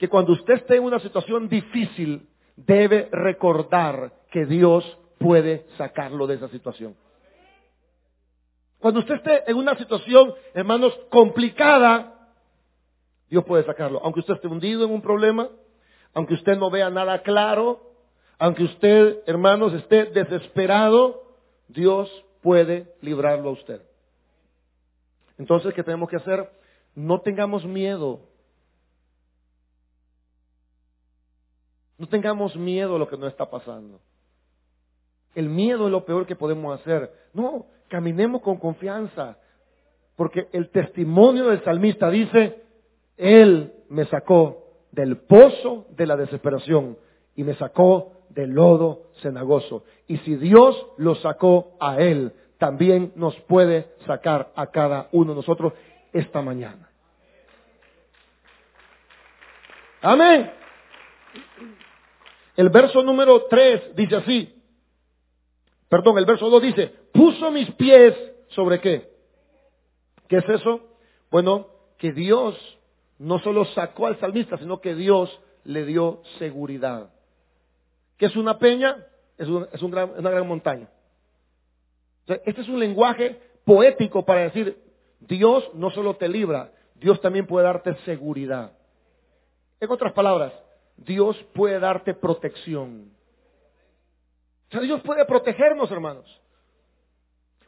Que 0.00 0.08
cuando 0.08 0.32
usted 0.32 0.54
esté 0.54 0.76
en 0.76 0.84
una 0.84 0.98
situación 0.98 1.46
difícil, 1.50 2.26
debe 2.56 3.10
recordar 3.12 4.14
que 4.30 4.46
Dios 4.46 4.98
puede 5.18 5.66
sacarlo 5.76 6.26
de 6.26 6.36
esa 6.36 6.48
situación. 6.48 6.96
Cuando 8.78 9.00
usted 9.00 9.16
esté 9.16 9.50
en 9.50 9.58
una 9.58 9.76
situación, 9.76 10.32
hermanos, 10.54 10.98
complicada, 11.10 12.30
Dios 13.28 13.44
puede 13.44 13.62
sacarlo. 13.64 14.00
Aunque 14.02 14.20
usted 14.20 14.36
esté 14.36 14.48
hundido 14.48 14.86
en 14.86 14.90
un 14.90 15.02
problema, 15.02 15.50
aunque 16.14 16.32
usted 16.32 16.56
no 16.56 16.70
vea 16.70 16.88
nada 16.88 17.20
claro, 17.20 17.92
aunque 18.38 18.64
usted, 18.64 19.18
hermanos, 19.26 19.74
esté 19.74 20.06
desesperado, 20.06 21.24
Dios 21.68 22.10
puede 22.40 22.94
librarlo 23.02 23.50
a 23.50 23.52
usted. 23.52 23.82
Entonces, 25.36 25.74
¿qué 25.74 25.82
tenemos 25.82 26.08
que 26.08 26.16
hacer? 26.16 26.50
No 26.94 27.20
tengamos 27.20 27.66
miedo 27.66 28.29
No 32.00 32.08
tengamos 32.08 32.56
miedo 32.56 32.96
a 32.96 32.98
lo 32.98 33.06
que 33.06 33.18
no 33.18 33.26
está 33.26 33.50
pasando. 33.50 34.00
El 35.34 35.50
miedo 35.50 35.84
es 35.84 35.92
lo 35.92 36.06
peor 36.06 36.26
que 36.26 36.34
podemos 36.34 36.80
hacer. 36.80 37.12
No, 37.34 37.66
caminemos 37.88 38.40
con 38.40 38.56
confianza. 38.56 39.36
Porque 40.16 40.48
el 40.52 40.70
testimonio 40.70 41.50
del 41.50 41.62
salmista 41.62 42.08
dice, 42.08 42.62
Él 43.18 43.74
me 43.90 44.06
sacó 44.06 44.64
del 44.92 45.18
pozo 45.18 45.88
de 45.90 46.06
la 46.06 46.16
desesperación 46.16 46.96
y 47.36 47.44
me 47.44 47.54
sacó 47.56 48.24
del 48.30 48.52
lodo 48.52 49.10
cenagoso. 49.20 49.84
Y 50.08 50.16
si 50.18 50.36
Dios 50.36 50.86
lo 50.96 51.16
sacó 51.16 51.76
a 51.80 52.00
Él, 52.00 52.32
también 52.56 53.12
nos 53.14 53.38
puede 53.42 53.88
sacar 54.06 54.52
a 54.56 54.68
cada 54.68 55.10
uno 55.12 55.32
de 55.32 55.36
nosotros 55.36 55.74
esta 56.14 56.40
mañana. 56.40 56.88
Amén. 60.00 60.60
El 62.60 62.68
verso 62.68 63.02
número 63.02 63.46
3 63.46 63.96
dice 63.96 64.16
así. 64.16 64.54
Perdón, 65.88 66.18
el 66.18 66.26
verso 66.26 66.50
2 66.50 66.60
dice, 66.60 66.92
puso 67.10 67.50
mis 67.50 67.70
pies 67.70 68.14
sobre 68.48 68.82
qué? 68.82 69.10
¿Qué 70.28 70.36
es 70.36 70.46
eso? 70.46 70.78
Bueno, 71.30 71.68
que 71.96 72.12
Dios 72.12 72.54
no 73.18 73.38
solo 73.38 73.64
sacó 73.64 74.08
al 74.08 74.20
salmista, 74.20 74.58
sino 74.58 74.78
que 74.82 74.94
Dios 74.94 75.40
le 75.64 75.86
dio 75.86 76.20
seguridad. 76.38 77.08
¿Qué 78.18 78.26
es 78.26 78.36
una 78.36 78.58
peña? 78.58 79.06
Es, 79.38 79.48
es 79.72 79.80
una 79.80 80.04
gran 80.04 80.46
montaña. 80.46 80.90
este 82.26 82.60
es 82.60 82.68
un 82.68 82.78
lenguaje 82.78 83.40
poético 83.64 84.26
para 84.26 84.42
decir, 84.42 84.76
Dios 85.20 85.64
no 85.72 85.88
solo 85.88 86.14
te 86.16 86.28
libra, 86.28 86.72
Dios 86.96 87.22
también 87.22 87.46
puede 87.46 87.64
darte 87.64 87.94
seguridad. 88.04 88.72
En 89.80 89.90
otras 89.90 90.12
palabras, 90.12 90.52
Dios 91.00 91.36
puede 91.54 91.78
darte 91.78 92.14
protección. 92.14 93.10
O 94.68 94.70
sea, 94.70 94.80
Dios 94.80 95.00
puede 95.02 95.24
protegernos, 95.24 95.90
hermanos. 95.90 96.40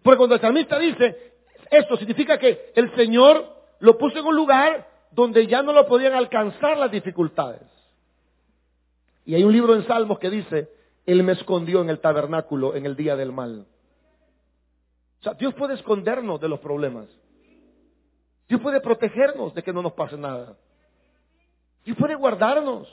Porque 0.02 0.18
cuando 0.18 0.34
el 0.36 0.40
salmista 0.40 0.78
dice, 0.78 1.34
esto 1.70 1.96
significa 1.96 2.38
que 2.38 2.72
el 2.74 2.94
Señor 2.94 3.56
lo 3.80 3.98
puso 3.98 4.18
en 4.18 4.26
un 4.26 4.36
lugar 4.36 4.88
donde 5.10 5.46
ya 5.46 5.62
no 5.62 5.72
lo 5.72 5.86
podían 5.86 6.14
alcanzar 6.14 6.76
las 6.78 6.90
dificultades. 6.90 7.62
Y 9.24 9.34
hay 9.34 9.44
un 9.44 9.52
libro 9.52 9.74
en 9.74 9.86
Salmos 9.86 10.18
que 10.18 10.30
dice, 10.30 10.70
Él 11.06 11.22
me 11.22 11.32
escondió 11.32 11.80
en 11.80 11.90
el 11.90 12.00
tabernáculo 12.00 12.74
en 12.74 12.86
el 12.86 12.96
día 12.96 13.16
del 13.16 13.32
mal. 13.32 13.66
O 15.20 15.22
sea, 15.22 15.34
Dios 15.34 15.54
puede 15.54 15.74
escondernos 15.74 16.40
de 16.40 16.48
los 16.48 16.60
problemas. 16.60 17.08
Dios 18.48 18.60
puede 18.60 18.80
protegernos 18.80 19.54
de 19.54 19.62
que 19.62 19.72
no 19.72 19.82
nos 19.82 19.92
pase 19.92 20.16
nada. 20.16 20.56
Dios 21.84 21.96
puede 21.96 22.14
guardarnos. 22.14 22.88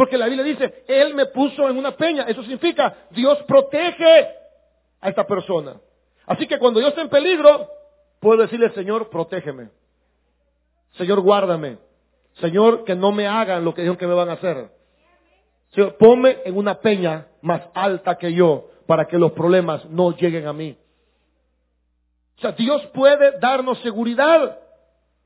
Porque 0.00 0.16
la 0.16 0.28
Biblia 0.28 0.44
dice, 0.46 0.84
Él 0.88 1.14
me 1.14 1.26
puso 1.26 1.68
en 1.68 1.76
una 1.76 1.94
peña. 1.94 2.22
Eso 2.22 2.40
significa, 2.40 2.96
Dios 3.10 3.36
protege 3.46 4.28
a 4.98 5.10
esta 5.10 5.26
persona. 5.26 5.78
Así 6.24 6.46
que 6.46 6.58
cuando 6.58 6.80
yo 6.80 6.88
esté 6.88 7.02
en 7.02 7.10
peligro, 7.10 7.68
puedo 8.18 8.40
decirle, 8.40 8.70
Señor, 8.70 9.10
protégeme. 9.10 9.68
Señor, 10.92 11.20
guárdame. 11.20 11.76
Señor, 12.36 12.84
que 12.84 12.94
no 12.94 13.12
me 13.12 13.26
hagan 13.26 13.62
lo 13.62 13.74
que 13.74 13.82
dijeron 13.82 13.98
que 13.98 14.06
me 14.06 14.14
van 14.14 14.30
a 14.30 14.32
hacer. 14.32 14.70
Señor, 15.74 15.98
ponme 15.98 16.38
en 16.46 16.56
una 16.56 16.80
peña 16.80 17.26
más 17.42 17.60
alta 17.74 18.16
que 18.16 18.32
yo 18.32 18.70
para 18.86 19.04
que 19.06 19.18
los 19.18 19.32
problemas 19.32 19.84
no 19.84 20.16
lleguen 20.16 20.46
a 20.46 20.54
mí. 20.54 20.78
O 22.38 22.40
sea, 22.40 22.52
Dios 22.52 22.86
puede 22.94 23.38
darnos 23.38 23.78
seguridad. 23.80 24.60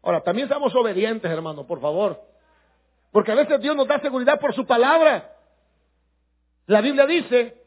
Ahora, 0.03 0.23
también 0.23 0.49
seamos 0.49 0.75
obedientes, 0.75 1.31
hermano, 1.31 1.65
por 1.65 1.81
favor. 1.81 2.34
Porque 3.15 3.31
a 3.31 3.37
veces 3.37 3.61
Dios 3.61 3.77
nos 3.77 3.87
da 3.87 4.01
seguridad 4.01 4.41
por 4.41 4.53
su 4.57 4.67
palabra. 4.67 5.37
La 6.67 6.81
Biblia 6.81 7.07
dice 7.07 7.63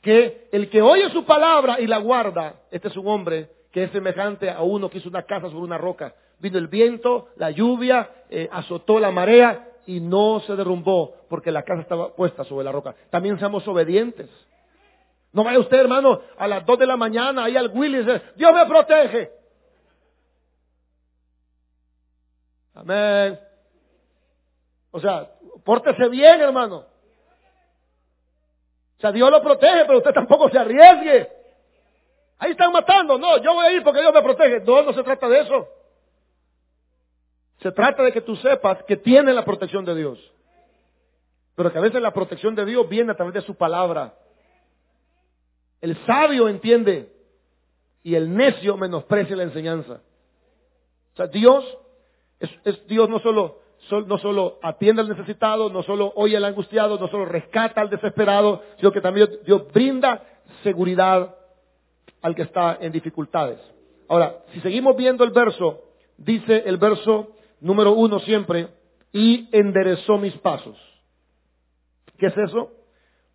que 0.00 0.48
el 0.50 0.70
que 0.70 0.80
oye 0.80 1.10
su 1.10 1.26
palabra 1.26 1.78
y 1.78 1.86
la 1.86 1.98
guarda, 1.98 2.62
este 2.70 2.88
es 2.88 2.96
un 2.96 3.06
hombre 3.06 3.50
que 3.70 3.84
es 3.84 3.90
semejante 3.90 4.48
a 4.48 4.62
uno 4.62 4.88
que 4.88 4.96
hizo 4.96 5.10
una 5.10 5.24
casa 5.24 5.50
sobre 5.50 5.64
una 5.64 5.76
roca. 5.76 6.14
Vino 6.38 6.56
el 6.56 6.68
viento, 6.68 7.28
la 7.36 7.50
lluvia, 7.50 8.10
eh, 8.30 8.48
azotó 8.50 8.98
la 8.98 9.10
marea 9.10 9.72
y 9.84 10.00
no 10.00 10.40
se 10.46 10.56
derrumbó 10.56 11.14
porque 11.28 11.50
la 11.50 11.62
casa 11.62 11.82
estaba 11.82 12.16
puesta 12.16 12.42
sobre 12.44 12.64
la 12.64 12.72
roca. 12.72 12.96
También 13.10 13.38
seamos 13.38 13.68
obedientes. 13.68 14.30
No 15.34 15.44
vaya 15.44 15.58
usted, 15.58 15.80
hermano, 15.80 16.22
a 16.38 16.48
las 16.48 16.64
dos 16.64 16.78
de 16.78 16.86
la 16.86 16.96
mañana 16.96 17.44
ahí 17.44 17.58
al 17.58 17.70
Willy 17.74 17.98
y 17.98 18.04
dice, 18.04 18.22
Dios 18.36 18.54
me 18.54 18.64
protege. 18.64 19.30
Amén. 22.72 23.45
O 24.90 25.00
sea, 25.00 25.30
pórtese 25.64 26.08
bien, 26.08 26.40
hermano. 26.40 26.84
O 28.96 29.00
sea, 29.00 29.12
Dios 29.12 29.30
lo 29.30 29.42
protege, 29.42 29.84
pero 29.84 29.98
usted 29.98 30.12
tampoco 30.12 30.48
se 30.48 30.58
arriesgue. 30.58 31.28
Ahí 32.38 32.52
están 32.52 32.72
matando. 32.72 33.18
No, 33.18 33.38
yo 33.38 33.54
voy 33.54 33.66
a 33.66 33.72
ir 33.72 33.82
porque 33.82 34.00
Dios 34.00 34.12
me 34.12 34.22
protege. 34.22 34.60
No, 34.60 34.82
no 34.82 34.92
se 34.92 35.02
trata 35.02 35.28
de 35.28 35.40
eso. 35.40 35.68
Se 37.60 37.72
trata 37.72 38.02
de 38.02 38.12
que 38.12 38.20
tú 38.20 38.36
sepas 38.36 38.82
que 38.84 38.96
tiene 38.96 39.32
la 39.32 39.44
protección 39.44 39.84
de 39.84 39.94
Dios. 39.94 40.32
Pero 41.54 41.72
que 41.72 41.78
a 41.78 41.82
veces 41.82 42.00
la 42.02 42.12
protección 42.12 42.54
de 42.54 42.64
Dios 42.64 42.88
viene 42.88 43.12
a 43.12 43.16
través 43.16 43.34
de 43.34 43.40
su 43.42 43.54
palabra. 43.54 44.14
El 45.80 45.96
sabio 46.04 46.48
entiende 46.48 47.12
y 48.02 48.14
el 48.14 48.34
necio 48.34 48.76
menosprecia 48.76 49.36
la 49.36 49.44
enseñanza. 49.44 50.00
O 51.14 51.16
sea, 51.16 51.26
Dios 51.26 51.64
es, 52.38 52.86
Dios 52.86 53.08
no 53.08 53.18
solo, 53.20 53.60
no 53.90 54.18
solo 54.18 54.58
atiende 54.62 55.02
al 55.02 55.08
necesitado, 55.08 55.70
no 55.70 55.82
solo 55.82 56.12
oye 56.16 56.36
al 56.36 56.44
angustiado, 56.44 56.98
no 56.98 57.08
solo 57.08 57.24
rescata 57.24 57.80
al 57.80 57.90
desesperado, 57.90 58.62
sino 58.78 58.92
que 58.92 59.00
también 59.00 59.28
Dios 59.44 59.72
brinda 59.72 60.22
seguridad 60.62 61.34
al 62.22 62.34
que 62.34 62.42
está 62.42 62.78
en 62.80 62.92
dificultades. 62.92 63.58
Ahora, 64.08 64.38
si 64.52 64.60
seguimos 64.60 64.96
viendo 64.96 65.24
el 65.24 65.30
verso, 65.30 65.82
dice 66.16 66.62
el 66.66 66.76
verso 66.76 67.32
número 67.60 67.92
uno 67.92 68.18
siempre, 68.20 68.68
y 69.12 69.48
enderezó 69.52 70.18
mis 70.18 70.34
pasos. 70.38 70.76
¿Qué 72.18 72.26
es 72.26 72.36
eso? 72.36 72.70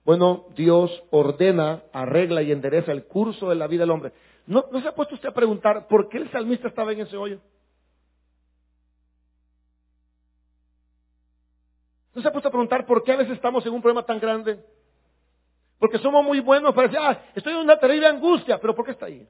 Bueno, 0.04 0.46
Dios 0.56 0.92
ordena, 1.12 1.84
arregla 1.94 2.42
y 2.42 2.52
endereza 2.52 2.92
el 2.92 3.06
curso 3.06 3.50
de 3.50 3.56
la 3.56 3.68
vida 3.68 3.82
del 3.82 3.92
hombre. 3.92 4.12
¿No, 4.48 4.66
¿No 4.72 4.82
se 4.82 4.88
ha 4.88 4.96
puesto 4.96 5.16
usted 5.16 5.30
a 5.30 5.34
preguntar 5.34 5.88
por 5.88 6.10
qué 6.10 6.18
el 6.18 6.32
salmista 6.32 6.68
estaba 6.68 6.92
en 6.92 7.02
ese 7.02 7.18
hoyo? 7.18 7.40
¿No 12.22 12.24
se 12.24 12.30
ha 12.30 12.34
puesto 12.34 12.50
a 12.50 12.52
preguntar 12.52 12.86
por 12.86 13.04
qué 13.04 13.14
a 13.14 13.18
veces 13.18 13.34
estamos 13.34 13.66
en 13.66 13.74
un 13.74 13.82
problema 13.82 14.06
tan 14.06 14.20
grande? 14.20 14.64
Porque 15.80 15.98
somos 15.98 16.24
muy 16.24 16.40
buenos 16.40 16.72
para 16.72 16.88
decir, 16.88 17.00
ah, 17.02 17.20
estoy 17.34 17.54
en 17.54 17.60
una 17.62 17.80
terrible 17.80 18.06
angustia, 18.06 18.62
pero 18.62 18.76
¿por 18.76 18.86
qué 18.86 18.92
está 18.92 19.08
ahí? 19.08 19.28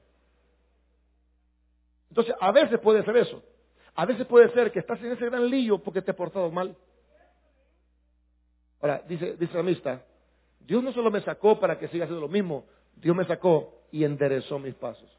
Entonces, 2.10 2.34
a 2.38 2.52
veces 2.52 2.78
puede 2.80 3.02
ser 3.02 3.16
eso. 3.16 3.42
A 3.94 4.04
veces 4.04 4.26
puede 4.26 4.52
ser 4.52 4.70
que 4.70 4.80
estás 4.80 5.00
en 5.00 5.12
ese 5.12 5.24
gran 5.24 5.48
lío 5.48 5.78
porque 5.78 6.02
te 6.02 6.10
has 6.10 6.16
portado 6.18 6.50
mal. 6.50 6.76
Ahora, 8.82 9.02
dice, 9.08 9.38
dice 9.38 9.54
la 9.54 9.60
amistad, 9.60 10.02
Dios 10.60 10.82
no 10.84 10.92
solo 10.92 11.10
me 11.10 11.22
sacó 11.22 11.58
para 11.58 11.78
que 11.78 11.88
siga 11.88 12.04
haciendo 12.04 12.20
lo 12.20 12.30
mismo, 12.30 12.66
Dios 12.96 13.16
me 13.16 13.24
sacó 13.24 13.86
y 13.90 14.04
enderezó 14.04 14.58
mis 14.58 14.74
pasos. 14.74 15.10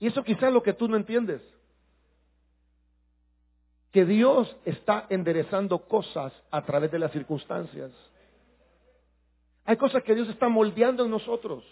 Y 0.00 0.08
eso 0.08 0.24
quizás 0.24 0.52
lo 0.52 0.64
que 0.64 0.72
tú 0.72 0.88
no 0.88 0.96
entiendes 0.96 1.40
que 3.92 4.04
Dios 4.04 4.54
está 4.64 5.06
enderezando 5.08 5.78
cosas 5.78 6.32
a 6.50 6.62
través 6.62 6.90
de 6.90 6.98
las 6.98 7.10
circunstancias. 7.12 7.90
Hay 9.64 9.76
cosas 9.76 10.02
que 10.02 10.14
Dios 10.14 10.28
está 10.28 10.48
moldeando 10.48 11.04
en 11.04 11.10
nosotros. 11.10 11.64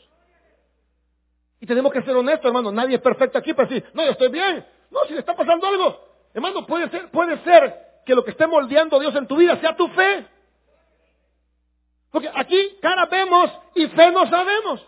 Y 1.61 1.67
tenemos 1.67 1.93
que 1.93 2.03
ser 2.03 2.15
honestos, 2.15 2.47
hermano. 2.47 2.71
Nadie 2.71 2.97
es 2.97 3.03
perfecto 3.03 3.39
aquí 3.39 3.55
para 3.55 3.69
decir, 3.69 3.89
no, 3.95 4.05
yo 4.05 4.11
estoy 4.13 4.29
bien. 4.29 4.67
No, 4.91 5.01
si 5.07 5.15
le 5.15 5.21
está 5.21 5.35
pasando 5.35 5.67
algo. 5.67 5.99
Hermano, 6.35 6.67
puede 6.67 6.89
ser, 6.91 7.11
puede 7.11 7.43
ser 7.45 7.87
que 8.05 8.15
lo 8.15 8.25
que 8.25 8.31
esté 8.33 8.47
moldeando 8.47 9.01
Dios 9.01 9.15
en 9.15 9.27
tu 9.27 9.37
vida 9.37 9.59
sea 9.61 9.77
tu 9.77 9.89
fe. 9.89 10.27
Porque 12.11 12.31
aquí 12.35 12.77
cara 12.81 13.07
vemos 13.07 13.51
y 13.75 13.87
fe 13.89 14.11
no 14.11 14.29
sabemos. 14.29 14.87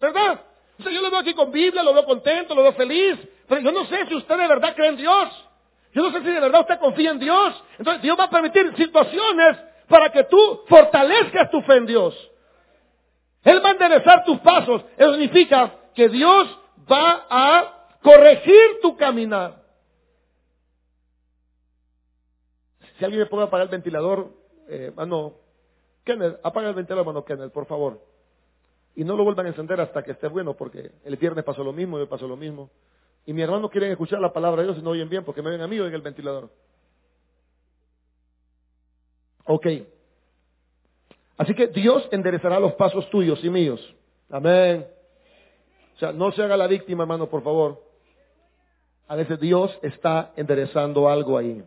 ¿Verdad? 0.00 0.40
O 0.78 0.82
sea, 0.82 0.92
yo 0.92 1.00
lo 1.00 1.10
veo 1.10 1.20
aquí 1.20 1.34
con 1.34 1.50
Biblia, 1.50 1.82
lo 1.82 1.92
veo 1.92 2.04
contento, 2.04 2.54
lo 2.54 2.62
veo 2.62 2.72
feliz, 2.72 3.18
pero 3.48 3.62
yo 3.62 3.72
no 3.72 3.86
sé 3.86 4.06
si 4.06 4.14
usted 4.14 4.36
de 4.36 4.46
verdad 4.46 4.74
cree 4.74 4.88
en 4.88 4.96
Dios. 4.96 5.44
Yo 5.92 6.02
no 6.02 6.12
sé 6.12 6.20
si 6.20 6.30
de 6.30 6.40
verdad 6.40 6.60
usted 6.60 6.78
confía 6.78 7.10
en 7.10 7.18
Dios. 7.18 7.64
Entonces 7.78 8.02
Dios 8.02 8.18
va 8.18 8.24
a 8.24 8.30
permitir 8.30 8.74
situaciones 8.76 9.56
para 9.88 10.10
que 10.12 10.24
tú 10.24 10.60
fortalezcas 10.68 11.50
tu 11.50 11.62
fe 11.62 11.76
en 11.76 11.86
Dios. 11.86 12.30
Él 13.42 13.64
va 13.64 13.70
a 13.70 13.72
enderezar 13.72 14.24
tus 14.24 14.38
pasos. 14.40 14.84
Eso 14.96 15.12
significa 15.12 15.74
que 15.94 16.08
Dios 16.10 16.58
va 16.90 17.26
a 17.30 17.96
corregir 18.02 18.80
tu 18.82 18.96
caminar. 18.96 19.62
Si 22.98 23.04
alguien 23.04 23.22
me 23.22 23.26
puede 23.26 23.44
apagar 23.44 23.66
el 23.66 23.70
ventilador, 23.70 24.30
eh, 24.68 24.92
mano, 24.94 25.34
Kenneth, 26.04 26.40
apaga 26.42 26.68
el 26.68 26.74
ventilador, 26.74 27.06
mano 27.06 27.24
Kenneth, 27.24 27.52
por 27.52 27.66
favor. 27.66 28.00
Y 28.94 29.04
no 29.04 29.16
lo 29.16 29.24
vuelvan 29.24 29.46
a 29.46 29.50
encender 29.50 29.80
hasta 29.80 30.02
que 30.02 30.12
esté 30.12 30.26
bueno, 30.26 30.54
porque 30.54 30.90
el 31.04 31.16
viernes 31.16 31.44
pasó 31.44 31.62
lo 31.62 31.72
mismo, 31.72 31.96
hoy 31.96 32.06
pasó 32.06 32.26
lo 32.26 32.36
mismo. 32.36 32.70
Y 33.28 33.34
mi 33.34 33.42
hermano 33.42 33.68
quieren 33.68 33.90
escuchar 33.90 34.22
la 34.22 34.32
palabra 34.32 34.62
de 34.62 34.68
Dios 34.68 34.78
y 34.78 34.82
no 34.82 34.88
oyen 34.88 35.10
bien 35.10 35.22
porque 35.22 35.42
me 35.42 35.50
ven 35.50 35.60
a 35.60 35.66
mí 35.66 35.78
o 35.78 35.86
en 35.86 35.92
el 35.92 36.00
ventilador. 36.00 36.48
Ok. 39.44 39.66
Así 41.36 41.54
que 41.54 41.66
Dios 41.66 42.08
enderezará 42.10 42.58
los 42.58 42.72
pasos 42.72 43.10
tuyos 43.10 43.44
y 43.44 43.50
míos. 43.50 43.94
Amén. 44.30 44.86
O 45.94 45.98
sea, 45.98 46.10
no 46.10 46.32
se 46.32 46.42
haga 46.42 46.56
la 46.56 46.66
víctima, 46.66 47.02
hermano, 47.02 47.28
por 47.28 47.42
favor. 47.42 47.84
A 49.08 49.14
veces 49.14 49.38
Dios 49.38 49.78
está 49.82 50.32
enderezando 50.34 51.06
algo 51.06 51.36
ahí. 51.36 51.62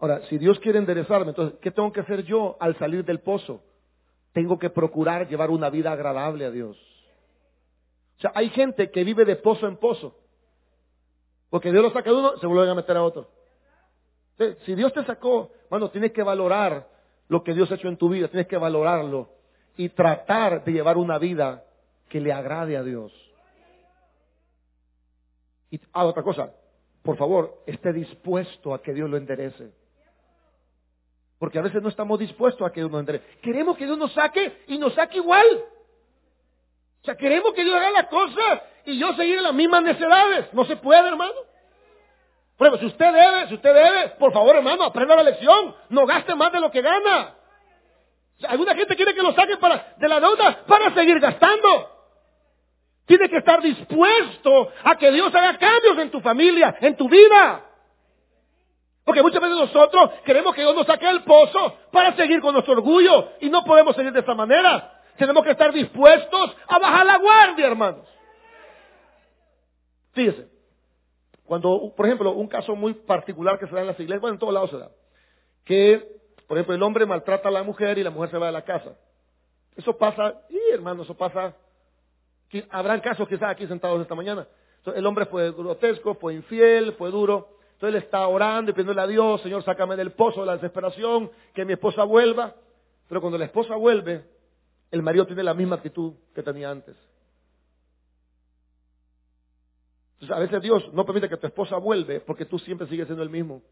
Ahora, 0.00 0.22
si 0.28 0.36
Dios 0.36 0.58
quiere 0.58 0.80
enderezarme, 0.80 1.28
entonces, 1.28 1.60
¿qué 1.60 1.70
tengo 1.70 1.92
que 1.92 2.00
hacer 2.00 2.24
yo 2.24 2.56
al 2.58 2.76
salir 2.78 3.04
del 3.04 3.20
pozo? 3.20 3.62
Tengo 4.32 4.58
que 4.58 4.68
procurar 4.68 5.28
llevar 5.28 5.48
una 5.48 5.70
vida 5.70 5.92
agradable 5.92 6.44
a 6.44 6.50
Dios. 6.50 6.76
O 8.18 8.20
sea, 8.20 8.32
hay 8.34 8.50
gente 8.50 8.90
que 8.90 9.04
vive 9.04 9.24
de 9.24 9.36
pozo 9.36 9.66
en 9.68 9.76
pozo. 9.76 10.16
Porque 11.50 11.70
Dios 11.70 11.82
lo 11.82 11.90
saca 11.92 12.10
de 12.10 12.16
uno, 12.16 12.36
se 12.38 12.46
vuelve 12.46 12.70
a 12.70 12.74
meter 12.74 12.96
a 12.96 13.02
otro. 13.02 13.30
Si 14.64 14.74
Dios 14.74 14.92
te 14.92 15.04
sacó, 15.04 15.52
bueno, 15.70 15.90
tienes 15.90 16.12
que 16.12 16.22
valorar 16.22 16.88
lo 17.28 17.42
que 17.42 17.54
Dios 17.54 17.70
ha 17.70 17.74
hecho 17.74 17.88
en 17.88 17.96
tu 17.96 18.08
vida, 18.08 18.28
tienes 18.28 18.48
que 18.48 18.56
valorarlo 18.56 19.30
y 19.76 19.88
tratar 19.90 20.64
de 20.64 20.72
llevar 20.72 20.96
una 20.96 21.18
vida 21.18 21.64
que 22.08 22.20
le 22.20 22.32
agrade 22.32 22.76
a 22.76 22.82
Dios. 22.82 23.12
Y 25.70 25.80
ah, 25.92 26.04
otra 26.04 26.22
cosa, 26.22 26.52
por 27.02 27.16
favor, 27.16 27.62
esté 27.66 27.92
dispuesto 27.92 28.74
a 28.74 28.82
que 28.82 28.94
Dios 28.94 29.08
lo 29.08 29.16
enderece. 29.16 29.72
Porque 31.38 31.58
a 31.58 31.62
veces 31.62 31.82
no 31.82 31.88
estamos 31.88 32.18
dispuestos 32.18 32.66
a 32.66 32.72
que 32.72 32.80
Dios 32.80 32.90
nos 32.90 33.00
enderece. 33.00 33.24
Queremos 33.42 33.76
que 33.76 33.86
Dios 33.86 33.98
nos 33.98 34.12
saque 34.12 34.64
y 34.66 34.78
nos 34.78 34.94
saque 34.94 35.18
igual. 35.18 35.46
Sea, 37.08 37.16
queremos 37.16 37.54
que 37.54 37.64
Dios 37.64 37.74
haga 37.74 37.90
las 37.90 38.06
cosas 38.08 38.60
y 38.84 38.98
yo 38.98 39.14
seguir 39.14 39.38
en 39.38 39.44
las 39.44 39.54
mismas 39.54 39.82
necesidades. 39.82 40.52
No 40.52 40.66
se 40.66 40.76
puede, 40.76 41.08
hermano. 41.08 41.32
Por 42.58 42.66
ejemplo, 42.66 42.86
si 42.86 42.92
usted 42.92 43.12
debe, 43.14 43.48
si 43.48 43.54
usted 43.54 43.72
debe, 43.72 44.08
por 44.18 44.30
favor, 44.30 44.56
hermano, 44.56 44.84
aprenda 44.84 45.16
la 45.16 45.22
lección. 45.22 45.74
No 45.88 46.04
gaste 46.04 46.34
más 46.34 46.52
de 46.52 46.60
lo 46.60 46.70
que 46.70 46.82
gana. 46.82 47.34
Alguna 48.46 48.74
gente 48.74 48.94
quiere 48.94 49.14
que 49.14 49.22
lo 49.22 49.32
saque 49.32 49.56
para, 49.56 49.94
de 49.96 50.06
la 50.06 50.20
deuda 50.20 50.64
para 50.66 50.92
seguir 50.92 51.18
gastando. 51.18 51.90
Tiene 53.06 53.30
que 53.30 53.38
estar 53.38 53.62
dispuesto 53.62 54.70
a 54.84 54.98
que 54.98 55.10
Dios 55.10 55.34
haga 55.34 55.56
cambios 55.56 55.96
en 55.96 56.10
tu 56.10 56.20
familia, 56.20 56.76
en 56.78 56.94
tu 56.94 57.08
vida. 57.08 57.64
Porque 59.06 59.22
muchas 59.22 59.40
veces 59.40 59.56
nosotros 59.56 60.10
queremos 60.26 60.54
que 60.54 60.60
Dios 60.60 60.74
nos 60.74 60.86
saque 60.86 61.06
del 61.06 61.22
pozo 61.22 61.78
para 61.90 62.14
seguir 62.16 62.42
con 62.42 62.52
nuestro 62.52 62.74
orgullo 62.74 63.30
y 63.40 63.48
no 63.48 63.64
podemos 63.64 63.96
seguir 63.96 64.12
de 64.12 64.20
esa 64.20 64.34
manera. 64.34 64.97
Tenemos 65.18 65.44
que 65.44 65.50
estar 65.50 65.72
dispuestos 65.72 66.56
a 66.68 66.78
bajar 66.78 67.04
la 67.04 67.18
guardia, 67.18 67.66
hermanos. 67.66 68.06
Fíjese, 70.12 70.48
cuando, 71.44 71.92
por 71.96 72.06
ejemplo, 72.06 72.32
un 72.32 72.46
caso 72.46 72.76
muy 72.76 72.94
particular 72.94 73.58
que 73.58 73.66
se 73.66 73.74
da 73.74 73.80
en 73.80 73.88
las 73.88 73.98
iglesias, 73.98 74.20
bueno, 74.20 74.34
en 74.34 74.38
todos 74.38 74.54
lados 74.54 74.70
se 74.70 74.78
da, 74.78 74.90
que, 75.64 76.20
por 76.46 76.56
ejemplo, 76.56 76.74
el 76.74 76.82
hombre 76.82 77.04
maltrata 77.04 77.48
a 77.48 77.52
la 77.52 77.64
mujer 77.64 77.98
y 77.98 78.04
la 78.04 78.10
mujer 78.10 78.30
se 78.30 78.38
va 78.38 78.46
de 78.46 78.52
la 78.52 78.62
casa. 78.62 78.96
Eso 79.76 79.96
pasa, 79.96 80.42
y 80.48 80.72
hermano, 80.72 81.02
eso 81.02 81.16
pasa, 81.16 81.54
habrán 82.70 83.00
casos 83.00 83.28
quizás 83.28 83.50
aquí 83.50 83.66
sentados 83.66 84.00
esta 84.00 84.14
mañana. 84.14 84.46
el 84.94 85.06
hombre 85.06 85.26
fue 85.26 85.50
grotesco, 85.52 86.14
fue 86.14 86.34
infiel, 86.34 86.92
fue 86.92 87.10
duro. 87.10 87.48
Entonces 87.72 87.96
él 87.96 88.02
está 88.02 88.26
orando 88.26 88.70
y 88.70 88.74
pidiéndole 88.74 89.00
a 89.00 89.06
Dios, 89.06 89.40
Señor, 89.40 89.62
sácame 89.62 89.96
del 89.96 90.12
pozo 90.12 90.40
de 90.40 90.46
la 90.46 90.54
desesperación, 90.54 91.30
que 91.54 91.64
mi 91.64 91.72
esposa 91.72 92.04
vuelva. 92.04 92.54
Pero 93.08 93.20
cuando 93.20 93.38
la 93.38 93.44
esposa 93.44 93.76
vuelve, 93.76 94.24
el 94.90 95.02
marido 95.02 95.26
tiene 95.26 95.42
la 95.42 95.54
misma 95.54 95.76
actitud 95.76 96.14
que 96.34 96.42
tenía 96.42 96.70
antes. 96.70 96.96
Entonces, 100.14 100.36
a 100.36 100.40
veces 100.40 100.62
Dios 100.62 100.92
no 100.92 101.06
permite 101.06 101.28
que 101.28 101.36
tu 101.36 101.46
esposa 101.46 101.76
vuelve 101.76 102.20
porque 102.20 102.44
tú 102.44 102.58
siempre 102.58 102.88
sigues 102.88 103.06
siendo 103.06 103.22
el 103.22 103.30
mismo. 103.30 103.62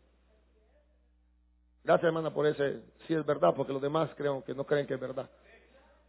Gracias, 1.83 2.05
hermana, 2.05 2.33
por 2.33 2.47
ese. 2.47 2.83
Sí 3.07 3.15
es 3.15 3.25
verdad, 3.25 3.55
porque 3.55 3.73
los 3.73 3.83
demás 3.83 4.11
creo 4.17 4.45
que 4.45 4.55
no 4.55 4.65
creen 4.65 4.87
que 4.87 4.95
es 4.95 5.01
verdad. 5.01 5.29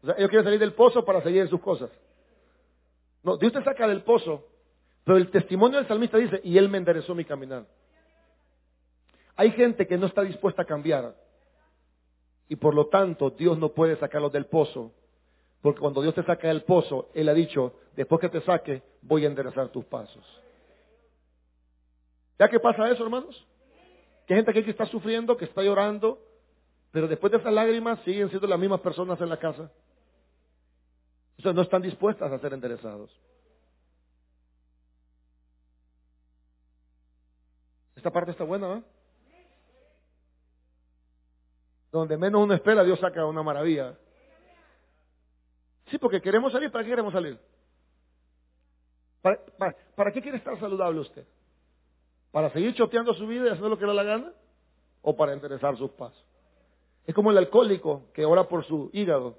O 0.04 0.06
sea, 0.06 0.16
ellos 0.18 0.30
quieren 0.30 0.46
salir 0.46 0.60
del 0.60 0.74
pozo 0.74 1.04
para 1.04 1.22
seguir 1.22 1.42
en 1.42 1.50
sus 1.50 1.62
cosas. 1.62 1.90
No, 3.24 3.38
Dios 3.38 3.52
te 3.52 3.64
saca 3.64 3.88
del 3.88 4.04
pozo, 4.04 4.48
pero 5.04 5.18
el 5.18 5.30
testimonio 5.30 5.78
del 5.78 5.88
salmista 5.88 6.18
dice, 6.18 6.40
y 6.44 6.58
Él 6.58 6.70
me 6.70 6.78
enderezó 6.78 7.16
mi 7.16 7.26
caminar. 7.26 7.66
Hay 9.36 9.52
gente 9.52 9.88
que 9.88 9.98
no 9.98 10.08
está 10.08 10.22
dispuesta 10.22 10.64
a 10.64 10.66
cambiar. 10.66 11.16
Y 12.50 12.56
por 12.56 12.74
lo 12.74 12.88
tanto, 12.88 13.30
Dios 13.32 13.58
no 13.58 13.70
puede 13.70 13.98
sacarlos 13.98 14.32
del 14.32 14.46
pozo. 14.46 14.92
Porque 15.62 15.80
cuando 15.80 16.02
Dios 16.02 16.16
te 16.16 16.24
saca 16.24 16.48
del 16.48 16.64
pozo, 16.64 17.10
Él 17.14 17.28
ha 17.30 17.34
dicho, 17.34 17.74
después 17.96 18.22
que 18.22 18.30
te 18.30 18.42
saque, 18.42 18.84
voy 19.02 19.26
a 19.26 19.28
enderezar 19.28 19.70
tus 19.70 19.86
pasos. 19.86 20.24
¿Ya 22.40 22.48
qué 22.48 22.60
pasa 22.60 22.90
eso, 22.90 23.04
hermanos? 23.04 23.46
Que 24.26 24.34
hay 24.34 24.40
gente 24.40 24.52
aquí 24.52 24.64
que 24.64 24.72
está 24.72 24.86
sufriendo, 24.86 25.36
que 25.36 25.46
está 25.46 25.64
llorando, 25.64 26.20
pero 26.92 27.08
después 27.08 27.32
de 27.32 27.40
esas 27.40 27.54
lágrimas 27.54 28.00
siguen 28.04 28.30
siendo 28.30 28.48
las 28.48 28.60
mismas 28.60 28.82
personas 28.82 29.20
en 29.20 29.30
la 29.30 29.38
casa. 29.38 29.72
O 31.40 31.42
sea, 31.42 31.54
no 31.54 31.62
están 31.62 31.82
dispuestas 31.82 32.32
a 32.32 32.40
ser 32.40 32.54
enderezados. 32.54 33.12
Esta 37.96 38.12
parte 38.12 38.32
está 38.32 38.44
buena, 38.44 38.68
¿verdad? 38.68 38.84
Donde 41.92 42.18
menos 42.18 42.44
uno 42.44 42.54
espera, 42.54 42.84
Dios 42.84 43.00
saca 43.00 43.26
una 43.26 43.44
maravilla. 43.44 43.98
Sí, 45.88 45.98
porque 45.98 46.22
queremos 46.22 46.52
salir. 46.52 46.72
¿Para 46.72 46.84
qué 46.84 46.90
queremos 46.90 47.14
salir? 47.14 47.40
¿Para, 49.22 50.12
qué 50.12 50.22
quiere 50.22 50.38
estar 50.38 50.60
saludable 50.60 51.00
usted? 51.02 51.26
¿Para 52.32 52.50
seguir 52.52 52.74
choteando 52.76 53.14
su 53.14 53.28
vida 53.28 53.48
y 53.48 53.50
hacer 53.50 53.64
lo 53.64 53.78
que 53.78 53.86
le 53.86 53.88
da 53.88 53.94
la 53.94 54.04
gana? 54.04 54.34
¿O 55.02 55.16
para 55.16 55.34
enderezar 55.34 55.78
sus 55.78 55.92
pasos? 55.92 56.24
Es 57.06 57.16
como 57.16 57.32
el 57.32 57.38
alcohólico 57.38 58.04
que 58.14 58.26
ora 58.26 58.48
por 58.48 58.66
su 58.66 58.90
hígado 58.94 59.38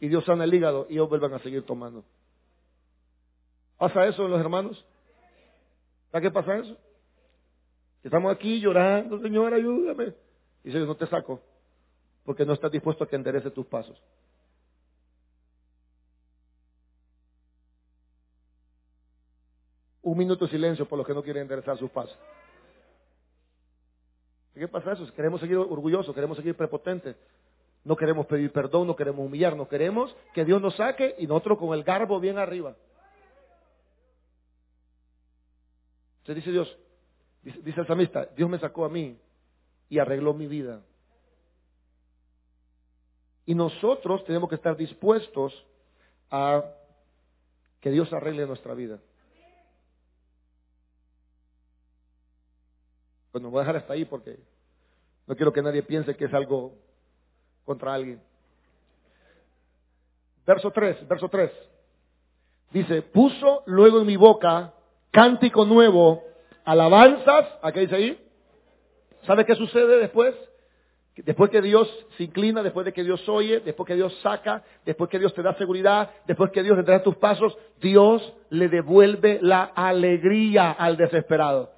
y 0.00 0.08
Dios 0.08 0.24
sana 0.24 0.44
el 0.44 0.54
hígado 0.54 0.86
y 0.88 0.94
ellos 0.94 1.08
vuelven 1.08 1.32
a 1.34 1.38
seguir 1.40 1.64
tomando. 1.64 2.04
¿Pasa 3.76 4.06
eso 4.06 4.26
los 4.26 4.40
hermanos? 4.40 4.84
¿Para 6.10 6.22
qué 6.22 6.30
pasa 6.30 6.56
eso? 6.56 6.76
Estamos 8.02 8.32
aquí 8.32 8.60
llorando, 8.60 9.20
Señor, 9.20 9.54
ayúdame. 9.54 10.14
Y 10.64 10.68
dice, 10.68 10.80
no 10.80 10.96
te 10.96 11.06
saco, 11.06 11.40
porque 12.28 12.44
no 12.44 12.52
estás 12.52 12.70
dispuesto 12.70 13.04
a 13.04 13.08
que 13.08 13.16
enderece 13.16 13.50
tus 13.50 13.64
pasos. 13.64 13.98
Un 20.02 20.18
minuto 20.18 20.44
de 20.44 20.50
silencio 20.50 20.86
por 20.86 20.98
los 20.98 21.06
que 21.06 21.14
no 21.14 21.22
quieren 21.22 21.44
enderezar 21.44 21.78
sus 21.78 21.90
pasos. 21.90 22.18
¿Qué 24.52 24.68
pasa 24.68 24.92
eso? 24.92 25.10
Queremos 25.14 25.40
seguir 25.40 25.56
orgullosos, 25.56 26.14
queremos 26.14 26.36
seguir 26.36 26.54
prepotentes. 26.54 27.16
No 27.82 27.96
queremos 27.96 28.26
pedir 28.26 28.52
perdón, 28.52 28.88
no 28.88 28.94
queremos 28.94 29.24
humillarnos, 29.24 29.66
queremos 29.66 30.14
que 30.34 30.44
Dios 30.44 30.60
nos 30.60 30.76
saque 30.76 31.14
y 31.18 31.26
nosotros 31.26 31.56
con 31.56 31.72
el 31.72 31.82
garbo 31.82 32.20
bien 32.20 32.36
arriba. 32.36 32.76
Se 36.26 36.34
dice 36.34 36.50
Dios, 36.50 36.78
dice, 37.42 37.80
el 37.80 37.86
samista, 37.86 38.26
Dios 38.36 38.50
me 38.50 38.58
sacó 38.58 38.84
a 38.84 38.90
mí 38.90 39.18
y 39.88 39.98
arregló 39.98 40.34
mi 40.34 40.46
vida. 40.46 40.82
Y 43.48 43.54
nosotros 43.54 44.22
tenemos 44.26 44.50
que 44.50 44.56
estar 44.56 44.76
dispuestos 44.76 45.54
a 46.30 46.62
que 47.80 47.90
Dios 47.90 48.12
arregle 48.12 48.46
nuestra 48.46 48.74
vida. 48.74 48.98
Bueno, 53.32 53.48
voy 53.48 53.60
a 53.60 53.62
dejar 53.62 53.76
hasta 53.76 53.94
ahí 53.94 54.04
porque 54.04 54.38
no 55.26 55.34
quiero 55.34 55.50
que 55.50 55.62
nadie 55.62 55.82
piense 55.82 56.14
que 56.14 56.26
es 56.26 56.34
algo 56.34 56.74
contra 57.64 57.94
alguien. 57.94 58.20
Verso 60.46 60.70
3, 60.70 61.08
verso 61.08 61.30
3. 61.30 61.50
Dice, 62.70 63.00
puso 63.00 63.62
luego 63.64 64.00
en 64.00 64.06
mi 64.06 64.18
boca 64.18 64.74
cántico 65.10 65.64
nuevo, 65.64 66.22
alabanzas, 66.66 67.48
¿a 67.62 67.72
qué 67.72 67.80
dice 67.80 67.96
ahí? 67.96 68.30
¿Sabe 69.22 69.46
qué 69.46 69.54
sucede 69.54 69.96
después? 69.96 70.34
Después 71.24 71.50
que 71.50 71.62
Dios 71.62 71.88
se 72.16 72.24
inclina, 72.24 72.62
después 72.62 72.84
de 72.84 72.92
que 72.92 73.02
Dios 73.02 73.28
oye, 73.28 73.60
después 73.60 73.86
que 73.86 73.94
Dios 73.94 74.16
saca, 74.22 74.62
después 74.84 75.10
que 75.10 75.18
Dios 75.18 75.34
te 75.34 75.42
da 75.42 75.54
seguridad, 75.54 76.10
después 76.26 76.50
que 76.52 76.62
Dios 76.62 76.76
te 76.84 76.90
da 76.90 77.02
tus 77.02 77.16
pasos, 77.16 77.56
Dios 77.80 78.34
le 78.50 78.68
devuelve 78.68 79.38
la 79.42 79.64
alegría 79.64 80.70
al 80.72 80.96
desesperado. 80.96 81.70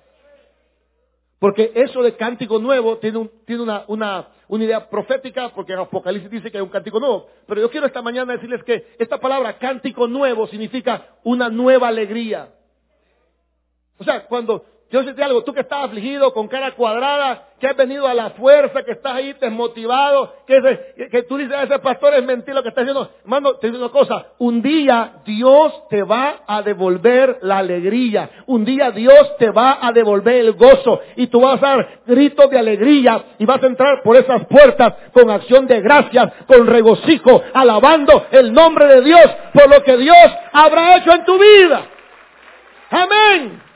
Porque 1.39 1.73
eso 1.75 2.03
de 2.03 2.17
cántico 2.17 2.59
nuevo 2.59 2.99
tiene, 2.99 3.31
una, 3.49 3.85
una, 3.89 4.29
idea 4.51 4.91
profética, 4.91 5.49
porque 5.55 5.73
en 5.73 5.79
Apocalipsis 5.79 6.31
dice 6.31 6.51
que 6.51 6.59
hay 6.59 6.63
un 6.63 6.69
cántico 6.69 7.01
nuevo. 7.01 7.29
Pero 7.47 7.63
yo 7.63 7.71
quiero 7.71 7.87
esta 7.87 8.03
mañana 8.03 8.35
decirles 8.35 8.63
que 8.63 8.89
esta 8.99 9.19
palabra 9.19 9.59
cántico 9.59 10.07
nuevo 10.07 10.47
significa 10.49 11.17
una 11.25 11.49
nueva 11.49 11.89
alegría. 11.89 12.51
O 13.99 14.05
sea, 14.05 14.27
cuando 14.27 14.67
yo 14.91 15.05
sé 15.05 15.23
algo, 15.23 15.45
tú 15.45 15.53
que 15.53 15.61
estás 15.61 15.85
afligido, 15.85 16.35
con 16.35 16.49
cara 16.49 16.73
cuadrada, 16.73 17.51
que 17.61 17.69
has 17.69 17.77
venido 17.77 18.09
a 18.09 18.15
la 18.15 18.31
fuerza, 18.31 18.83
que 18.83 18.93
estás 18.93 19.15
ahí 19.15 19.35
desmotivado, 19.35 20.35
que, 20.47 21.09
que 21.11 21.23
tú 21.25 21.37
dices, 21.37 21.57
ese 21.63 21.79
pastor 21.79 22.15
es 22.15 22.25
mentira 22.25 22.57
lo 22.57 22.63
que 22.65 22.71
está 22.71 22.81
diciendo. 22.81 23.09
Hermano, 23.23 23.55
te 23.55 23.69
digo 23.69 23.79
una 23.79 23.93
cosa, 23.93 24.27
un 24.39 24.61
día 24.61 25.21
Dios 25.25 25.89
te 25.91 26.03
va 26.03 26.41
a 26.45 26.63
devolver 26.63 27.39
la 27.43 27.59
alegría. 27.59 28.31
Un 28.47 28.65
día 28.65 28.91
Dios 28.91 29.37
te 29.39 29.51
va 29.51 29.79
a 29.81 29.93
devolver 29.93 30.37
el 30.37 30.55
gozo. 30.55 31.01
Y 31.15 31.29
tú 31.29 31.41
vas 31.41 31.63
a 31.63 31.67
dar 31.67 32.01
gritos 32.07 32.51
de 32.51 32.59
alegría 32.59 33.27
y 33.39 33.45
vas 33.45 33.63
a 33.63 33.67
entrar 33.67 34.03
por 34.03 34.17
esas 34.17 34.45
puertas 34.47 34.95
con 35.13 35.31
acción 35.31 35.69
de 35.69 35.81
gracias, 35.81 36.33
con 36.49 36.67
regocijo, 36.67 37.43
alabando 37.55 38.27
el 38.33 38.53
nombre 38.53 38.87
de 38.87 39.03
Dios 39.03 39.27
por 39.53 39.71
lo 39.71 39.85
que 39.85 39.97
Dios 39.99 40.17
habrá 40.53 40.97
hecho 40.97 41.13
en 41.13 41.25
tu 41.25 41.39
vida. 41.39 41.83
Amén. 42.91 43.70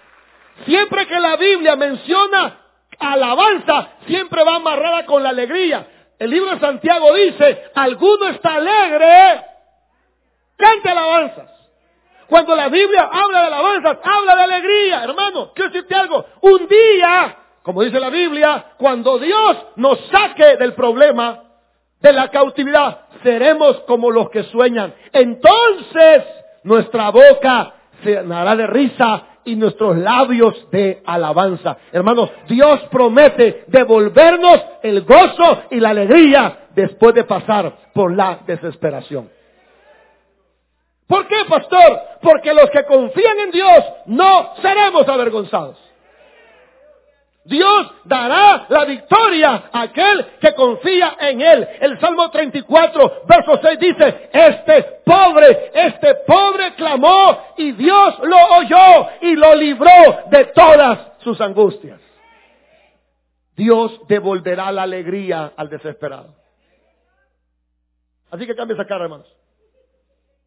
Siempre 0.64 1.06
que 1.06 1.18
la 1.18 1.36
Biblia 1.36 1.76
menciona 1.76 2.60
alabanza, 2.98 3.88
siempre 4.06 4.44
va 4.44 4.56
amarrada 4.56 5.04
con 5.04 5.22
la 5.22 5.30
alegría. 5.30 5.86
El 6.18 6.30
libro 6.30 6.50
de 6.50 6.60
Santiago 6.60 7.12
dice, 7.14 7.64
alguno 7.74 8.28
está 8.28 8.54
alegre, 8.54 9.42
cante 10.56 10.88
alabanzas. 10.88 11.50
Cuando 12.28 12.54
la 12.56 12.68
Biblia 12.68 13.10
habla 13.12 13.40
de 13.40 13.46
alabanzas, 13.46 13.98
habla 14.02 14.36
de 14.36 14.42
alegría, 14.42 15.04
hermano. 15.04 15.52
Quiero 15.54 15.70
decirte 15.70 15.94
algo, 15.94 16.24
un 16.40 16.66
día, 16.66 17.36
como 17.62 17.82
dice 17.82 18.00
la 18.00 18.10
Biblia, 18.10 18.72
cuando 18.78 19.18
Dios 19.18 19.56
nos 19.76 19.98
saque 20.06 20.56
del 20.56 20.74
problema, 20.74 21.42
de 22.00 22.12
la 22.12 22.28
cautividad, 22.28 23.06
seremos 23.22 23.80
como 23.80 24.10
los 24.10 24.30
que 24.30 24.44
sueñan. 24.44 24.94
Entonces, 25.12 26.24
nuestra 26.62 27.10
boca 27.10 27.74
se 28.02 28.10
llenará 28.10 28.56
de 28.56 28.66
risa 28.66 29.22
y 29.44 29.56
nuestros 29.56 29.96
labios 29.96 30.70
de 30.70 31.02
alabanza. 31.04 31.76
Hermanos, 31.92 32.30
Dios 32.48 32.80
promete 32.90 33.64
devolvernos 33.68 34.60
el 34.82 35.02
gozo 35.02 35.64
y 35.70 35.80
la 35.80 35.90
alegría 35.90 36.68
después 36.74 37.14
de 37.14 37.24
pasar 37.24 37.90
por 37.92 38.14
la 38.14 38.40
desesperación. 38.46 39.30
¿Por 41.06 41.28
qué, 41.28 41.36
pastor? 41.48 42.00
Porque 42.22 42.54
los 42.54 42.70
que 42.70 42.84
confían 42.84 43.38
en 43.40 43.50
Dios 43.50 43.84
no 44.06 44.54
seremos 44.62 45.06
avergonzados. 45.06 45.83
Dios 47.44 47.92
dará 48.04 48.66
la 48.70 48.86
victoria 48.86 49.64
a 49.70 49.82
aquel 49.82 50.26
que 50.40 50.54
confía 50.54 51.16
en 51.20 51.42
Él. 51.42 51.68
El 51.80 52.00
Salmo 52.00 52.30
34, 52.30 53.22
verso 53.28 53.60
6 53.62 53.78
dice, 53.78 54.30
este 54.32 54.82
pobre, 55.04 55.70
este 55.74 56.14
pobre 56.26 56.74
clamó 56.74 57.38
y 57.58 57.72
Dios 57.72 58.18
lo 58.20 58.36
oyó 58.56 59.08
y 59.20 59.36
lo 59.36 59.54
libró 59.56 59.90
de 60.30 60.46
todas 60.46 61.18
sus 61.18 61.38
angustias. 61.42 62.00
Dios 63.54 64.00
devolverá 64.08 64.72
la 64.72 64.84
alegría 64.84 65.52
al 65.54 65.68
desesperado. 65.68 66.34
Así 68.30 68.46
que 68.46 68.56
cambie 68.56 68.74
esa 68.74 68.86
cara, 68.86 69.04
hermanos. 69.04 69.32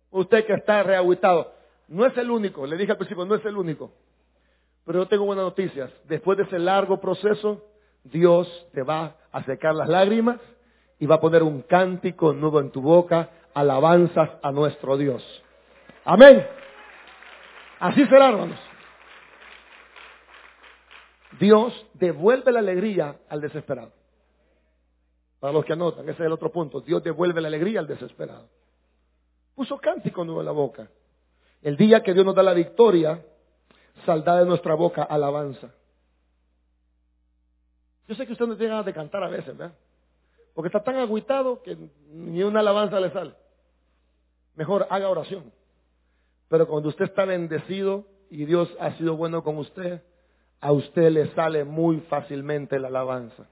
Usted 0.10 0.46
que 0.46 0.54
está 0.54 0.82
reaguitado, 0.82 1.54
no 1.90 2.08
es 2.08 2.18
el 2.18 2.32
único, 2.32 2.66
le 2.66 2.76
dije 2.76 2.92
al 2.92 2.98
principio, 2.98 3.24
no 3.24 3.36
es 3.36 3.46
el 3.46 3.56
único. 3.56 3.92
Pero 4.88 5.00
yo 5.00 5.08
tengo 5.10 5.26
buenas 5.26 5.44
noticias. 5.44 5.92
Después 6.06 6.38
de 6.38 6.46
ese 6.46 6.58
largo 6.58 7.02
proceso, 7.02 7.62
Dios 8.06 8.48
te 8.74 8.84
va 8.84 9.18
a 9.34 9.44
secar 9.44 9.76
las 9.76 9.90
lágrimas 9.90 10.40
y 10.98 11.06
va 11.06 11.16
a 11.16 11.20
poner 11.20 11.44
un 11.44 11.62
cántico 11.62 12.32
nuevo 12.32 12.62
en 12.62 12.72
tu 12.72 12.82
boca, 12.82 13.30
alabanzas 13.54 14.30
a 14.42 14.50
nuestro 14.54 14.96
Dios. 14.96 15.44
Amén. 16.06 16.48
Así 17.82 18.06
será, 18.06 18.30
hermanos. 18.30 18.58
Dios 21.38 21.86
devuelve 21.96 22.54
la 22.54 22.60
alegría 22.60 23.18
al 23.28 23.42
desesperado. 23.42 23.92
Para 25.42 25.52
los 25.52 25.66
que 25.66 25.74
anotan, 25.74 26.06
ese 26.06 26.24
es 26.24 26.28
el 26.28 26.32
otro 26.32 26.50
punto. 26.50 26.80
Dios 26.80 27.04
devuelve 27.04 27.42
la 27.42 27.50
alegría 27.50 27.82
al 27.82 27.88
desesperado. 27.88 28.48
Puso 29.54 29.78
cántico 29.80 30.24
nuevo 30.24 30.40
en 30.40 30.46
la 30.46 30.54
boca. 30.54 30.90
El 31.62 31.76
día 31.76 32.02
que 32.04 32.14
Dios 32.14 32.26
nos 32.26 32.36
da 32.36 32.42
la 32.42 32.54
victoria, 32.54 33.22
saldrá 34.06 34.38
de 34.38 34.46
nuestra 34.46 34.76
boca 34.76 35.04
alabanza. 35.04 35.70
Yo 38.08 38.16
sé 38.16 38.26
que 38.26 38.34
usted 38.34 38.48
no 38.48 38.56
tiene 38.56 38.72
ganas 38.72 38.86
de 38.86 38.94
cantar 38.94 39.24
a 39.24 39.30
veces, 39.30 39.58
¿verdad? 39.58 39.76
Porque 40.54 40.68
está 40.68 40.84
tan 40.84 40.96
agüitado 40.98 41.62
que 41.62 41.78
ni 42.12 42.42
una 42.42 42.62
alabanza 42.62 43.00
le 43.00 43.12
sale. 43.12 43.34
Mejor 44.56 44.88
haga 44.90 45.10
oración. 45.10 45.52
Pero 46.50 46.68
cuando 46.68 46.90
usted 46.90 47.06
está 47.06 47.26
bendecido 47.26 48.06
y 48.30 48.46
Dios 48.46 48.70
ha 48.80 48.94
sido 48.94 49.16
bueno 49.16 49.44
con 49.44 49.58
usted, 49.58 50.02
a 50.60 50.72
usted 50.72 51.12
le 51.12 51.28
sale 51.36 51.64
muy 51.64 52.00
fácilmente 52.10 52.80
la 52.80 52.88
alabanza. 52.88 53.48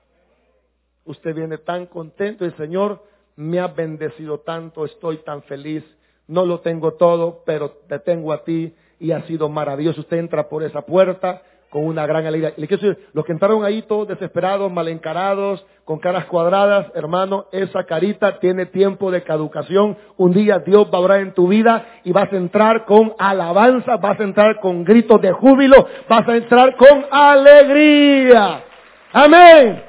Usted 1.03 1.35
viene 1.35 1.57
tan 1.59 1.85
contento 1.85 2.45
y 2.45 2.51
Señor 2.51 3.03
me 3.35 3.59
ha 3.59 3.67
bendecido 3.67 4.39
tanto, 4.39 4.85
estoy 4.85 5.17
tan 5.17 5.43
feliz. 5.43 5.83
No 6.27 6.45
lo 6.45 6.61
tengo 6.61 6.93
todo, 6.93 7.43
pero 7.45 7.69
te 7.87 7.99
tengo 7.99 8.33
a 8.33 8.43
ti 8.43 8.73
y 8.99 9.11
ha 9.11 9.21
sido 9.23 9.49
maravilloso. 9.49 10.01
Usted 10.01 10.17
entra 10.17 10.49
por 10.49 10.63
esa 10.63 10.81
puerta 10.81 11.41
con 11.69 11.85
una 11.85 12.05
gran 12.05 12.25
alegría. 12.25 12.53
le 12.55 12.67
quiero 12.67 12.81
decir, 12.81 13.07
los 13.13 13.25
que 13.25 13.33
entraron 13.33 13.65
ahí 13.65 13.81
todos 13.81 14.07
desesperados, 14.07 14.71
mal 14.71 14.87
encarados, 14.87 15.65
con 15.83 15.99
caras 15.99 16.25
cuadradas, 16.25 16.87
hermano, 16.95 17.47
esa 17.51 17.83
carita 17.83 18.39
tiene 18.39 18.65
tiempo 18.65 19.11
de 19.11 19.23
caducación. 19.23 19.97
Un 20.15 20.31
día 20.31 20.59
Dios 20.59 20.87
va 20.93 20.99
a 20.99 21.01
obrar 21.01 21.19
en 21.19 21.33
tu 21.33 21.49
vida 21.49 21.99
y 22.03 22.13
vas 22.13 22.31
a 22.31 22.37
entrar 22.37 22.85
con 22.85 23.13
alabanza, 23.19 23.97
vas 23.97 24.17
a 24.19 24.23
entrar 24.23 24.59
con 24.61 24.83
gritos 24.85 25.21
de 25.21 25.33
júbilo, 25.33 25.85
vas 26.07 26.27
a 26.27 26.37
entrar 26.37 26.77
con 26.77 27.05
alegría. 27.11 28.63
Amén. 29.11 29.83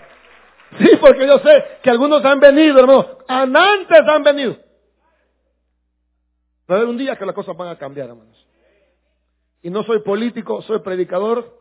Sí, 0.78 0.90
porque 1.00 1.26
yo 1.26 1.38
sé 1.38 1.64
que 1.82 1.90
algunos 1.90 2.24
han 2.24 2.40
venido, 2.40 2.80
hermano, 2.80 3.07
antes 3.28 4.00
han 4.09 4.22
venido. 4.22 4.57
Va 6.68 6.74
a 6.74 6.78
haber 6.78 6.88
un 6.88 6.98
día 6.98 7.14
que 7.16 7.24
las 7.24 7.34
cosas 7.34 7.57
van 7.57 7.68
a 7.68 7.76
cambiar, 7.76 8.09
hermanos. 8.09 8.45
Y 9.66 9.70
no 9.70 9.82
soy 9.82 9.98
político, 9.98 10.62
soy 10.62 10.78
predicador 10.78 11.56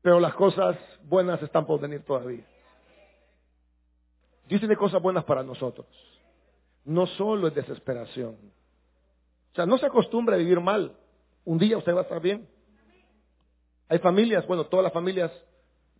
pero 0.00 0.18
las 0.18 0.34
cosas 0.34 0.78
buenas 1.04 1.40
están 1.42 1.66
por 1.66 1.78
venir 1.78 2.04
todavía. 2.04 2.42
Dios 4.48 4.60
tiene 4.60 4.76
cosas 4.76 5.00
buenas 5.00 5.24
para 5.24 5.42
nosotros. 5.42 5.86
No 6.86 7.06
solo 7.06 7.48
es 7.48 7.54
desesperación. 7.54 8.36
O 9.52 9.54
sea, 9.54 9.66
no 9.66 9.76
se 9.76 9.84
acostumbre 9.84 10.34
a 10.34 10.38
vivir 10.38 10.58
mal. 10.58 10.96
Un 11.44 11.58
día 11.58 11.76
usted 11.76 11.94
va 11.94 12.00
a 12.00 12.04
estar 12.04 12.20
bien. 12.20 12.48
Hay 13.90 13.98
familias, 13.98 14.46
bueno, 14.46 14.64
todas 14.64 14.84
las 14.84 14.92
familias 14.94 15.30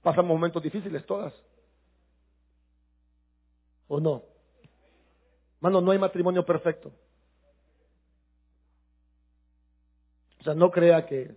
pasan 0.03 0.27
momentos 0.27 0.63
difíciles, 0.63 1.05
todas. 1.05 1.35
¿O 3.87 4.01
no? 4.01 4.23
Mano, 5.61 5.83
no 5.83 5.91
hay 5.91 5.99
matrimonio 5.99 6.43
perfecto. 6.43 6.91
O 10.43 10.45
sea, 10.45 10.55
no 10.55 10.73
crea 10.73 11.07
que 11.07 11.37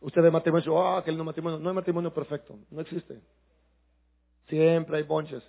Usted 0.00 0.22
de 0.22 0.30
matrimonio, 0.30 0.86
ah, 0.86 1.02
que 1.02 1.10
no 1.12 1.24
matrimonio, 1.24 1.58
no 1.58 1.68
hay 1.70 1.74
matrimonio 1.74 2.12
perfecto, 2.12 2.58
no 2.70 2.80
existe. 2.80 3.20
Siempre 4.46 4.98
hay 4.98 5.02
bonches. 5.02 5.42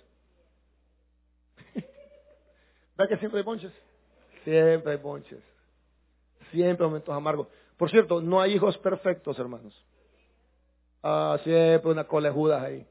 ¿Verdad 2.96 3.08
que 3.08 3.18
siempre 3.18 3.38
hay 3.38 3.44
bonches? 3.44 3.72
Siempre 4.42 4.92
hay 4.92 4.98
bonches. 4.98 5.40
Siempre 6.50 6.86
momentos 6.86 7.14
amargos. 7.14 7.48
Por 7.76 7.90
cierto, 7.90 8.20
no 8.20 8.40
hay 8.40 8.54
hijos 8.54 8.76
perfectos, 8.78 9.38
hermanos. 9.38 9.74
Ah, 11.02 11.38
siempre 11.44 11.92
una 11.92 12.04
colejuda 12.04 12.62
ahí. 12.62 12.86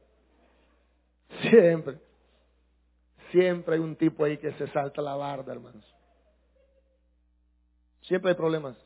Siempre. 1.42 2.00
Siempre 3.32 3.76
hay 3.76 3.82
un 3.82 3.96
tipo 3.96 4.24
ahí 4.24 4.38
que 4.38 4.54
se 4.54 4.68
salta 4.68 5.02
la 5.02 5.16
barda, 5.16 5.52
hermanos. 5.52 5.84
Siempre 8.04 8.32
hay 8.32 8.38
problemas. 8.38 8.78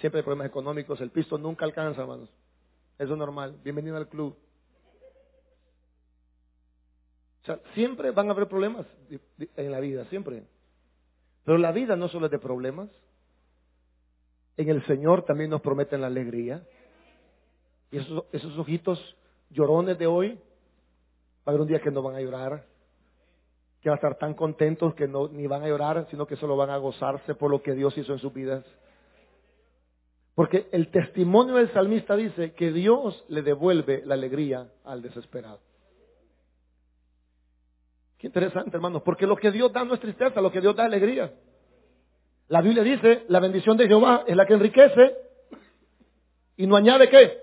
Siempre 0.00 0.20
hay 0.20 0.24
problemas 0.24 0.48
económicos, 0.48 1.00
el 1.00 1.10
piso 1.10 1.38
nunca 1.38 1.64
alcanza, 1.64 2.02
hermanos. 2.02 2.30
Eso 2.98 3.12
es 3.12 3.18
normal. 3.18 3.58
Bienvenido 3.62 3.96
al 3.96 4.08
club. 4.08 4.36
O 7.42 7.44
sea, 7.44 7.60
siempre 7.74 8.10
van 8.12 8.28
a 8.28 8.32
haber 8.32 8.48
problemas 8.48 8.86
en 9.56 9.72
la 9.72 9.80
vida, 9.80 10.04
siempre. 10.06 10.44
Pero 11.44 11.58
la 11.58 11.72
vida 11.72 11.96
no 11.96 12.08
solo 12.08 12.26
es 12.26 12.32
de 12.32 12.38
problemas. 12.38 12.88
En 14.56 14.68
el 14.68 14.84
Señor 14.86 15.24
también 15.24 15.50
nos 15.50 15.60
prometen 15.60 16.00
la 16.00 16.06
alegría. 16.06 16.62
Y 17.90 17.98
esos, 17.98 18.24
esos 18.32 18.56
ojitos 18.58 19.16
llorones 19.50 19.98
de 19.98 20.06
hoy, 20.06 20.34
va 20.34 21.46
a 21.46 21.50
haber 21.50 21.62
un 21.62 21.68
día 21.68 21.80
que 21.80 21.90
no 21.90 22.02
van 22.02 22.14
a 22.14 22.20
llorar, 22.20 22.64
que 23.80 23.88
van 23.88 23.96
a 23.96 24.00
estar 24.00 24.16
tan 24.16 24.34
contentos 24.34 24.94
que 24.94 25.08
no, 25.08 25.28
ni 25.28 25.46
van 25.46 25.64
a 25.64 25.68
llorar, 25.68 26.06
sino 26.10 26.26
que 26.26 26.36
solo 26.36 26.56
van 26.56 26.70
a 26.70 26.76
gozarse 26.76 27.34
por 27.34 27.50
lo 27.50 27.62
que 27.62 27.74
Dios 27.74 27.96
hizo 27.98 28.12
en 28.12 28.18
sus 28.20 28.32
vidas. 28.32 28.64
Porque 30.34 30.68
el 30.72 30.90
testimonio 30.90 31.56
del 31.56 31.72
salmista 31.72 32.16
dice 32.16 32.52
que 32.54 32.72
Dios 32.72 33.24
le 33.28 33.42
devuelve 33.42 34.02
la 34.06 34.14
alegría 34.14 34.66
al 34.84 35.02
desesperado. 35.02 35.60
Qué 38.18 38.28
interesante, 38.28 38.70
hermanos, 38.74 39.02
porque 39.02 39.26
lo 39.26 39.36
que 39.36 39.50
Dios 39.50 39.72
da 39.72 39.84
no 39.84 39.94
es 39.94 40.00
tristeza, 40.00 40.40
lo 40.40 40.50
que 40.50 40.60
Dios 40.60 40.74
da 40.74 40.84
es 40.84 40.86
alegría. 40.86 41.34
La 42.48 42.62
Biblia 42.62 42.82
dice, 42.82 43.24
la 43.28 43.40
bendición 43.40 43.76
de 43.76 43.88
Jehová 43.88 44.24
es 44.26 44.36
la 44.36 44.46
que 44.46 44.54
enriquece 44.54 45.16
y 46.56 46.66
no 46.66 46.76
añade 46.76 47.10
qué. 47.10 47.38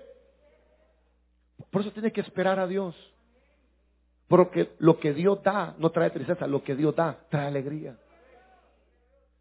Por 1.70 1.82
eso 1.82 1.92
tiene 1.92 2.12
que 2.12 2.22
esperar 2.22 2.58
a 2.58 2.66
Dios. 2.66 2.96
Porque 4.26 4.72
lo 4.78 4.98
que 4.98 5.12
Dios 5.12 5.42
da 5.42 5.74
no 5.78 5.90
trae 5.90 6.10
tristeza, 6.10 6.46
lo 6.46 6.62
que 6.62 6.74
Dios 6.74 6.94
da 6.94 7.18
trae 7.28 7.46
alegría. 7.46 7.96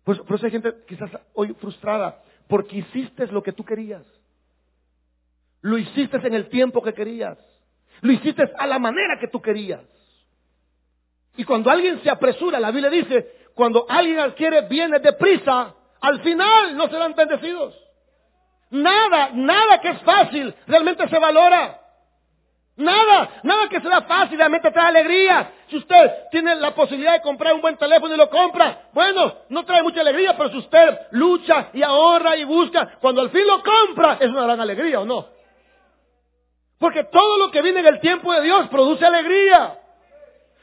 Por 0.03 0.25
por 0.25 0.35
eso 0.35 0.45
hay 0.45 0.51
gente 0.51 0.73
quizás 0.87 1.11
hoy 1.33 1.53
frustrada 1.53 2.23
porque 2.49 2.77
hiciste 2.77 3.27
lo 3.27 3.43
que 3.43 3.53
tú 3.53 3.63
querías. 3.63 4.03
Lo 5.61 5.77
hiciste 5.77 6.17
en 6.17 6.33
el 6.33 6.49
tiempo 6.49 6.81
que 6.81 6.95
querías. 6.95 7.37
Lo 8.01 8.11
hiciste 8.11 8.51
a 8.57 8.65
la 8.65 8.79
manera 8.79 9.19
que 9.19 9.27
tú 9.27 9.39
querías. 9.39 9.81
Y 11.37 11.43
cuando 11.43 11.69
alguien 11.69 12.01
se 12.01 12.09
apresura, 12.09 12.59
la 12.59 12.71
Biblia 12.71 12.89
dice, 12.89 13.33
cuando 13.53 13.85
alguien 13.87 14.19
adquiere 14.19 14.61
bienes 14.67 15.03
de 15.03 15.13
prisa, 15.13 15.75
al 16.01 16.21
final 16.21 16.75
no 16.75 16.89
serán 16.89 17.13
bendecidos. 17.13 17.75
Nada, 18.71 19.29
nada 19.33 19.79
que 19.79 19.89
es 19.89 20.01
fácil 20.01 20.53
realmente 20.65 21.07
se 21.07 21.19
valora. 21.19 21.79
Nada, 22.79 23.41
nada 23.43 23.67
que 23.67 23.81
sea 23.81 24.01
fácil, 24.03 24.37
realmente 24.37 24.71
trae 24.71 24.87
alegría. 24.87 25.51
Si 25.67 25.75
usted 25.75 26.29
tiene 26.31 26.55
la 26.55 26.73
posibilidad 26.73 27.11
de 27.11 27.21
comprar 27.21 27.53
un 27.53 27.59
buen 27.59 27.75
teléfono 27.75 28.13
y 28.13 28.17
lo 28.17 28.29
compra, 28.29 28.83
bueno, 28.93 29.33
no 29.49 29.65
trae 29.65 29.83
mucha 29.83 29.99
alegría, 29.99 30.37
pero 30.37 30.49
si 30.49 30.59
usted 30.59 30.97
lucha 31.11 31.71
y 31.73 31.83
ahorra 31.83 32.37
y 32.37 32.45
busca, 32.45 32.97
cuando 33.01 33.19
al 33.19 33.31
fin 33.31 33.45
lo 33.45 33.61
compra, 33.61 34.17
es 34.21 34.29
una 34.29 34.43
gran 34.43 34.61
alegría, 34.61 35.01
¿o 35.01 35.05
no? 35.05 35.27
Porque 36.79 37.03
todo 37.03 37.37
lo 37.37 37.51
que 37.51 37.61
viene 37.61 37.81
en 37.81 37.87
el 37.87 37.99
tiempo 37.99 38.31
de 38.31 38.43
Dios 38.43 38.69
produce 38.69 39.05
alegría. 39.05 39.77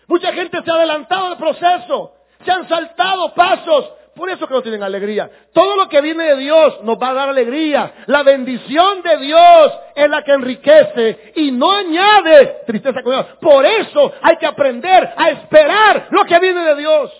Mucha 0.06 0.32
gente 0.32 0.62
se 0.62 0.70
ha 0.70 0.74
adelantado 0.74 1.26
al 1.26 1.36
proceso, 1.36 2.14
se 2.42 2.50
han 2.50 2.66
saltado 2.66 3.34
pasos, 3.34 3.92
por 4.16 4.30
eso 4.30 4.48
que 4.48 4.54
no 4.54 4.62
tienen 4.62 4.82
alegría. 4.82 5.30
Todo 5.52 5.76
lo 5.76 5.88
que 5.90 6.00
viene 6.00 6.24
de 6.24 6.36
Dios 6.38 6.82
nos 6.82 6.96
va 6.96 7.10
a 7.10 7.14
dar 7.14 7.28
alegría. 7.28 8.04
La 8.06 8.22
bendición 8.22 9.02
de 9.02 9.18
Dios 9.18 9.72
es 9.94 10.08
la 10.08 10.22
que 10.22 10.32
enriquece 10.32 11.32
y 11.36 11.52
no 11.52 11.70
añade 11.70 12.62
tristeza 12.66 13.02
con 13.02 13.12
Dios. 13.12 13.26
Por 13.42 13.66
eso 13.66 14.14
hay 14.22 14.38
que 14.38 14.46
aprender 14.46 15.12
a 15.16 15.30
esperar 15.30 16.08
lo 16.10 16.24
que 16.24 16.38
viene 16.40 16.64
de 16.64 16.76
Dios. 16.76 17.12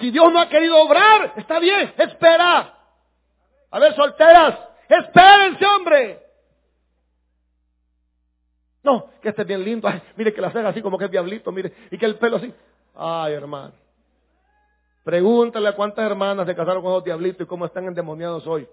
Si 0.00 0.10
Dios 0.10 0.32
no 0.32 0.40
ha 0.40 0.48
querido 0.48 0.76
obrar, 0.82 1.34
está 1.36 1.60
bien, 1.60 1.94
espera. 1.96 2.74
A 3.70 3.78
ver, 3.78 3.94
solteras, 3.94 4.58
espérense, 4.88 5.66
hombre. 5.66 6.18
No, 8.82 9.08
que 9.22 9.28
este 9.28 9.42
es 9.42 9.48
bien 9.48 9.62
lindo. 9.62 9.88
mire 10.16 10.34
que 10.34 10.40
la 10.40 10.50
ceja 10.50 10.68
así 10.68 10.82
como 10.82 10.98
que 10.98 11.04
es 11.04 11.10
diablito, 11.12 11.52
mire. 11.52 11.72
Y 11.92 11.98
que 11.98 12.06
el 12.06 12.16
pelo 12.16 12.38
así. 12.38 12.52
Ay, 12.96 13.34
hermano. 13.34 13.89
Pregúntale 15.04 15.68
a 15.68 15.76
cuántas 15.76 16.04
hermanas 16.04 16.46
se 16.46 16.54
casaron 16.54 16.82
con 16.82 16.92
los 16.92 17.04
diablitos 17.04 17.42
y 17.42 17.48
cómo 17.48 17.66
están 17.66 17.86
endemoniados 17.86 18.46
hoy. 18.46 18.68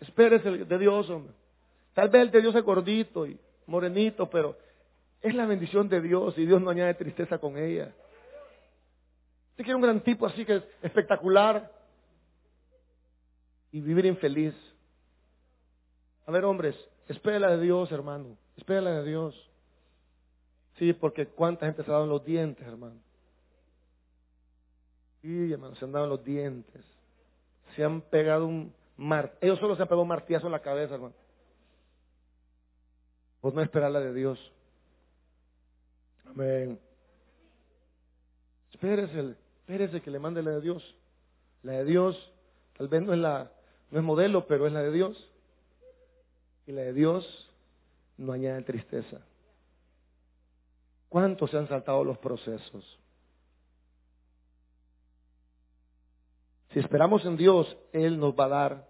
Espérese 0.00 0.50
de 0.50 0.78
Dios, 0.78 1.08
hombre. 1.10 1.32
Tal 1.94 2.08
vez 2.08 2.22
el 2.22 2.30
de 2.30 2.40
Dios 2.40 2.54
es 2.54 2.62
gordito 2.62 3.26
y 3.26 3.38
morenito, 3.66 4.28
pero 4.30 4.56
es 5.20 5.34
la 5.34 5.46
bendición 5.46 5.88
de 5.88 6.00
Dios 6.00 6.36
y 6.38 6.46
Dios 6.46 6.60
no 6.60 6.70
añade 6.70 6.94
tristeza 6.94 7.38
con 7.38 7.58
ella. 7.58 7.92
Usted 9.50 9.64
quiere 9.64 9.74
un 9.74 9.82
gran 9.82 10.00
tipo 10.00 10.26
así 10.26 10.44
que 10.44 10.56
es 10.56 10.62
espectacular 10.82 11.72
y 13.72 13.80
vivir 13.80 14.06
infeliz. 14.06 14.54
A 16.26 16.30
ver, 16.30 16.44
hombres, 16.44 16.76
espérala 17.08 17.56
de 17.56 17.62
Dios, 17.62 17.90
hermano. 17.90 18.36
Espérala 18.56 19.02
de 19.02 19.08
Dios. 19.08 19.50
Sí, 20.78 20.92
porque 20.92 21.26
cuánta 21.26 21.66
gente 21.66 21.82
se 21.82 21.90
ha 21.90 21.94
dado 21.94 22.04
en 22.04 22.10
los 22.10 22.24
dientes, 22.24 22.66
hermano. 22.66 23.00
Y 25.22 25.52
hermano, 25.52 25.74
se 25.74 25.84
han 25.84 25.92
dado 25.92 26.06
los 26.06 26.24
dientes. 26.24 26.84
Se 27.74 27.84
han 27.84 28.00
pegado 28.02 28.46
un 28.46 28.72
mar. 28.96 29.36
Ellos 29.40 29.58
solo 29.58 29.76
se 29.76 29.82
han 29.82 29.88
pegado 29.88 30.02
un 30.02 30.08
martillazo 30.08 30.46
en 30.46 30.52
la 30.52 30.62
cabeza, 30.62 30.94
hermano. 30.94 31.14
Pues 33.40 33.54
no 33.54 33.62
esperar 33.62 33.90
la 33.90 34.00
de 34.00 34.12
Dios. 34.12 34.52
Amén. 36.26 36.78
Espérese, 38.72 39.36
espérese 39.60 40.00
que 40.00 40.10
le 40.10 40.18
mande 40.18 40.42
la 40.42 40.52
de 40.52 40.60
Dios. 40.60 40.94
La 41.62 41.72
de 41.72 41.84
Dios, 41.84 42.32
tal 42.76 42.88
vez 42.88 43.02
no 43.02 43.12
es 43.12 43.18
la, 43.18 43.50
no 43.90 43.98
es 43.98 44.04
modelo, 44.04 44.46
pero 44.46 44.66
es 44.66 44.72
la 44.72 44.82
de 44.82 44.92
Dios. 44.92 45.30
Y 46.66 46.72
la 46.72 46.82
de 46.82 46.92
Dios 46.92 47.50
no 48.16 48.32
añade 48.32 48.62
tristeza. 48.62 49.20
¿Cuántos 51.08 51.50
se 51.50 51.56
han 51.56 51.68
saltado 51.68 52.04
los 52.04 52.18
procesos? 52.18 52.98
Si 56.70 56.78
esperamos 56.78 57.24
en 57.24 57.36
Dios, 57.36 57.76
Él 57.92 58.18
nos 58.18 58.34
va 58.34 58.44
a 58.44 58.48
dar 58.48 58.88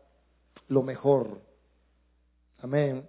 lo 0.68 0.82
mejor. 0.82 1.40
Amén. 2.58 3.08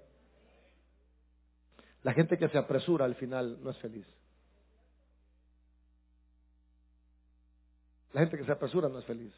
La 2.03 2.13
gente 2.13 2.37
que 2.37 2.47
se 2.49 2.57
apresura 2.57 3.05
al 3.05 3.15
final 3.15 3.57
no 3.63 3.71
es 3.71 3.77
feliz. 3.77 4.05
La 8.13 8.21
gente 8.21 8.37
que 8.37 8.45
se 8.45 8.51
apresura 8.51 8.89
no 8.89 8.99
es 8.99 9.05
feliz. 9.05 9.33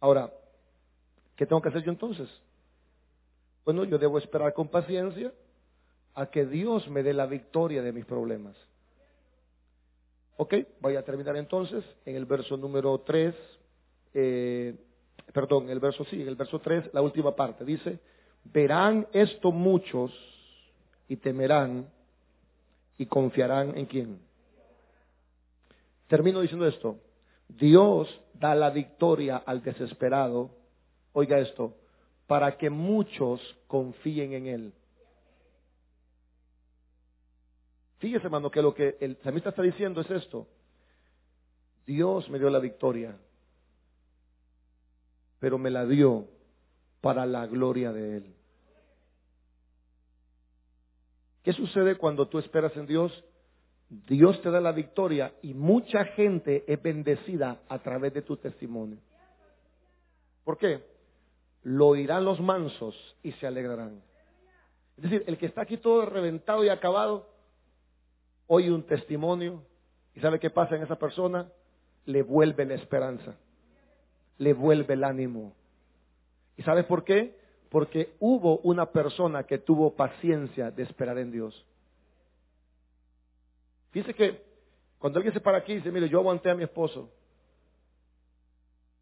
Ahora, 0.00 0.32
¿qué 1.36 1.46
tengo 1.46 1.60
que 1.60 1.68
hacer 1.68 1.82
yo 1.82 1.90
entonces? 1.90 2.28
Bueno, 3.64 3.84
yo 3.84 3.98
debo 3.98 4.18
esperar 4.18 4.52
con 4.54 4.68
paciencia 4.68 5.32
a 6.14 6.26
que 6.26 6.46
Dios 6.46 6.88
me 6.88 7.02
dé 7.02 7.12
la 7.12 7.26
victoria 7.26 7.82
de 7.82 7.92
mis 7.92 8.04
problemas. 8.04 8.56
Ok, 10.42 10.54
voy 10.80 10.96
a 10.96 11.02
terminar 11.02 11.36
entonces 11.36 11.84
en 12.06 12.16
el 12.16 12.24
verso 12.24 12.56
número 12.56 12.98
3, 13.00 13.34
eh, 14.14 14.74
perdón, 15.34 15.68
el 15.68 15.80
verso 15.80 16.02
sí, 16.06 16.22
en 16.22 16.28
el 16.28 16.34
verso 16.34 16.58
3, 16.60 16.94
la 16.94 17.02
última 17.02 17.36
parte, 17.36 17.62
dice, 17.62 18.00
verán 18.44 19.06
esto 19.12 19.52
muchos 19.52 20.10
y 21.08 21.16
temerán 21.16 21.90
y 22.96 23.04
confiarán 23.04 23.76
en 23.76 23.84
quién. 23.84 24.18
Termino 26.06 26.40
diciendo 26.40 26.66
esto, 26.66 26.96
Dios 27.46 28.08
da 28.32 28.54
la 28.54 28.70
victoria 28.70 29.42
al 29.44 29.62
desesperado, 29.62 30.52
oiga 31.12 31.38
esto, 31.38 31.74
para 32.26 32.56
que 32.56 32.70
muchos 32.70 33.42
confíen 33.66 34.32
en 34.32 34.46
Él. 34.46 34.72
Fíjese, 38.00 38.24
hermano, 38.26 38.50
que 38.50 38.62
lo 38.62 38.74
que 38.74 38.96
el 39.00 39.16
samista 39.18 39.50
está 39.50 39.62
diciendo 39.62 40.00
es 40.00 40.10
esto. 40.10 40.48
Dios 41.86 42.28
me 42.30 42.38
dio 42.38 42.48
la 42.48 42.58
victoria, 42.58 43.16
pero 45.38 45.58
me 45.58 45.70
la 45.70 45.84
dio 45.84 46.26
para 47.02 47.26
la 47.26 47.46
gloria 47.46 47.92
de 47.92 48.16
Él. 48.16 48.34
¿Qué 51.42 51.52
sucede 51.52 51.96
cuando 51.96 52.26
tú 52.26 52.38
esperas 52.38 52.74
en 52.76 52.86
Dios? 52.86 53.24
Dios 53.90 54.40
te 54.40 54.50
da 54.50 54.60
la 54.60 54.72
victoria 54.72 55.34
y 55.42 55.52
mucha 55.52 56.04
gente 56.06 56.64
es 56.66 56.80
bendecida 56.80 57.60
a 57.68 57.78
través 57.80 58.14
de 58.14 58.22
tu 58.22 58.36
testimonio. 58.38 58.98
¿Por 60.44 60.56
qué? 60.56 60.84
Lo 61.64 61.88
oirán 61.88 62.24
los 62.24 62.40
mansos 62.40 62.94
y 63.22 63.32
se 63.32 63.46
alegrarán. 63.46 64.00
Es 64.96 65.02
decir, 65.02 65.24
el 65.26 65.36
que 65.36 65.46
está 65.46 65.62
aquí 65.62 65.76
todo 65.76 66.06
reventado 66.06 66.64
y 66.64 66.68
acabado, 66.68 67.28
oye 68.52 68.72
un 68.72 68.82
testimonio 68.82 69.62
y 70.12 70.20
sabe 70.20 70.40
qué 70.40 70.50
pasa 70.50 70.74
en 70.74 70.82
esa 70.82 70.98
persona, 70.98 71.48
le 72.04 72.22
vuelve 72.22 72.64
la 72.64 72.74
esperanza, 72.74 73.36
le 74.38 74.54
vuelve 74.54 74.94
el 74.94 75.04
ánimo. 75.04 75.54
¿Y 76.56 76.64
sabes 76.64 76.84
por 76.86 77.04
qué? 77.04 77.38
Porque 77.68 78.16
hubo 78.18 78.58
una 78.58 78.90
persona 78.90 79.44
que 79.44 79.58
tuvo 79.58 79.94
paciencia 79.94 80.72
de 80.72 80.82
esperar 80.82 81.16
en 81.18 81.30
Dios. 81.30 81.64
Fíjese 83.92 84.14
que 84.14 84.42
cuando 84.98 85.20
alguien 85.20 85.32
se 85.32 85.40
para 85.40 85.58
aquí 85.58 85.76
dice, 85.76 85.92
mire, 85.92 86.08
yo 86.08 86.18
aguanté 86.18 86.50
a 86.50 86.56
mi 86.56 86.64
esposo 86.64 87.08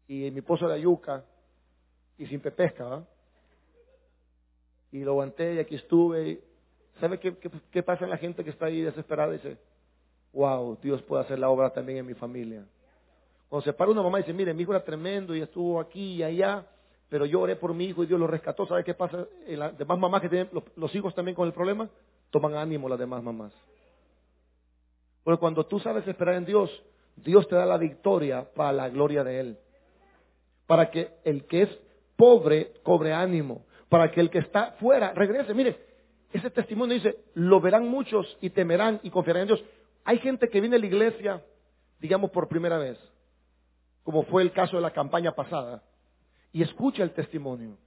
y 0.07 0.29
mi 0.29 0.39
esposo 0.39 0.67
era 0.67 0.77
yuca 0.77 1.25
y 2.19 2.27
sin 2.27 2.39
pesca, 2.39 2.83
¿va? 2.83 3.07
Y 4.91 4.99
lo 4.99 5.11
aguanté 5.11 5.55
y 5.55 5.59
aquí 5.59 5.73
estuve. 5.73 6.43
¿Sabe 6.99 7.19
qué, 7.19 7.35
qué, 7.71 7.83
pasa 7.83 8.03
en 8.03 8.09
la 8.09 8.17
gente 8.17 8.43
que 8.43 8.49
está 8.49 8.65
ahí 8.65 8.81
desesperada? 8.81 9.31
Dice, 9.31 9.57
wow, 10.33 10.77
Dios 10.81 11.01
puede 11.03 11.23
hacer 11.23 11.39
la 11.39 11.49
obra 11.49 11.69
también 11.71 11.99
en 11.99 12.05
mi 12.05 12.13
familia. 12.13 12.65
Cuando 13.47 13.63
se 13.63 13.73
para 13.73 13.91
una 13.91 14.01
mamá 14.01 14.19
y 14.19 14.23
dice, 14.23 14.33
mire, 14.33 14.53
mi 14.53 14.63
hijo 14.63 14.73
era 14.73 14.83
tremendo 14.83 15.35
y 15.35 15.41
estuvo 15.41 15.79
aquí 15.79 16.15
y 16.15 16.23
allá, 16.23 16.65
pero 17.09 17.25
yo 17.25 17.41
oré 17.41 17.55
por 17.55 17.73
mi 17.73 17.85
hijo 17.85 18.03
y 18.03 18.07
Dios 18.07 18.19
lo 18.19 18.27
rescató. 18.27 18.65
¿Sabe 18.67 18.83
qué 18.83 18.93
pasa? 18.93 19.25
las 19.47 19.77
demás 19.77 19.97
mamás 19.97 20.21
que 20.21 20.29
tienen 20.29 20.49
los 20.75 20.93
hijos 20.93 21.15
también 21.15 21.35
con 21.35 21.47
el 21.47 21.53
problema, 21.53 21.89
toman 22.29 22.55
ánimo 22.55 22.87
las 22.87 22.99
demás 22.99 23.23
mamás. 23.23 23.53
Porque 25.23 25.39
cuando 25.39 25.65
tú 25.65 25.79
sabes 25.79 26.07
esperar 26.07 26.35
en 26.35 26.45
Dios, 26.45 26.69
Dios 27.15 27.47
te 27.47 27.55
da 27.55 27.65
la 27.65 27.77
victoria 27.77 28.47
para 28.53 28.71
la 28.71 28.89
gloria 28.89 29.23
de 29.23 29.39
Él. 29.39 29.57
Para 30.67 30.89
que 30.91 31.09
el 31.23 31.45
que 31.45 31.63
es 31.63 31.79
pobre 32.15 32.73
cobre 32.83 33.13
ánimo. 33.13 33.65
Para 33.89 34.11
que 34.11 34.21
el 34.21 34.29
que 34.29 34.39
está 34.39 34.73
fuera 34.79 35.13
regrese. 35.13 35.53
Mire, 35.53 35.88
ese 36.31 36.49
testimonio 36.51 36.95
dice, 36.95 37.17
lo 37.33 37.59
verán 37.59 37.87
muchos 37.87 38.37
y 38.41 38.51
temerán 38.51 38.99
y 39.03 39.09
confiarán 39.09 39.43
en 39.43 39.47
Dios. 39.47 39.63
Hay 40.03 40.19
gente 40.19 40.49
que 40.49 40.61
viene 40.61 40.75
a 40.75 40.79
la 40.79 40.85
iglesia, 40.85 41.43
digamos, 41.99 42.31
por 42.31 42.47
primera 42.47 42.77
vez, 42.77 42.97
como 44.03 44.23
fue 44.23 44.43
el 44.43 44.51
caso 44.51 44.75
de 44.75 44.81
la 44.81 44.91
campaña 44.91 45.33
pasada, 45.33 45.83
y 46.51 46.61
escucha 46.61 47.03
el 47.03 47.11
testimonio. 47.11 47.77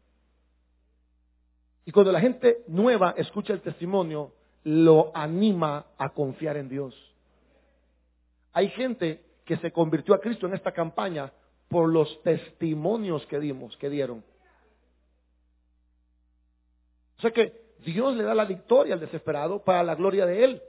Y 1.85 1.93
cuando 1.93 2.13
la 2.13 2.21
gente 2.21 2.63
nueva 2.69 3.15
escucha 3.17 3.53
el 3.53 3.61
testimonio, 3.61 4.33
lo 4.65 5.11
anima 5.15 5.87
a 5.99 6.11
confiar 6.11 6.57
en 6.57 6.69
Dios. 6.69 6.95
Hay 8.53 8.69
gente 8.71 9.25
que 9.45 9.57
se 9.57 9.73
convirtió 9.73 10.15
a 10.15 10.21
Cristo 10.21 10.47
en 10.47 10.55
esta 10.55 10.73
campaña 10.73 11.33
por 11.69 11.89
los 11.89 12.23
testimonios 12.23 13.27
que 13.27 13.41
dimos, 13.41 13.77
que 13.79 13.89
dieron. 13.89 14.25
O 17.19 17.21
sea 17.23 17.31
que 17.31 17.62
Dios 17.85 18.17
le 18.17 18.25
da 18.25 18.35
la 18.35 18.45
victoria 18.45 18.95
al 18.95 19.01
desesperado 19.01 19.63
para 19.63 19.83
la 19.83 19.95
gloria 19.95 20.27
de 20.27 20.45
Él. 20.45 20.63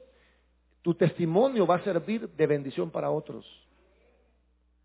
Tu 0.82 0.94
testimonio 0.96 1.66
va 1.66 1.76
a 1.76 1.84
servir 1.84 2.30
de 2.30 2.48
bendición 2.48 2.92
para 2.92 3.10
otros. 3.10 3.46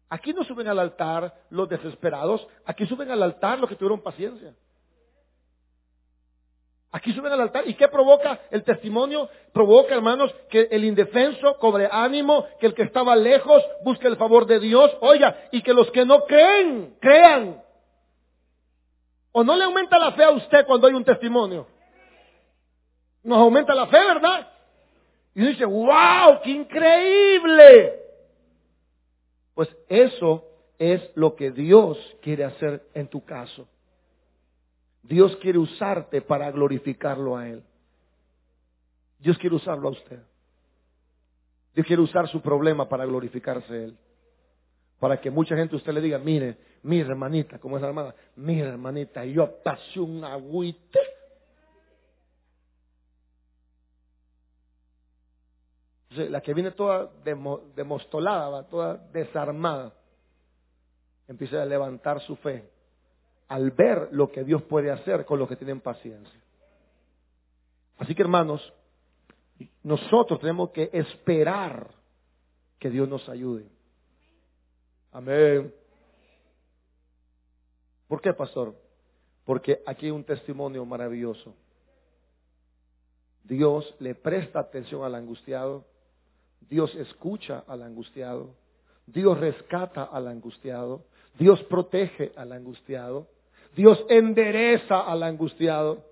Aquí 0.09 0.33
no 0.33 0.45
suben 0.45 0.69
al 0.69 0.79
altar 0.79 1.35
los 1.51 1.69
desesperados, 1.69 2.47
aquí 2.65 2.87
suben 2.87 3.11
al 3.11 3.23
altar 3.23 3.59
los 3.59 3.69
que 3.69 3.77
tuvieron 3.77 4.01
paciencia. 4.01 4.55
Aquí 6.91 7.13
suben 7.13 7.33
al 7.33 7.41
altar. 7.43 7.69
¿Y 7.69 7.75
qué 7.75 7.89
provoca 7.89 8.41
el 8.51 8.65
testimonio? 8.65 9.29
Provoca, 9.53 9.95
hermanos, 9.95 10.35
que 10.49 10.69
el 10.71 10.85
indefenso 10.85 11.59
cobre 11.59 11.89
ánimo, 11.91 12.47
que 12.59 12.67
el 12.67 12.75
que 12.75 12.83
estaba 12.83 13.15
lejos 13.15 13.63
busque 13.85 14.07
el 14.07 14.17
favor 14.17 14.47
de 14.47 14.59
Dios, 14.59 14.97
oiga, 15.01 15.49
y 15.53 15.61
que 15.61 15.75
los 15.75 15.91
que 15.91 16.07
no 16.07 16.25
creen, 16.25 16.97
crean. 16.99 17.63
¿O 19.33 19.45
no 19.45 19.55
le 19.55 19.65
aumenta 19.65 19.99
la 19.99 20.13
fe 20.13 20.25
a 20.25 20.31
usted 20.31 20.65
cuando 20.67 20.87
hay 20.87 20.95
un 20.95 21.05
testimonio? 21.05 21.67
Nos 23.29 23.37
aumenta 23.37 23.75
la 23.75 23.87
fe, 23.89 23.99
¿verdad? 23.99 24.49
Y 25.35 25.43
dice, 25.49 25.67
wow, 25.67 26.41
qué 26.43 26.51
increíble. 26.51 28.01
Pues 29.53 29.69
eso 29.87 30.47
es 30.79 31.03
lo 31.15 31.37
que 31.37 31.51
Dios 31.51 31.99
quiere 32.23 32.45
hacer 32.45 32.89
en 32.95 33.07
tu 33.07 33.23
caso. 33.23 33.69
Dios 35.03 35.37
quiere 35.43 35.59
usarte 35.59 36.23
para 36.23 36.51
glorificarlo 36.51 37.37
a 37.37 37.47
Él. 37.47 37.63
Dios 39.19 39.37
quiere 39.37 39.57
usarlo 39.57 39.89
a 39.89 39.93
usted. 39.93 40.21
Dios 41.75 41.87
quiere 41.87 42.01
usar 42.01 42.29
su 42.29 42.41
problema 42.41 42.89
para 42.89 43.05
glorificarse 43.05 43.71
a 43.71 43.77
Él. 43.77 43.97
Para 44.99 45.21
que 45.21 45.31
mucha 45.31 45.55
gente 45.55 45.77
usted 45.77 45.93
le 45.93 46.01
diga, 46.01 46.19
mire, 46.19 46.57
mi 46.83 46.99
hermanita, 46.99 47.59
como 47.59 47.77
es 47.77 47.83
la 47.83 47.89
hermana, 47.89 48.15
mi 48.37 48.59
hermanita, 48.59 49.23
yo 49.27 49.63
pasé 49.63 50.01
un 50.01 50.25
agüite. 50.25 51.08
La 56.19 56.41
que 56.41 56.55
viene 56.55 56.73
toda 56.73 57.11
demostolada, 57.75 58.67
toda 58.69 58.97
desarmada, 59.13 59.93
empieza 61.27 61.63
a 61.63 61.67
levantar 61.67 62.21
su 62.21 62.37
fe 62.37 62.69
al 63.49 63.71
ver 63.71 64.09
lo 64.13 64.31
que 64.31 64.45
Dios 64.45 64.63
puede 64.63 64.91
hacer 64.91 65.25
con 65.25 65.39
los 65.39 65.49
que 65.49 65.57
tienen 65.57 65.81
paciencia. 65.81 66.41
Así 67.99 68.15
que 68.15 68.23
hermanos, 68.23 68.73
nosotros 69.83 70.41
tenemos 70.41 70.71
que 70.71 70.91
esperar 70.93 71.89
que 72.79 72.91
Dios 72.91 73.09
nos 73.09 73.29
ayude. 73.29 73.67
Amén. 75.13 75.75
¿Por 78.07 78.21
qué, 78.21 78.33
pastor? 78.33 78.75
Porque 79.45 79.83
aquí 79.87 80.07
hay 80.07 80.13
un 80.13 80.25
testimonio 80.25 80.85
maravilloso. 80.85 81.55
Dios 83.45 83.95
le 83.99 84.15
presta 84.15 84.61
atención 84.61 85.05
al 85.05 85.15
angustiado, 85.15 85.87
Dios 86.69 86.95
escucha 86.95 87.65
al 87.67 87.83
angustiado, 87.83 88.55
Dios 89.07 89.39
rescata 89.39 90.05
al 90.05 90.29
angustiado, 90.29 91.03
Dios 91.39 91.63
protege 91.65 92.33
al 92.37 92.53
angustiado, 92.53 93.27
Dios 93.75 94.05
endereza 94.09 95.01
al 95.01 95.23
angustiado. 95.23 96.05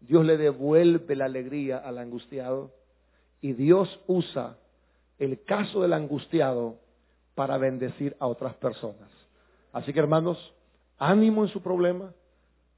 Dios 0.00 0.24
le 0.24 0.36
devuelve 0.36 1.16
la 1.16 1.26
alegría 1.26 1.78
al 1.78 1.98
angustiado. 1.98 2.70
Y 3.40 3.54
Dios 3.54 4.00
usa 4.06 4.58
el 5.18 5.42
caso 5.44 5.82
del 5.82 5.92
angustiado 5.92 6.76
para 7.34 7.56
bendecir 7.56 8.16
a 8.18 8.26
otras 8.26 8.54
personas. 8.56 9.08
Así 9.72 9.92
que 9.92 10.00
hermanos, 10.00 10.52
ánimo 10.98 11.44
en 11.44 11.48
su 11.48 11.62
problema, 11.62 12.12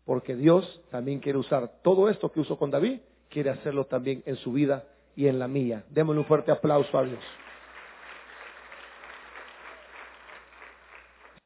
porque 0.05 0.37
Dios 0.37 0.83
también 0.91 1.19
quiere 1.19 1.39
usar 1.39 1.81
todo 1.83 2.09
esto 2.09 2.31
que 2.31 2.41
usó 2.41 2.57
con 2.57 2.71
David, 2.71 3.01
quiere 3.29 3.51
hacerlo 3.51 3.87
también 3.87 4.23
en 4.27 4.37
su 4.37 4.53
vida 4.53 4.85
y 5.17 5.27
en 5.27 5.39
la 5.39 5.49
mía. 5.49 5.85
Démosle 5.91 6.21
un 6.21 6.27
fuerte 6.27 6.51
aplauso 6.53 6.97
a 6.99 7.05
Dios. 7.05 7.23